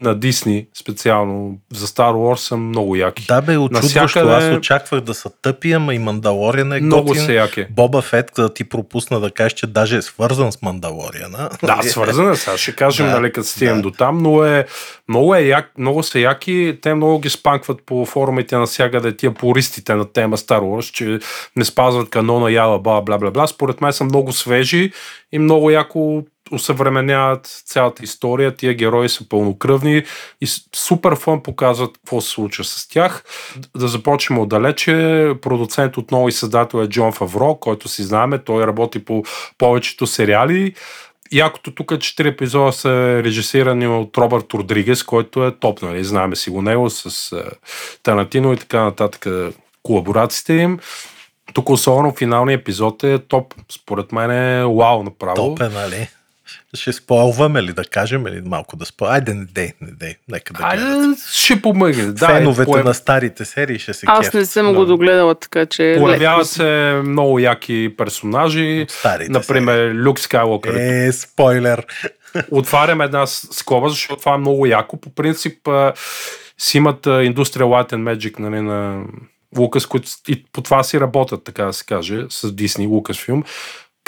на 0.00 0.14
Дисни, 0.14 0.66
специално 0.74 1.58
за 1.72 1.86
Star 1.86 2.12
Wars, 2.12 2.36
са 2.36 2.56
много 2.56 2.96
яки. 2.96 3.24
Да, 3.26 3.40
бе, 3.40 3.56
очудващо. 3.56 3.98
Навсякъде- 4.00 4.50
Аз 4.50 4.56
очаквах 4.56 5.00
да 5.00 5.14
са 5.14 5.30
тъпи, 5.42 5.72
ама 5.72 5.94
и 5.94 5.98
Мандалориан 5.98 6.72
е 6.72 6.80
много 6.80 7.08
готин. 7.08 7.22
са 7.22 7.32
яки. 7.32 7.66
Боба 7.70 8.02
Фет, 8.02 8.30
да 8.36 8.54
ти 8.54 8.64
пропусна 8.64 9.20
да 9.20 9.30
кажеш, 9.30 9.52
че 9.52 9.66
даже 9.66 9.96
е 9.96 10.02
свързан 10.02 10.52
с 10.52 10.62
Мандалориана. 10.62 11.50
Да, 11.62 11.82
свързана, 11.82 12.36
сега 12.36 12.56
ще 12.56 12.74
кажем, 12.74 13.06
Да, 13.06 13.12
нали, 13.12 13.32
като 13.32 13.48
стигнем 13.48 13.76
да. 13.76 13.82
до 13.82 13.90
там, 13.90 14.18
но 14.18 14.44
е 14.44 14.66
много, 15.08 15.34
е 15.34 15.40
як, 15.40 15.72
много 15.78 16.02
са 16.02 16.18
яки, 16.18 16.78
те 16.82 16.94
много 16.94 17.18
ги 17.18 17.30
спанкват 17.30 17.78
по 17.86 18.06
форумите 18.06 18.56
на 18.56 18.66
всякъде 18.66 19.16
тия 19.16 19.34
пористите 19.34 19.94
на 19.94 20.04
тема 20.04 20.36
Star 20.36 20.60
Wars, 20.60 20.92
че 20.92 21.18
не 21.56 21.64
спазват 21.64 22.10
канона 22.10 22.50
яла, 22.52 22.78
бла, 22.78 23.00
бла, 23.00 23.18
бла, 23.18 23.30
бла. 23.30 23.46
Според 23.46 23.80
мен 23.80 23.92
са 23.92 24.04
много 24.04 24.32
свежи 24.32 24.92
и 25.32 25.38
много 25.38 25.70
яко 25.70 26.22
усъвременяват 26.52 27.62
цялата 27.66 28.04
история. 28.04 28.56
Тия 28.56 28.74
герои 28.74 29.08
са 29.08 29.28
пълнокръвни 29.28 30.02
и 30.40 30.46
супер 30.76 31.16
фон 31.16 31.42
показват 31.42 31.92
какво 31.92 32.20
се 32.20 32.30
случва 32.30 32.64
с 32.64 32.88
тях. 32.88 33.24
Да 33.76 33.88
започнем 33.88 34.38
отдалече. 34.38 34.92
Продуцент 35.42 35.96
отново 35.96 36.28
и 36.28 36.32
създател 36.32 36.78
е 36.78 36.88
Джон 36.88 37.12
Фавро, 37.12 37.54
който 37.54 37.88
си 37.88 38.02
знаеме. 38.02 38.38
Той 38.38 38.66
работи 38.66 39.04
по 39.04 39.22
повечето 39.58 40.06
сериали. 40.06 40.74
Якото 41.32 41.74
тук 41.74 41.92
че 41.92 41.98
четири 41.98 42.28
епизода 42.28 42.72
са 42.72 43.22
режисирани 43.24 43.86
от 43.86 44.18
Робърт 44.18 44.54
Родригес, 44.54 45.02
който 45.02 45.44
е 45.44 45.58
топ, 45.58 45.82
нали? 45.82 46.04
Знаеме 46.04 46.36
си 46.36 46.50
го 46.50 46.62
него 46.62 46.90
с 46.90 47.32
е, 47.32 47.42
Тарантино 48.02 48.52
и 48.52 48.56
така 48.56 48.82
нататък 48.82 49.26
е, 49.26 49.52
колаборациите 49.82 50.52
им. 50.52 50.78
Тук 51.54 51.68
особено 51.68 52.14
финалният 52.14 52.60
епизод 52.60 53.04
е 53.04 53.18
топ. 53.18 53.54
Според 53.72 54.12
мен 54.12 54.30
е 54.30 54.64
вау 54.64 55.02
направо. 55.02 55.34
Топ 55.34 55.60
е, 55.60 55.68
нали? 55.68 56.08
Ще 56.74 56.92
спойлваме 56.92 57.62
ли 57.62 57.72
да 57.72 57.84
кажем 57.84 58.26
или 58.26 58.40
малко 58.40 58.76
да 58.76 58.84
спойлваме? 58.84 59.14
Айде, 59.14 59.34
не 59.34 59.44
дей, 59.44 59.72
не 59.80 59.90
дей. 59.90 60.14
Нека 60.28 60.52
да 60.52 60.64
Айде, 60.64 60.84
гледат. 60.84 61.18
ще 61.32 61.62
помъгне. 61.62 62.04
Да, 62.04 62.26
Феновете 62.26 62.80
е, 62.80 62.82
на 62.82 62.94
старите 62.94 63.44
серии 63.44 63.78
ще 63.78 63.94
се 63.94 64.06
Аз 64.08 64.32
не 64.32 64.46
съм 64.46 64.74
го 64.74 64.84
догледала, 64.84 65.34
така 65.34 65.66
че... 65.66 65.96
Появяват 65.98 66.38
леко 66.38 66.48
се 66.48 67.00
много 67.04 67.38
яки 67.38 67.94
персонажи. 67.98 68.86
Старите 68.88 69.32
Например, 69.32 69.94
Люк 69.94 70.20
Скайлокър. 70.20 70.72
серии. 70.72 71.06
Е, 71.08 71.12
спойлер. 71.12 71.86
Отварям 72.50 73.00
една 73.00 73.26
скоба, 73.26 73.88
защото 73.88 74.16
това 74.16 74.34
е 74.34 74.38
много 74.38 74.66
яко. 74.66 74.96
По 74.96 75.10
принцип 75.10 75.68
си 76.58 76.76
имат 76.76 77.06
Industrial 77.06 77.62
Light 77.62 77.92
and 77.92 78.16
Magic 78.16 78.38
нали, 78.38 78.60
на 78.60 79.04
Лукас, 79.58 79.86
които 79.86 80.08
и 80.28 80.44
по 80.52 80.62
това 80.62 80.82
си 80.82 81.00
работят, 81.00 81.44
така 81.44 81.64
да 81.64 81.72
се 81.72 81.84
каже, 81.84 82.26
с 82.28 82.52
Disney, 82.52 82.88
Лукас 82.88 83.18
филм. 83.18 83.44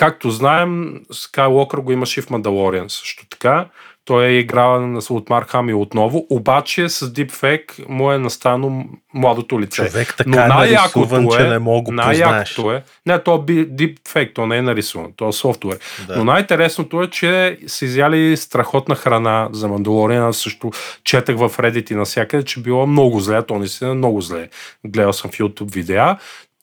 Както 0.01 0.31
знаем, 0.31 1.01
Скайлокър 1.13 1.79
го 1.79 1.93
имаше 1.93 2.21
и 2.21 2.23
в 2.23 2.31
Мандалориан 2.31 2.91
също 2.91 3.27
така. 3.31 3.67
Той 4.05 4.25
е 4.25 4.39
играл 4.39 4.87
на- 4.87 5.01
от 5.11 5.31
Марк 5.31 5.51
Хамил 5.51 5.81
отново, 5.81 6.27
обаче 6.31 6.89
с 6.89 7.13
Deepfake 7.13 7.89
му 7.89 8.13
е 8.13 8.19
настано 8.19 8.85
младото 9.15 9.61
лице. 9.61 9.87
Човек 9.87 10.15
така 10.17 10.31
Но 10.31 10.41
е 10.41 10.47
най-якото 10.47 10.99
нарисуван, 10.99 11.29
че 11.29 11.47
е, 11.47 11.51
не 11.51 11.59
мога 11.59 11.93
най-якото 11.93 12.73
е, 12.73 12.83
не, 13.07 13.23
то 13.23 13.35
е 13.35 13.39
deepfake, 13.53 14.35
то 14.35 14.47
не 14.47 14.57
е 14.57 14.63
нарисуван, 14.63 15.13
то 15.17 15.29
е 15.29 15.33
софтуер. 15.33 15.79
Да. 16.07 16.17
Но 16.17 16.25
най-интересното 16.25 17.03
е, 17.03 17.11
че 17.11 17.59
са 17.67 17.85
изяли 17.85 18.37
страхотна 18.37 18.95
храна 18.95 19.49
за 19.53 19.69
Мандалориан. 19.69 20.25
Аз 20.25 20.37
също 20.37 20.71
четах 21.05 21.37
в 21.37 21.51
Reddit 21.51 21.93
и 21.93 21.95
навсякъде, 21.95 22.45
че 22.45 22.61
било 22.63 22.87
много 22.87 23.21
зле, 23.21 23.43
то 23.47 23.59
наистина 23.59 23.91
е 23.91 23.95
много 23.95 24.21
зле. 24.21 24.49
Гледал 24.87 25.13
съм 25.13 25.31
в 25.31 25.35
YouTube 25.39 25.75
видеа, 25.75 26.17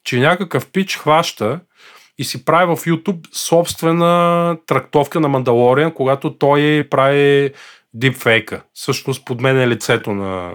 че 0.03 0.19
някакъв 0.19 0.67
пич 0.71 0.97
хваща 0.97 1.59
и 2.17 2.23
си 2.23 2.45
прави 2.45 2.75
в 2.75 2.85
YouTube 2.85 3.35
собствена 3.35 4.57
трактовка 4.65 5.19
на 5.19 5.27
Мандалориан, 5.27 5.91
когато 5.91 6.33
той 6.33 6.87
прави 6.89 7.51
дипфейка. 7.93 8.61
Всъщност 8.73 9.25
подменя 9.25 9.67
лицето 9.67 10.11
на 10.11 10.51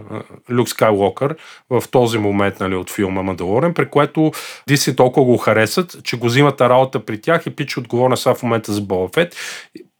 Люк 0.51 0.69
Скайлокър 0.69 1.37
в 1.71 1.83
този 1.91 2.19
момент 2.19 2.61
нали, 2.61 2.75
от 2.75 2.91
филма 2.91 3.23
Мандалорен, 3.23 3.75
при 3.75 3.89
което 3.89 4.33
Диси 4.69 4.97
толкова 4.97 5.27
го 5.27 5.37
харесат, 5.37 5.97
че 6.05 6.17
го 6.17 6.27
взимат 6.27 6.61
на 6.61 6.69
работа 6.69 7.05
при 7.05 7.21
тях 7.21 7.47
и 7.47 7.57
пич 7.57 7.77
отговорна 7.77 8.17
сега 8.17 8.35
в 8.35 8.43
момента 8.43 8.73
за 8.73 8.81
Боба 8.81 9.09
Фет. 9.15 9.37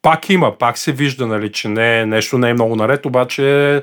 Пак 0.03 0.31
има, 0.31 0.59
пак 0.59 0.79
се 0.79 0.93
вижда, 0.93 1.27
нали, 1.27 1.53
че 1.53 1.69
не, 1.69 2.07
нещо 2.07 2.39
не 2.39 2.51
е 2.51 2.55
много 2.55 2.77
наред, 2.77 3.07
обаче 3.07 3.75
е 3.75 3.83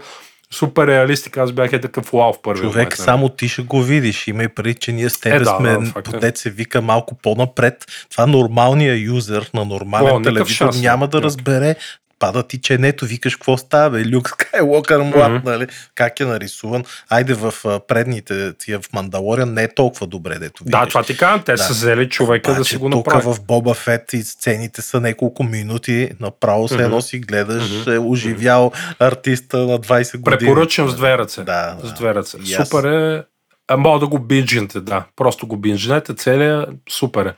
супер 0.54 0.88
реалистик. 0.88 1.38
Аз 1.38 1.52
бях 1.52 1.74
е 1.74 1.82
такъв 1.82 2.14
уау 2.14 2.34
в 2.34 2.42
първи 2.42 2.62
Човек, 2.62 2.76
момент. 2.76 2.90
нали. 2.90 3.06
само 3.06 3.30
ти 3.30 3.50
ще 3.50 3.62
го 3.62 3.82
видиш. 3.82 4.28
Има 4.28 4.44
и 4.44 4.48
преди, 4.48 4.74
че 4.74 4.92
ние 4.92 5.10
с 5.10 5.20
тебе 5.20 5.36
Е, 5.36 5.40
да, 5.40 5.56
сме, 5.58 5.78
да, 5.78 6.00
е. 6.00 6.04
подет 6.04 6.38
се 6.38 6.50
вика 6.50 6.82
малко 6.82 7.16
по-напред. 7.16 7.86
Това 8.12 8.26
нормалният 8.26 9.00
юзер 9.00 9.50
на 9.54 9.66
нормален 9.66 10.16
О, 10.16 10.22
телевизор 10.22 10.56
шанс 10.56 10.82
няма 10.82 11.08
да 11.08 11.22
разбере. 11.22 11.76
Пада 12.20 12.44
ти 12.44 12.62
ченето, 12.62 13.06
викаш 13.06 13.36
какво 13.36 13.58
става, 13.58 13.90
бе, 13.90 14.06
Люк 14.06 14.30
Скайлокър 14.30 15.02
млад, 15.02 15.32
Мгм. 15.32 15.42
нали? 15.46 15.68
Как 15.96 16.20
е 16.20 16.26
нарисуван. 16.26 16.84
Айде 17.10 17.34
в 17.34 17.54
предните 17.88 18.54
тия 18.54 18.80
в 18.80 18.94
Мандалориан 18.94 19.54
не 19.54 19.64
е 19.64 19.74
толкова 19.74 20.08
добре, 20.08 20.40
дето 20.40 20.64
видиш. 20.64 20.72
Да, 20.72 20.86
това 20.86 21.04
ти 21.04 21.18
казвам, 21.18 21.44
те 21.44 21.52
Да. 21.52 21.58
са 21.58 21.74
взели 21.74 22.10
човека 22.10 22.48
да 22.48 22.54
Обаче 22.54 22.70
си 22.70 22.78
го 22.78 22.90
тук 22.90 23.06
направи. 23.08 23.26
в 23.26 23.42
Боба 23.42 23.74
Фет 23.74 24.14
и 24.14 24.24
сцените 24.24 24.82
са 24.82 25.02
няколко 25.02 25.44
минути, 25.44 26.10
направо 26.20 26.68
се 26.68 26.74
Мгм. 26.74 26.84
едно 26.84 27.02
си 27.02 27.20
гледаш, 27.20 27.64
Мгм. 27.72 27.92
е 27.92 28.00
оживял 28.00 28.72
артиста 29.00 29.58
на 29.58 29.80
20 29.80 30.18
години. 30.18 30.40
Препоръчам 30.40 30.90
с 30.90 30.96
две 30.96 31.18
ръце. 31.18 31.44
Да, 31.44 31.76
С 31.80 31.88
да. 31.88 31.94
две 31.94 32.16
ръце. 32.16 32.38
Аз- 32.60 32.70
Супер 32.70 32.84
е. 32.84 33.24
А 33.68 33.78
мога 33.78 34.00
да 34.00 34.08
го 34.08 34.20
бинджнете, 34.20 34.80
да. 34.80 35.06
Просто 35.16 35.48
го 35.48 35.58
бинджнете, 35.58 36.14
целият 36.14 36.70
супер 36.90 37.26
е. 37.26 37.34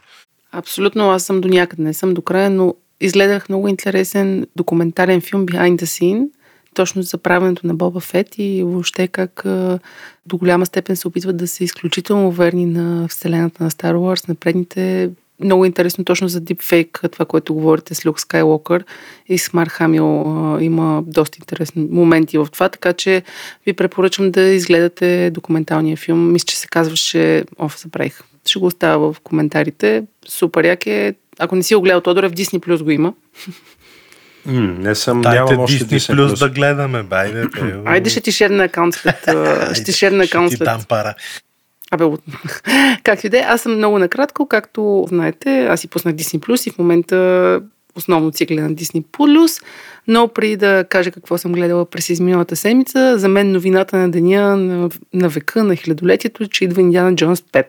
Абсолютно, 0.52 1.12
аз 1.12 1.24
съм 1.24 1.42
до 1.42 1.48
някъде, 1.48 1.84
не 1.84 1.94
съм 1.94 2.14
до 2.14 2.22
края, 2.22 2.50
но 2.50 2.76
изгледах 3.02 3.50
много 3.50 3.68
интересен 3.68 4.46
документален 4.56 5.22
филм 5.22 5.46
Behind 5.46 5.82
the 5.82 5.84
Scene, 5.84 6.30
точно 6.74 7.02
за 7.02 7.18
правенето 7.18 7.68
на 7.68 7.74
Боба 7.74 8.00
Фет 8.00 8.28
и 8.38 8.64
въобще 8.64 9.08
как 9.08 9.42
до 10.26 10.38
голяма 10.38 10.66
степен 10.66 10.96
се 10.96 11.08
опитват 11.08 11.38
да 11.38 11.48
са 11.48 11.64
изключително 11.64 12.32
верни 12.32 12.66
на 12.66 13.08
вселената 13.08 13.64
на 13.64 13.72
Star 13.72 13.94
Wars, 13.94 14.30
на 14.30 14.36
предните. 14.36 15.10
Много 15.44 15.66
интересно 15.66 16.06
точно 16.06 16.28
за 16.28 16.42
дипфейк, 16.42 17.02
това, 17.12 17.26
което 17.26 17.54
говорите 17.54 17.96
с 17.96 18.06
Люк 18.06 18.20
Скайлокър 18.20 18.86
и 19.28 19.38
с 19.38 19.54
Марк 19.54 19.72
Хамил. 19.72 20.26
Има 20.62 21.04
доста 21.08 21.38
интересни 21.42 21.88
моменти 21.92 22.38
в 22.38 22.48
това, 22.52 22.70
така 22.70 22.94
че 22.94 23.24
ви 23.66 23.74
препоръчвам 23.74 24.32
да 24.32 24.42
изгледате 24.42 25.32
документалния 25.34 25.98
филм. 25.98 26.32
Мисля, 26.32 26.46
че 26.46 26.58
се 26.58 26.68
казваше... 26.68 27.44
Оф, 27.58 27.80
забравих. 27.80 28.22
Ще 28.46 28.60
го 28.60 28.66
оставя 28.66 29.14
в 29.14 29.20
коментарите. 29.20 30.04
Супер 30.28 30.64
як 30.64 30.88
е. 30.88 31.16
Ако 31.40 31.56
не 31.56 31.64
си 31.64 31.76
го 31.76 31.82
гледал 31.82 32.02
Тодоре, 32.02 32.30
в 32.30 32.34
Disney 32.34 32.60
Plus 32.60 32.84
го 32.84 32.92
има. 32.92 33.14
М, 34.46 34.62
не 34.62 34.96
съм, 34.96 35.22
Дайте 35.22 35.44
нямам 35.44 35.60
още 35.60 35.86
Disney. 35.86 36.16
Plus 36.16 36.40
да 36.40 36.50
гледаме, 36.50 37.04
байде. 37.04 37.48
Айде 37.86 38.10
ще 38.10 38.22
ти 38.22 38.32
шерна 38.32 38.64
акаунт 38.64 38.96
след... 38.96 39.16
ще 39.74 39.84
ти 39.84 39.92
шерна 39.94 40.24
Ще 40.24 40.32
акаунт 40.32 40.50
ти 40.50 40.56
след... 40.56 40.66
дам 40.66 40.82
пара. 40.88 41.16
Абе, 41.92 42.04
от... 42.04 42.22
както 43.04 43.28
и 43.28 43.30
да 43.30 43.38
е, 43.38 43.42
аз 43.42 43.62
съм 43.62 43.76
много 43.76 44.00
накратко, 44.00 44.48
както 44.48 45.06
знаете, 45.10 45.66
аз 45.66 45.80
си 45.80 45.88
пуснах 45.88 46.16
Disney 46.16 46.40
Plus 46.40 46.68
и 46.68 46.72
в 46.72 46.78
момента 46.78 47.62
основно 47.96 48.34
си 48.34 48.46
гледам 48.46 48.76
Disney 48.76 49.04
Plus, 49.04 49.64
но 50.08 50.28
преди 50.28 50.56
да 50.56 50.86
кажа 50.90 51.12
какво 51.12 51.38
съм 51.38 51.52
гледала 51.52 51.86
през 51.86 52.10
изминалата 52.10 52.56
седмица, 52.56 53.20
за 53.20 53.28
мен 53.28 53.52
новината 53.52 53.98
на 53.98 54.12
деня, 54.12 54.58
на, 54.58 54.90
на 55.14 55.30
века, 55.30 55.64
на 55.64 55.76
хилядолетието, 55.76 56.44
е, 56.44 56.48
че 56.48 56.64
идва 56.64 56.82
Индиана 56.82 57.16
Джонс 57.16 57.42
5. 57.42 57.66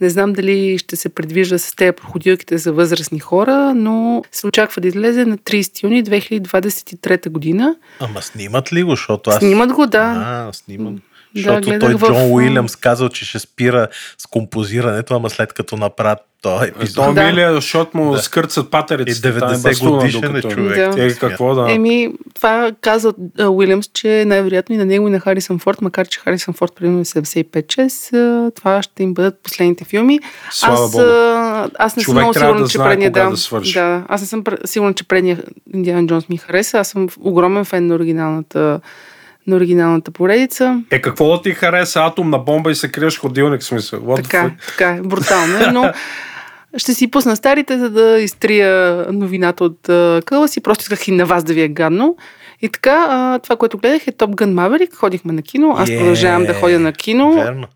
Не 0.00 0.10
знам 0.10 0.32
дали 0.32 0.78
ще 0.78 0.96
се 0.96 1.08
предвижда 1.08 1.58
с 1.58 1.76
тези 1.76 1.92
проходилките 1.92 2.58
за 2.58 2.72
възрастни 2.72 3.18
хора, 3.18 3.74
но 3.74 4.24
се 4.32 4.46
очаква 4.46 4.82
да 4.82 4.88
излезе 4.88 5.24
на 5.24 5.38
30 5.38 5.82
юни 5.82 6.04
2023 6.04 7.28
година. 7.28 7.76
Ама 8.00 8.22
снимат 8.22 8.72
ли 8.72 8.82
го, 8.82 8.90
защото 8.90 9.30
аз... 9.30 9.38
Снимат 9.38 9.72
го, 9.72 9.86
да. 9.86 10.14
А, 10.26 10.52
снимат. 10.52 10.94
Да, 11.34 11.40
Защото 11.40 11.60
гледах 11.60 11.80
той 11.80 11.94
в- 11.94 12.06
Джон 12.06 12.32
Уилямс 12.32 12.76
казал, 12.76 13.08
че 13.08 13.24
ще 13.24 13.38
спира 13.38 13.88
с 14.18 14.26
композирането, 14.26 15.14
ама 15.14 15.30
след 15.30 15.52
като 15.52 15.76
направят 15.76 16.18
този 16.42 16.68
епизод. 16.68 16.94
То 16.96 17.12
Да. 17.12 17.22
Милия, 17.22 17.52
защото 17.52 17.96
му 17.96 18.12
Да. 18.12 18.18
скърцат 18.18 18.70
патериците. 18.70 19.22
там 19.30 19.48
90 19.48 19.62
бастуна, 19.62 19.90
годишен 19.92 20.24
е 20.26 20.28
докато- 20.30 20.50
човек. 20.50 20.94
Да. 20.94 21.04
Е, 21.04 21.10
какво 21.10 21.54
да... 21.54 21.72
Еми, 21.72 22.08
това 22.34 22.70
каза 22.80 23.12
Уилямс, 23.50 23.86
че 23.86 24.24
най-вероятно 24.26 24.74
и 24.74 24.78
на 24.78 24.84
него 24.84 25.08
и 25.08 25.10
на 25.10 25.20
Харисън 25.20 25.58
Форд, 25.58 25.80
макар 25.80 26.06
че 26.06 26.20
Харисън 26.20 26.54
Форд 26.54 26.72
примерно 26.74 27.00
е 27.00 27.04
75-6, 27.04 28.12
а, 28.12 28.50
това 28.50 28.82
ще 28.82 29.02
им 29.02 29.14
бъдат 29.14 29.38
последните 29.42 29.84
филми. 29.84 30.20
Слава 30.50 30.74
аз, 30.74 30.90
Богу. 30.92 31.02
а, 31.02 31.68
аз 31.78 31.96
не 31.96 32.02
съм 32.04 32.14
много 32.14 32.34
сигурна, 32.34 32.62
да 32.62 32.68
че 32.68 32.78
предния 32.78 33.10
да, 33.10 33.30
да 33.30 33.36
свърши. 33.36 33.72
да. 33.72 34.04
Аз 34.08 34.20
не 34.20 34.26
съм 34.26 34.44
сигурна, 34.64 34.94
че 34.94 35.04
предния 35.04 35.38
Индиана 35.74 36.06
Джонс 36.06 36.28
ми 36.28 36.36
хареса. 36.36 36.78
Аз 36.78 36.88
съм 36.88 37.08
огромен 37.20 37.64
фен 37.64 37.86
на 37.86 37.94
оригиналната, 37.94 38.80
на 39.46 39.56
оригиналната 39.56 40.10
поредица. 40.10 40.82
Е, 40.90 41.00
какво 41.00 41.36
да 41.36 41.42
ти 41.42 41.50
хареса? 41.50 42.00
Атомна 42.00 42.38
бомба 42.38 42.70
и 42.70 42.74
се 42.74 42.92
криеш 42.92 43.18
ходилник, 43.18 43.62
смисъл. 43.62 44.00
What 44.00 44.22
Така, 44.22 44.50
така 44.66 44.98
брутално 45.04 45.58
е, 45.58 45.66
но 45.72 45.92
ще 46.76 46.94
си 46.94 47.10
пусна 47.10 47.36
старите, 47.36 47.78
за 47.78 47.90
да 47.90 48.20
изтрия 48.20 49.06
новината 49.12 49.64
от 49.64 49.78
къла 50.24 50.48
си. 50.48 50.60
Просто 50.60 50.82
исках 50.82 51.08
и 51.08 51.12
на 51.12 51.26
вас 51.26 51.44
да 51.44 51.54
ви 51.54 51.60
е 51.60 51.68
гадно. 51.68 52.16
И 52.62 52.68
така, 52.68 53.38
това, 53.42 53.56
което 53.56 53.78
гледах 53.78 54.06
е 54.06 54.12
Top 54.12 54.34
Gun 54.34 54.54
Maverick. 54.54 54.94
Ходихме 54.94 55.32
на 55.32 55.42
кино. 55.42 55.74
Аз 55.78 55.90
Е, 55.90 55.98
продължавам 55.98 56.44
да 56.46 56.54
ходя 56.54 56.80
на 56.80 56.92
кино. 56.92 57.34
Верно. 57.34 57.66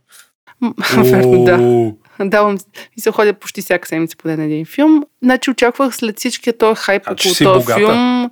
Верно, 0.97 1.45
да. 1.45 1.93
Давам 2.29 2.59
и 2.97 3.01
се 3.01 3.11
ходя 3.11 3.33
почти 3.33 3.62
всяка 3.62 3.89
седмица 3.89 4.17
поне 4.17 4.37
на 4.37 4.45
един 4.45 4.65
филм. 4.67 5.05
Значи 5.23 5.51
очаквах 5.51 5.97
след 5.97 6.19
всичкия 6.19 6.59
този 6.59 6.81
хайп 6.81 7.03
около 7.03 7.35
този 7.35 7.45
богата. 7.45 7.75
филм. 7.75 8.31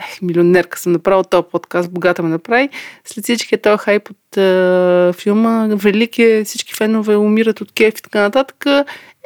Ех, 0.00 0.22
милионерка 0.22 0.78
съм 0.78 0.92
направил 0.92 1.24
този 1.24 1.48
подкаст, 1.50 1.92
богата 1.92 2.22
ме 2.22 2.28
направи. 2.28 2.68
След 3.04 3.24
всичкия 3.24 3.62
този 3.62 3.78
хайп 3.78 4.10
от 4.10 4.36
е, 4.36 5.12
филма, 5.12 5.68
велик 5.70 6.44
всички 6.44 6.74
фенове 6.74 7.16
умират 7.16 7.60
от 7.60 7.72
кеф 7.72 7.98
и 7.98 8.02
така 8.02 8.20
нататък. 8.20 8.66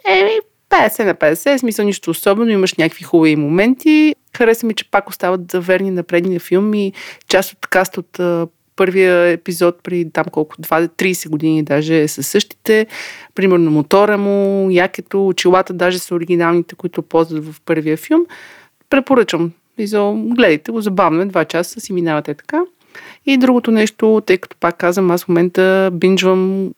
Еми, 0.09 0.39
50 0.71 1.05
на 1.05 1.15
50, 1.15 1.57
в 1.57 1.61
смисъл 1.61 1.85
нищо 1.85 2.11
особено, 2.11 2.51
имаш 2.51 2.75
някакви 2.75 3.05
хубави 3.05 3.37
моменти. 3.37 4.15
Хареса 4.37 4.67
ми, 4.67 4.75
че 4.75 4.91
пак 4.91 5.09
остават 5.09 5.53
верни 5.53 5.91
на 5.91 6.03
предния 6.03 6.41
филм 6.41 6.75
и 6.75 6.93
част 7.29 7.53
от 7.53 7.67
каст 7.67 7.99
от 7.99 8.21
първия 8.77 9.29
епизод 9.29 9.83
при 9.83 10.11
там 10.13 10.25
колко, 10.33 10.57
20-30 10.57 11.29
години 11.29 11.63
даже 11.63 12.09
са 12.09 12.23
същите. 12.23 12.87
Примерно 13.35 13.71
мотора 13.71 14.19
му, 14.19 14.71
якето, 14.71 15.27
очилата 15.27 15.73
даже 15.73 15.99
са 15.99 16.15
оригиналните, 16.15 16.75
които 16.75 17.03
ползват 17.03 17.45
в 17.45 17.61
първия 17.65 17.97
филм. 17.97 18.27
Препоръчам. 18.91 19.53
Изо, 19.79 20.15
гледайте 20.15 20.73
го, 20.73 20.81
забавно 20.81 21.23
е, 21.23 21.25
два 21.25 21.45
часа 21.45 21.81
си 21.81 21.93
минавате 21.93 22.35
така. 22.35 22.61
И 23.27 23.37
другото 23.37 23.71
нещо, 23.71 24.23
тъй 24.27 24.39
като 24.39 24.57
пак 24.61 24.77
казвам, 24.77 25.11
аз 25.11 25.25
в 25.25 25.29
момента 25.29 25.91
бинджвам 25.93 26.71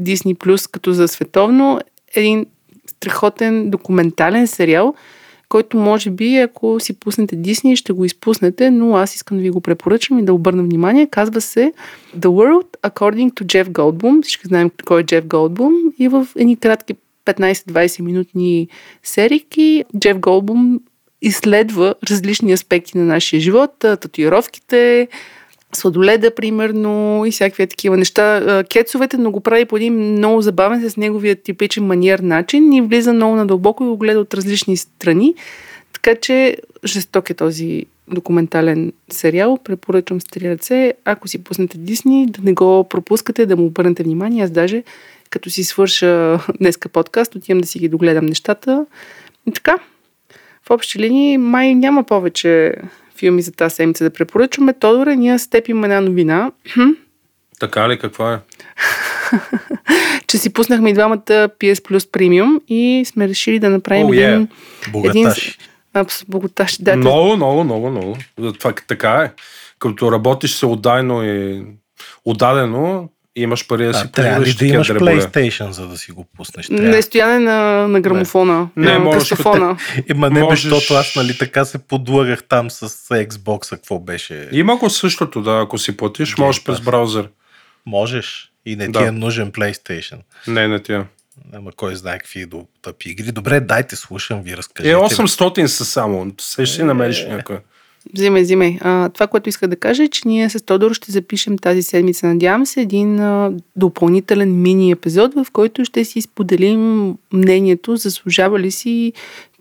Disney 0.00 0.34
Plus 0.34 0.70
като 0.70 0.92
за 0.92 1.08
световно, 1.08 1.80
един 2.14 2.46
страхотен 2.86 3.70
документален 3.70 4.46
сериал, 4.46 4.94
който 5.48 5.76
може 5.76 6.10
би, 6.10 6.36
ако 6.36 6.80
си 6.80 6.92
пуснете 6.92 7.36
Disney, 7.36 7.76
ще 7.76 7.92
го 7.92 8.04
изпуснете, 8.04 8.70
но 8.70 8.96
аз 8.96 9.14
искам 9.14 9.36
да 9.36 9.42
ви 9.42 9.50
го 9.50 9.60
препоръчам 9.60 10.18
и 10.18 10.24
да 10.24 10.34
обърна 10.34 10.62
внимание. 10.62 11.06
Казва 11.06 11.40
се 11.40 11.72
The 12.16 12.26
World 12.26 12.90
According 12.90 13.32
to 13.32 13.44
Jeff 13.44 13.68
Goldblum. 13.68 14.22
Всички 14.22 14.46
знаем 14.46 14.70
кой 14.84 15.00
е 15.00 15.04
Джеф 15.04 15.26
Голдблум. 15.26 15.74
И 15.98 16.08
в 16.08 16.26
едни 16.36 16.56
кратки 16.56 16.94
15-20 17.26 18.02
минутни 18.02 18.68
серики 19.02 19.84
Джеф 19.98 20.18
Голдблум 20.18 20.80
изследва 21.22 21.94
различни 22.10 22.52
аспекти 22.52 22.98
на 22.98 23.04
нашия 23.04 23.40
живот, 23.40 23.70
татуировките, 23.78 25.08
сладоледа, 25.72 26.34
примерно, 26.34 27.22
и 27.26 27.30
всякакви 27.30 27.66
такива 27.66 27.96
неща. 27.96 28.64
Кецовете, 28.72 29.16
но 29.16 29.30
го 29.30 29.40
прави 29.40 29.64
по 29.64 29.76
един 29.76 29.94
много 29.94 30.42
забавен 30.42 30.90
с 30.90 30.96
неговия 30.96 31.36
типичен 31.36 31.84
маниер 31.84 32.18
начин 32.18 32.72
и 32.72 32.82
влиза 32.82 33.12
много 33.12 33.36
надълбоко 33.36 33.84
и 33.84 33.86
го 33.86 33.96
гледа 33.96 34.20
от 34.20 34.34
различни 34.34 34.76
страни. 34.76 35.34
Така 35.92 36.14
че 36.20 36.56
жесток 36.84 37.30
е 37.30 37.34
този 37.34 37.84
документален 38.08 38.92
сериал. 39.10 39.58
Препоръчвам 39.64 40.20
с 40.20 40.24
три 40.24 40.50
ръце. 40.50 40.92
Ако 41.04 41.28
си 41.28 41.44
пуснете 41.44 41.78
Дисни, 41.78 42.26
да 42.26 42.42
не 42.42 42.52
го 42.52 42.86
пропускате, 42.88 43.46
да 43.46 43.56
му 43.56 43.66
обърнете 43.66 44.02
внимание. 44.02 44.44
Аз 44.44 44.50
даже, 44.50 44.82
като 45.30 45.50
си 45.50 45.64
свърша 45.64 46.38
днеска 46.60 46.88
подкаст, 46.88 47.34
отивам 47.34 47.60
да 47.60 47.66
си 47.66 47.78
ги 47.78 47.88
догледам 47.88 48.26
нещата. 48.26 48.86
И 49.46 49.52
така, 49.52 49.78
в 50.70 50.74
общи 50.74 50.98
линии 50.98 51.38
май 51.38 51.74
няма 51.74 52.04
повече 52.04 52.74
филми 53.16 53.42
за 53.42 53.52
тази 53.52 53.74
седмица 53.74 54.04
да 54.04 54.10
препоръчваме. 54.10 54.72
Тодоре, 54.72 55.16
ние 55.16 55.38
степим 55.38 55.84
една 55.84 56.00
новина. 56.00 56.50
Така 57.60 57.88
ли? 57.88 57.98
Каква 57.98 58.34
е? 58.34 58.38
че 60.26 60.38
си 60.38 60.52
пуснахме 60.52 60.90
и 60.90 60.92
двамата 60.92 61.48
PS 61.60 61.74
Plus 61.74 61.98
Premium 61.98 62.60
и 62.68 63.04
сме 63.04 63.28
решили 63.28 63.58
да 63.58 63.70
направим 63.70 64.06
oh, 64.06 64.10
yeah. 64.10 64.34
един... 64.34 64.48
Богаташ. 64.92 65.48
Един, 65.48 66.26
богаташ, 66.28 66.82
да. 66.82 66.96
Много, 66.96 67.36
много, 67.36 67.64
много, 67.64 67.90
много. 67.90 68.16
Това 68.58 68.72
така 68.88 69.12
е. 69.12 69.32
Като 69.78 70.12
работиш 70.12 70.52
се 70.52 70.66
отдайно 70.66 71.24
и 71.24 71.64
отдадено, 72.24 73.08
имаш 73.36 73.66
пари 73.66 73.84
да 73.84 73.94
си 73.94 74.02
а, 74.04 74.10
трябва 74.10 74.46
ли 74.46 74.52
да 74.54 74.66
имаш 74.66 74.86
дреболе. 74.86 75.10
PlayStation, 75.12 75.70
за 75.70 75.88
да 75.88 75.96
си 75.96 76.12
го 76.12 76.26
пуснеш? 76.36 76.66
Трябва. 76.66 76.84
Не 76.84 77.02
стояне 77.02 77.38
на, 77.38 77.88
на 77.88 78.00
грамофона, 78.00 78.68
Не, 78.76 78.92
на 78.92 78.98
можеш 78.98 79.28
касофона. 79.28 79.76
Има 80.10 80.30
не, 80.30 80.40
Можеш- 80.40 80.62
защото 80.62 80.94
аз 80.94 81.16
нали 81.16 81.38
така 81.38 81.64
се 81.64 81.78
подлъгах 81.78 82.44
там 82.44 82.70
с 82.70 82.88
Xbox, 83.08 83.70
какво 83.70 83.98
беше. 83.98 84.48
Има 84.52 84.76
го 84.76 84.90
същото, 84.90 85.42
да, 85.42 85.60
ако 85.64 85.78
си 85.78 85.96
платиш, 85.96 86.34
Game 86.34 86.38
можеш 86.38 86.64
през 86.64 86.80
браузър. 86.80 87.28
Можеш 87.86 88.52
и 88.66 88.76
не 88.76 88.86
ти 88.86 88.92
Да. 88.92 89.06
е 89.06 89.10
нужен 89.10 89.52
PlayStation. 89.52 90.18
Не, 90.46 90.68
не 90.68 90.82
тя. 90.82 91.04
Ама 91.52 91.72
кой 91.72 91.96
знае 91.96 92.18
какви 92.18 92.46
до 92.46 92.66
тъпи 92.82 93.10
игри. 93.10 93.32
Добре, 93.32 93.60
дайте, 93.60 93.96
слушам 93.96 94.42
ви, 94.42 94.56
разкажете. 94.56 94.92
Е, 94.92 94.96
ми. 94.96 95.02
800 95.02 95.66
са 95.66 95.84
само. 95.84 96.32
Се 96.40 96.66
ще 96.66 96.76
си 96.76 96.82
намериш 96.82 97.24
някой. 97.28 97.58
Взимай, 98.14 98.42
взимай. 98.42 98.78
А, 98.80 99.08
това, 99.08 99.26
което 99.26 99.48
иска 99.48 99.68
да 99.68 99.76
кажа 99.76 100.04
е, 100.04 100.08
че 100.08 100.22
ние 100.28 100.50
с 100.50 100.64
Тодор 100.64 100.92
ще 100.92 101.12
запишем 101.12 101.58
тази 101.58 101.82
седмица, 101.82 102.26
надявам 102.26 102.66
се, 102.66 102.80
един 102.80 103.20
а, 103.20 103.52
допълнителен 103.76 104.62
мини 104.62 104.90
епизод, 104.90 105.34
в 105.34 105.46
който 105.52 105.84
ще 105.84 106.04
си 106.04 106.20
споделим 106.20 107.14
мнението, 107.32 107.96
заслужава 107.96 108.58
ли 108.60 108.70
си 108.70 109.12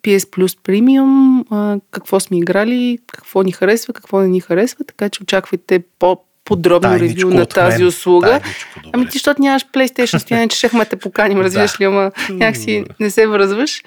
PS 0.03 0.19
Plus 0.19 0.57
Premium, 0.67 1.43
а, 1.49 1.79
какво 1.91 2.19
сме 2.19 2.37
играли, 2.37 2.99
какво 3.07 3.41
ни 3.41 3.51
харесва, 3.51 3.93
какво 3.93 4.19
не 4.19 4.27
ни 4.27 4.39
харесва, 4.39 4.85
така 4.85 5.09
че 5.09 5.23
очаквайте 5.23 5.83
по-подробно 5.99 6.89
Тайничко 6.89 7.29
ревю 7.29 7.37
на 7.37 7.45
тази 7.45 7.77
мен. 7.77 7.87
услуга. 7.87 8.27
Тайничко, 8.27 8.79
добре. 8.83 8.89
Ами 8.93 9.05
ти, 9.05 9.11
защото 9.13 9.41
нямаш 9.41 9.65
PlayStation, 9.73 10.17
стояне, 10.17 10.47
че 10.47 10.57
шехме 10.57 10.85
те 10.85 10.95
поканим, 10.95 11.37
разбираш 11.41 11.81
ли, 11.81 11.83
ама 11.83 12.11
някакси 12.29 12.85
не 12.99 13.09
се 13.09 13.27
връзваш. 13.27 13.83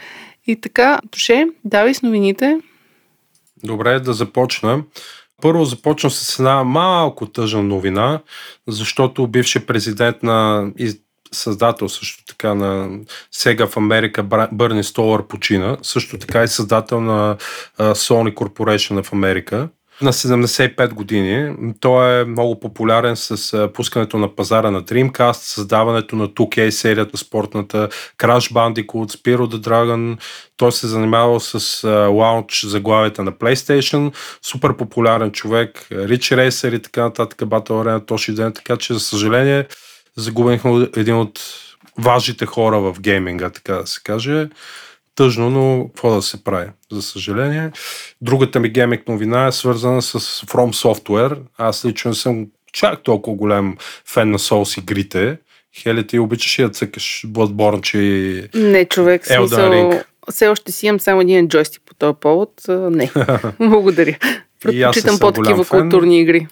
И 0.46 0.56
така, 0.56 0.98
Туше, 1.10 1.46
давай 1.64 1.94
с 1.94 2.02
новините. 2.02 2.58
Добре, 3.64 4.00
да 4.00 4.12
започна. 4.12 4.82
Първо 5.42 5.64
започна 5.64 6.10
с 6.10 6.38
една 6.38 6.64
малко 6.64 7.26
тъжна 7.26 7.62
новина, 7.62 8.20
защото 8.68 9.26
бивши 9.26 9.66
президент 9.66 10.22
на 10.22 10.68
създател 11.32 11.88
също 11.88 12.24
така 12.24 12.54
на 12.54 12.98
Сега 13.30 13.66
в 13.66 13.76
Америка 13.76 14.22
Бърни 14.52 14.84
Столър 14.84 15.26
почина, 15.26 15.78
също 15.82 16.18
така 16.18 16.42
и 16.42 16.48
създател 16.48 17.00
на 17.00 17.36
Sony 17.78 18.34
Corporation 18.34 19.02
в 19.02 19.12
Америка. 19.12 19.68
На 20.00 20.12
75 20.12 20.92
години. 20.92 21.56
Той 21.80 22.20
е 22.20 22.24
много 22.24 22.60
популярен 22.60 23.16
с 23.16 23.68
пускането 23.74 24.18
на 24.18 24.34
пазара 24.34 24.70
на 24.70 24.82
Dreamcast, 24.82 25.32
създаването 25.32 26.16
на 26.16 26.28
2K 26.28 26.70
серията 26.70 27.16
спортната, 27.16 27.88
Crash 28.18 28.52
Bandicoot, 28.52 29.16
Spyro 29.16 29.36
the 29.36 29.68
Dragon, 29.68 30.18
той 30.56 30.72
се 30.72 30.86
занимавал 30.86 31.40
с 31.40 31.88
лаунч 32.08 32.64
заглавията 32.66 33.22
на 33.22 33.32
PlayStation, 33.32 34.14
супер 34.42 34.76
популярен 34.76 35.32
човек, 35.32 35.86
Rich 35.92 36.36
Racer 36.36 36.76
и 36.76 36.82
така 36.82 37.02
нататък, 37.02 37.38
Battle 37.38 37.70
Arena, 37.70 38.06
Тоши 38.06 38.34
Ден, 38.34 38.52
така 38.52 38.76
че 38.76 38.94
за 38.94 39.00
съжаление 39.00 39.66
загубихме 40.16 40.88
един 40.96 41.16
от 41.16 41.40
важните 41.98 42.46
хора 42.46 42.80
в 42.80 43.00
гейминга, 43.00 43.50
така 43.50 43.74
да 43.74 43.86
се 43.86 44.00
каже. 44.04 44.48
Тъжно, 45.14 45.50
но 45.50 45.86
какво 45.86 46.14
да 46.14 46.22
се 46.22 46.44
прави, 46.44 46.70
за 46.92 47.02
съжаление. 47.02 47.70
Другата 48.20 48.60
ми 48.60 48.68
гейминг 48.68 49.08
новина 49.08 49.46
е 49.46 49.52
свързана 49.52 50.02
с 50.02 50.20
From 50.20 50.86
Software. 50.86 51.38
Аз 51.58 51.84
лично 51.84 52.14
съм 52.14 52.46
чак 52.72 53.02
толкова 53.02 53.36
голям 53.36 53.76
фен 54.06 54.30
на 54.30 54.38
Souls 54.38 54.80
игрите. 54.80 55.38
Хели, 55.76 56.06
ти 56.06 56.18
обичаш 56.18 56.58
и 56.58 56.62
да 56.62 56.68
цъкаш 56.68 57.24
Bloodborne, 57.26 57.80
че 57.80 57.98
Не, 58.54 58.84
човек, 58.84 59.24
Elden 59.24 59.38
смисъл, 59.38 59.70
Ring. 59.70 60.02
все 60.30 60.48
още 60.48 60.72
си 60.72 60.86
имам 60.86 61.00
само 61.00 61.20
един 61.20 61.48
джойстик 61.48 61.82
по 61.86 61.94
този 61.94 62.16
повод. 62.20 62.50
Не, 62.68 63.10
благодаря. 63.60 64.18
Предпочитам 64.60 65.18
по-такива 65.18 65.64
културни 65.64 66.20
игри. 66.20 66.46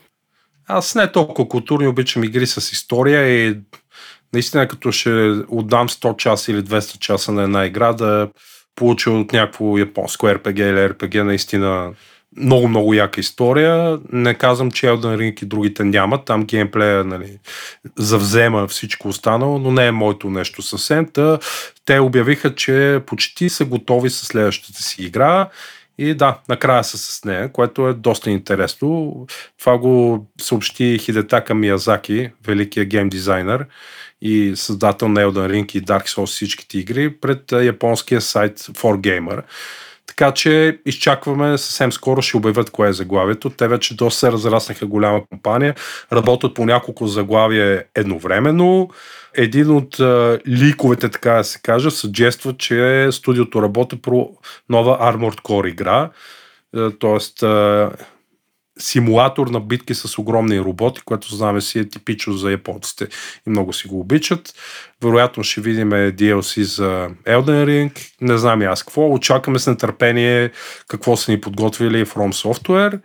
Аз 0.69 0.95
не 0.95 1.13
толкова 1.13 1.49
културни 1.49 1.89
обичам 1.89 2.25
игри 2.25 2.47
с 2.47 2.73
история 2.73 3.49
и 3.49 3.57
наистина 4.33 4.69
като 4.69 4.93
ще 4.93 5.11
отдам 5.49 5.89
100 5.89 6.17
часа 6.17 6.53
или 6.53 6.63
200 6.63 6.99
часа 6.99 7.33
на 7.33 7.43
една 7.43 7.67
игра 7.67 7.93
да 7.93 8.29
получа 8.77 9.11
от 9.11 9.33
някакво 9.33 9.79
японско 9.79 10.27
RPG 10.27 10.61
или 10.61 10.93
RPG 10.93 11.23
наистина 11.23 11.93
много, 12.37 12.69
много 12.69 12.95
яка 12.95 13.21
история. 13.21 13.99
Не 14.13 14.35
казвам, 14.35 14.71
че 14.71 14.87
Elden 14.87 15.17
Ring 15.17 15.43
и 15.43 15.47
другите 15.47 15.85
нямат. 15.85 16.25
Там 16.25 16.45
геймплея 16.45 17.05
нали, 17.05 17.39
завзема 17.97 18.69
всичко 18.69 19.09
останало, 19.09 19.59
но 19.59 19.71
не 19.71 19.87
е 19.87 19.93
моето 19.93 20.31
нещо 20.31 20.63
съвсем. 20.63 21.07
Та, 21.13 21.39
те 21.85 21.99
обявиха, 21.99 22.55
че 22.55 23.01
почти 23.07 23.49
са 23.49 23.65
готови 23.65 24.11
с 24.11 24.27
следващата 24.27 24.83
си 24.83 25.03
игра. 25.03 25.49
И 25.99 26.15
да, 26.15 26.39
накрая 26.49 26.85
са 26.85 26.99
с 26.99 27.25
нея, 27.25 27.53
което 27.53 27.89
е 27.89 27.95
доста 27.95 28.31
интересно. 28.31 29.17
Това 29.59 29.79
го 29.79 30.27
съобщи 30.41 30.99
Хидетака 30.99 31.55
Миязаки, 31.55 32.31
великия 32.47 32.85
гейм 32.85 33.09
дизайнер 33.09 33.67
и 34.23 34.53
създател 34.57 35.09
на 35.09 35.21
Elden 35.21 35.51
Ring 35.51 35.77
и 35.77 35.83
Dark 35.83 36.07
Souls 36.07 36.27
всичките 36.27 36.79
игри 36.79 37.17
пред 37.17 37.53
японския 37.53 38.21
сайт 38.21 38.59
4Gamer. 38.59 39.43
Така 40.07 40.33
че 40.33 40.79
изчакваме, 40.87 41.59
съвсем 41.59 41.93
скоро 41.93 42.23
ще 42.23 42.37
обявят 42.37 42.71
кое 42.71 42.89
е 42.89 42.93
заглавието. 42.93 43.51
Те 43.51 43.69
вече 43.69 43.97
доста 43.97 44.19
се 44.19 44.33
разраснаха 44.33 44.87
голяма 44.87 45.27
компания, 45.27 45.75
работят 46.13 46.55
по 46.55 46.65
няколко 46.67 47.07
заглавия 47.07 47.85
едновременно. 47.95 48.91
Един 49.35 49.71
от 49.71 50.01
а, 50.01 50.39
ликовете, 50.49 51.09
така 51.09 51.33
да 51.33 51.45
се 51.45 51.61
каже, 51.63 51.91
съджества, 51.91 52.55
че 52.57 53.09
студиото 53.13 53.63
работи 53.63 54.03
по 54.03 54.37
нова 54.69 54.99
Armored 54.99 55.41
Core 55.41 55.69
игра. 55.69 56.11
Тоест, 56.99 57.45
симулатор 58.81 59.47
на 59.47 59.61
битки 59.61 59.95
с 59.95 60.19
огромни 60.19 60.61
роботи, 60.61 61.01
което 61.05 61.35
знаме 61.35 61.61
си 61.61 61.79
е 61.79 61.89
типично 61.89 62.33
за 62.33 62.51
японците 62.51 63.09
и 63.47 63.51
много 63.51 63.73
си 63.73 63.89
го 63.89 64.01
обичат. 64.01 64.55
Вероятно 65.05 65.43
ще 65.43 65.61
видим 65.61 65.91
DLC 65.91 66.63
за 66.63 67.09
Elden 67.27 67.65
Ring, 67.65 68.11
не 68.21 68.39
знам 68.39 68.63
и 68.63 68.65
аз 68.65 68.83
какво. 68.83 69.13
Очакваме 69.13 69.59
с 69.59 69.67
нетърпение 69.67 70.51
какво 70.89 71.17
са 71.17 71.33
ни 71.33 71.41
подготвили 71.41 72.05
From 72.05 72.45
Software. 72.45 73.01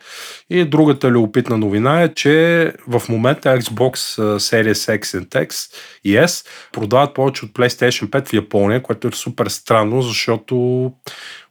И 0.50 0.66
другата 0.66 1.10
любопитна 1.10 1.58
новина 1.58 2.02
е, 2.02 2.14
че 2.14 2.74
в 2.88 3.02
момента 3.10 3.60
Xbox 3.60 3.96
Series 4.38 5.00
X 5.00 5.20
and 5.20 5.48
X 5.48 5.72
и 6.04 6.18
S 6.18 6.48
продават 6.72 7.14
повече 7.14 7.46
от 7.46 7.52
PlayStation 7.52 8.10
5 8.10 8.30
в 8.30 8.34
Япония, 8.34 8.82
което 8.82 9.08
е 9.08 9.12
супер 9.12 9.48
странно, 9.48 10.02
защото 10.02 10.92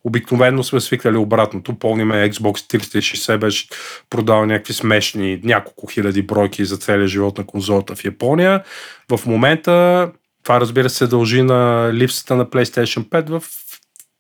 Обикновено 0.07 0.62
сме 0.62 0.80
свикнали 0.80 1.16
обратното. 1.16 1.78
Помниме 1.78 2.30
Xbox 2.30 2.78
360 2.78 3.36
беше 3.36 3.68
продавал 4.11 4.47
някакви 4.47 4.72
смешни 4.74 5.40
няколко 5.45 5.86
хиляди 5.86 6.22
бройки 6.22 6.64
за 6.64 6.76
целия 6.76 7.09
живот 7.09 7.38
на 7.38 7.47
конзолата 7.47 7.95
в 7.95 8.05
Япония. 8.05 8.64
В 9.11 9.26
момента 9.26 10.11
това 10.42 10.61
разбира 10.61 10.90
се 10.90 11.07
дължи 11.07 11.42
на 11.42 11.90
липсата 11.92 12.36
на 12.36 12.46
PlayStation 12.46 13.09
5 13.09 13.38
в 13.38 13.44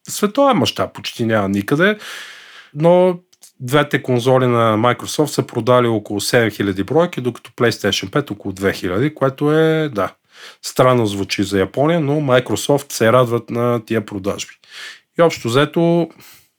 световен 0.08 0.56
мащаб. 0.56 0.94
Почти 0.94 1.24
няма 1.24 1.48
никъде. 1.48 1.98
Но 2.74 3.18
двете 3.60 4.02
конзоли 4.02 4.46
на 4.46 4.76
Microsoft 4.76 5.26
са 5.26 5.46
продали 5.46 5.86
около 5.86 6.20
7000 6.20 6.84
бройки, 6.84 7.20
докато 7.20 7.50
PlayStation 7.50 8.10
5 8.10 8.30
около 8.30 8.54
2000, 8.54 9.14
което 9.14 9.52
е, 9.52 9.88
да, 9.88 10.14
странно 10.62 11.06
звучи 11.06 11.42
за 11.42 11.58
Япония, 11.58 12.00
но 12.00 12.12
Microsoft 12.12 12.92
се 12.92 13.12
радват 13.12 13.50
на 13.50 13.84
тия 13.84 14.06
продажби. 14.06 14.52
И 15.18 15.22
общо 15.22 15.48
взето, 15.48 16.08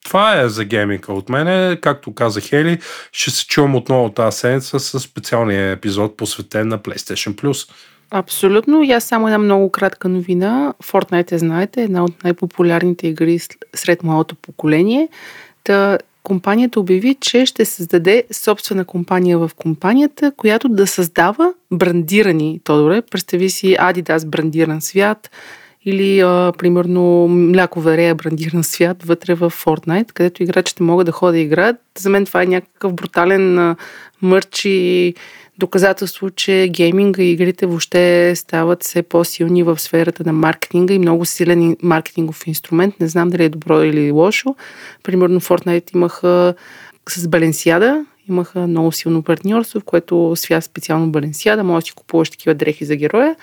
това 0.06 0.42
е 0.42 0.50
за 0.50 0.66
гейминга 0.66 1.14
от 1.14 1.30
мене. 1.30 1.78
Както 1.82 2.14
каза 2.14 2.42
Хели, 2.42 2.80
ще 3.12 3.32
се 3.32 3.48
чувам 3.48 3.76
отново 3.76 4.10
тази 4.10 4.38
седмица 4.38 4.80
с 4.80 5.00
специалния 5.00 5.72
епизод 5.72 6.18
посветен 6.18 6.68
на 6.68 6.80
PlayStation 6.80 7.36
Plus. 7.36 7.72
Абсолютно. 8.18 8.84
И 8.84 8.92
аз 8.92 9.04
само 9.04 9.28
една 9.28 9.38
много 9.38 9.72
кратка 9.72 10.10
новина. 10.10 10.74
Fortnite, 10.84 11.36
знаете, 11.36 11.82
е 11.82 11.84
една 11.84 12.04
от 12.04 12.24
най-популярните 12.24 13.08
игри 13.08 13.40
сред 13.76 14.04
младото 14.04 14.36
поколение. 14.36 15.10
Та, 15.64 15.98
компанията 16.24 16.80
обяви, 16.80 17.16
че 17.22 17.46
ще 17.46 17.66
създаде 17.66 18.24
собствена 18.32 18.86
компания 18.86 19.38
в 19.38 19.52
компанията, 19.56 20.32
която 20.38 20.70
да 20.70 20.88
създава 20.88 21.54
брандирани, 21.72 22.60
Тодоре. 22.64 23.02
Представи 23.02 23.50
си 23.50 23.76
Adidas 23.80 24.26
брандиран 24.26 24.82
свят 24.82 25.32
или, 25.86 26.20
а, 26.20 26.54
примерно, 26.58 27.28
мляковерея 27.28 28.16
брандиран 28.16 28.64
свят 28.64 29.04
вътре 29.04 29.36
в 29.36 29.54
Fortnite, 29.66 30.14
където 30.14 30.44
играчите 30.44 30.84
могат 30.84 31.06
да 31.06 31.12
ходят 31.12 31.36
да 31.36 31.40
играят. 31.40 31.76
За 31.98 32.10
мен 32.10 32.26
това 32.26 32.44
е 32.44 32.46
някакъв 32.46 32.94
брутален 32.94 33.60
а, 33.60 33.76
мърч 34.22 34.66
и 34.66 35.14
доказателство, 35.58 36.30
че 36.30 36.68
гейминга 36.72 37.24
и 37.24 37.32
игрите 37.32 37.66
въобще 37.66 38.36
стават 38.36 38.84
все 38.84 39.04
по-силни 39.04 39.64
в 39.64 39.80
сферата 39.80 40.24
на 40.26 40.34
маркетинга 40.34 40.94
и 40.94 41.00
много 41.00 41.26
силен 41.26 41.78
маркетингов 41.84 42.48
инструмент. 42.48 43.00
Не 43.00 43.08
знам 43.08 43.30
дали 43.30 43.44
е 43.44 43.50
добро 43.50 43.84
или 43.84 44.12
лошо. 44.12 44.56
Примерно 45.04 45.42
Fortnite 45.42 45.96
имаха 45.96 46.54
с 47.10 47.28
Баленсиада, 47.28 48.06
имаха 48.30 48.68
много 48.68 48.92
силно 48.92 49.24
партньорство, 49.24 49.80
в 49.80 49.84
което 49.84 50.34
свят 50.36 50.64
специално 50.64 51.12
Баленсиада, 51.12 51.64
може 51.64 51.84
да 51.84 51.88
си 51.88 51.94
купуваш 51.96 52.30
такива 52.30 52.56
дрехи 52.56 52.86
за 52.86 52.96
героя. 52.96 53.36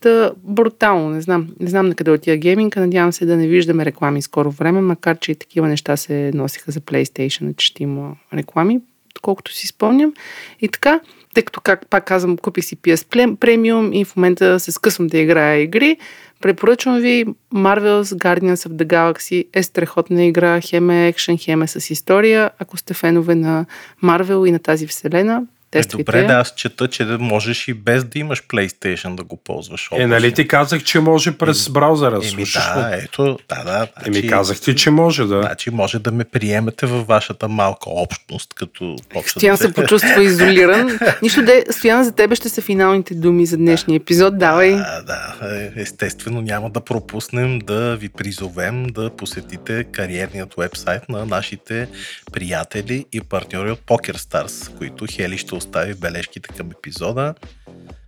Та, 0.00 0.32
брутално, 0.44 1.10
не 1.10 1.20
знам. 1.20 1.48
Не 1.60 1.70
знам 1.70 1.88
на 1.88 1.94
къде 1.94 2.10
отива 2.10 2.36
гейминга. 2.36 2.80
Надявам 2.80 3.12
се 3.12 3.26
да 3.26 3.36
не 3.36 3.48
виждаме 3.48 3.84
реклами 3.84 4.22
скоро 4.22 4.50
време, 4.50 4.80
макар 4.80 5.18
че 5.18 5.32
и 5.32 5.34
такива 5.34 5.68
неща 5.68 5.96
се 5.96 6.30
носиха 6.34 6.72
за 6.72 6.80
PlayStation, 6.80 7.56
че 7.56 7.66
ще 7.66 7.82
има 7.82 8.16
реклами, 8.34 8.80
колкото 9.22 9.52
си 9.52 9.66
спомням. 9.66 10.12
И 10.60 10.68
така, 10.68 11.00
тъй 11.34 11.42
като, 11.42 11.60
как 11.60 11.86
пак 11.86 12.04
казвам, 12.04 12.36
купих 12.36 12.64
си 12.64 12.76
PS 12.76 13.36
Premium 13.36 13.92
и 13.96 14.04
в 14.04 14.16
момента 14.16 14.60
се 14.60 14.72
скъсвам 14.72 15.06
да 15.06 15.18
играя 15.18 15.62
игри, 15.62 15.96
препоръчвам 16.40 16.98
ви 16.98 17.26
Marvel's 17.54 18.02
Guardians 18.02 18.68
of 18.68 18.72
the 18.72 18.86
Galaxy 18.86 19.46
е 19.52 19.62
страхотна 19.62 20.24
игра, 20.24 20.60
хем 20.60 20.90
е 20.90 21.08
екшен, 21.08 21.38
хем 21.38 21.62
е 21.62 21.66
с 21.66 21.90
история. 21.90 22.50
Ако 22.58 22.76
сте 22.76 22.94
фенове 22.94 23.34
на 23.34 23.66
Марвел 24.02 24.46
и 24.46 24.52
на 24.52 24.58
тази 24.58 24.86
вселена, 24.86 25.42
е, 25.74 25.82
добре, 25.82 26.22
да, 26.22 26.32
аз 26.32 26.54
чета, 26.54 26.88
че 26.88 27.04
можеш 27.04 27.68
и 27.68 27.74
без 27.74 28.04
да 28.04 28.18
имаш 28.18 28.42
PlayStation 28.46 29.14
да 29.14 29.24
го 29.24 29.36
ползваш. 29.36 29.88
Е, 29.92 30.06
нали 30.06 30.32
ти 30.32 30.48
казах, 30.48 30.82
че 30.82 31.00
може 31.00 31.32
през 31.32 31.66
е, 31.66 31.70
браузъра, 31.70 32.14
еми, 32.14 32.24
слушаш 32.24 32.64
Да, 32.64 32.90
ето, 33.02 33.38
да, 33.48 33.64
да. 33.64 33.88
Еми 34.06 34.14
значи, 34.14 34.28
казах 34.28 34.60
ти, 34.60 34.76
че 34.76 34.90
може, 34.90 35.24
да. 35.24 35.42
Значи 35.42 35.70
може 35.70 35.98
да 35.98 36.12
ме 36.12 36.24
приемете 36.24 36.86
във 36.86 37.06
вашата 37.06 37.48
малка 37.48 37.90
общност, 37.90 38.54
като... 38.54 38.96
Стоян 39.26 39.56
да... 39.56 39.62
се 39.62 39.72
почувства 39.72 40.24
изолиран. 40.24 40.98
Нищо 41.22 41.42
де, 41.42 41.64
Стоян, 41.70 42.04
за 42.04 42.12
тебе 42.12 42.34
ще 42.34 42.48
са 42.48 42.62
финалните 42.62 43.14
думи 43.14 43.46
за 43.46 43.56
днешния 43.56 43.96
епизод. 43.96 44.38
Давай. 44.38 44.70
Да, 44.70 45.02
да. 45.02 45.36
Е, 45.42 45.80
естествено 45.80 46.40
няма 46.40 46.70
да 46.70 46.80
пропуснем 46.80 47.58
да 47.58 47.96
ви 47.96 48.08
призовем 48.08 48.86
да 48.86 49.10
посетите 49.10 49.84
кариерният 49.84 50.54
вебсайт 50.58 51.08
на 51.08 51.26
нашите 51.26 51.88
приятели 52.32 53.04
и 53.12 53.20
партньори 53.20 53.70
от 53.70 53.80
PokerStars, 53.80 54.76
които 54.78 55.06
Хели 55.10 55.38
ще 55.38 55.54
остави 55.62 55.94
бележките 55.94 56.48
към 56.56 56.70
епизода. 56.70 57.34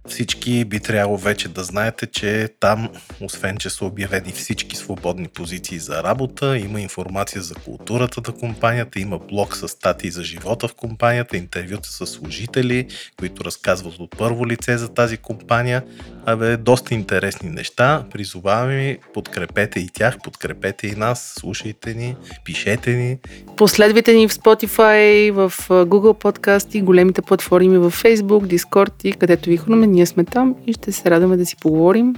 Всички 0.09 0.65
би 0.65 0.81
трябвало 0.81 1.17
вече 1.19 1.49
да 1.49 1.65
знаете, 1.65 2.07
че 2.07 2.49
там, 2.61 2.89
освен 3.21 3.57
че 3.57 3.71
са 3.71 3.85
обявени 3.85 4.33
всички 4.33 4.77
свободни 4.77 5.29
позиции 5.29 5.79
за 5.79 6.03
работа, 6.03 6.59
има 6.59 6.81
информация 6.81 7.43
за 7.43 7.55
културата 7.55 8.21
на 8.29 8.35
компанията, 8.35 9.01
има 9.01 9.19
блог 9.19 9.57
с 9.57 9.69
статии 9.69 10.11
за 10.11 10.23
живота 10.23 10.69
в 10.69 10.75
компанията, 10.75 11.37
интервюта 11.37 11.89
с 11.89 12.07
служители, 12.07 12.87
които 13.19 13.45
разказват 13.45 13.95
от 13.99 14.19
първо 14.19 14.47
лице 14.47 14.79
за 14.79 14.89
тази 14.89 15.17
компания. 15.17 15.83
Абе, 16.27 16.57
доста 16.57 16.95
интересни 16.95 17.51
неща. 17.51 18.05
Призоваваме 18.13 18.77
ви, 18.77 18.99
подкрепете 19.15 19.81
и 19.81 19.89
тях, 19.89 20.17
подкрепете 20.25 20.87
и 20.87 20.93
нас, 20.97 21.35
слушайте 21.39 21.95
ни, 21.95 22.17
пишете 22.45 22.91
ни. 22.91 23.19
Последвайте 23.57 24.13
ни 24.13 24.29
в 24.29 24.33
Spotify, 24.33 25.31
в 25.31 25.53
Google 25.69 26.23
Podcast 26.23 26.75
и 26.77 26.83
големите 26.83 27.23
платформи 27.23 27.79
в 27.79 27.91
Facebook, 27.91 28.59
Discord 28.59 29.05
и 29.05 29.13
където 29.13 29.51
ви 29.51 29.57
хруме 29.57 29.87
ние 29.95 30.07
сме 30.07 30.25
там 30.25 30.55
и 30.67 30.73
ще 30.73 30.93
се 30.93 31.11
радваме 31.11 31.37
да 31.37 31.47
си 31.47 31.57
поговорим. 31.57 32.15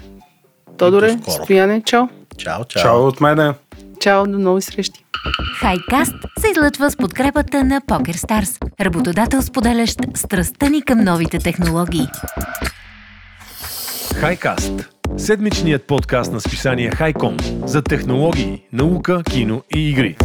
Тодоре, 0.79 1.19
Стояне, 1.29 1.83
чао. 1.83 2.09
Чао, 2.37 2.65
чао. 2.65 2.83
Чао 2.83 3.07
от 3.07 3.21
мене. 3.21 3.53
Чао, 4.01 4.27
до 4.27 4.39
нови 4.39 4.63
срещи. 4.63 5.05
Хайкаст 5.61 6.15
се 6.39 6.51
излъчва 6.51 6.91
с 6.91 6.97
подкрепата 6.97 7.65
на 7.65 7.81
PokerStars, 7.81 8.81
работодател 8.81 9.43
споделящ 9.43 9.99
страстта 10.15 10.71
ни 10.71 10.83
към 10.83 10.99
новите 10.99 11.39
технологии. 11.39 12.07
Хайкаст– 14.15 14.73
седмичният 15.17 15.85
подкаст 15.87 16.33
на 16.33 16.41
списание 16.41 16.91
Хайком 16.91 17.37
за 17.65 17.83
технологии, 17.83 18.63
наука, 18.73 19.23
кино 19.31 19.63
и 19.75 19.91
игри. 19.91 20.17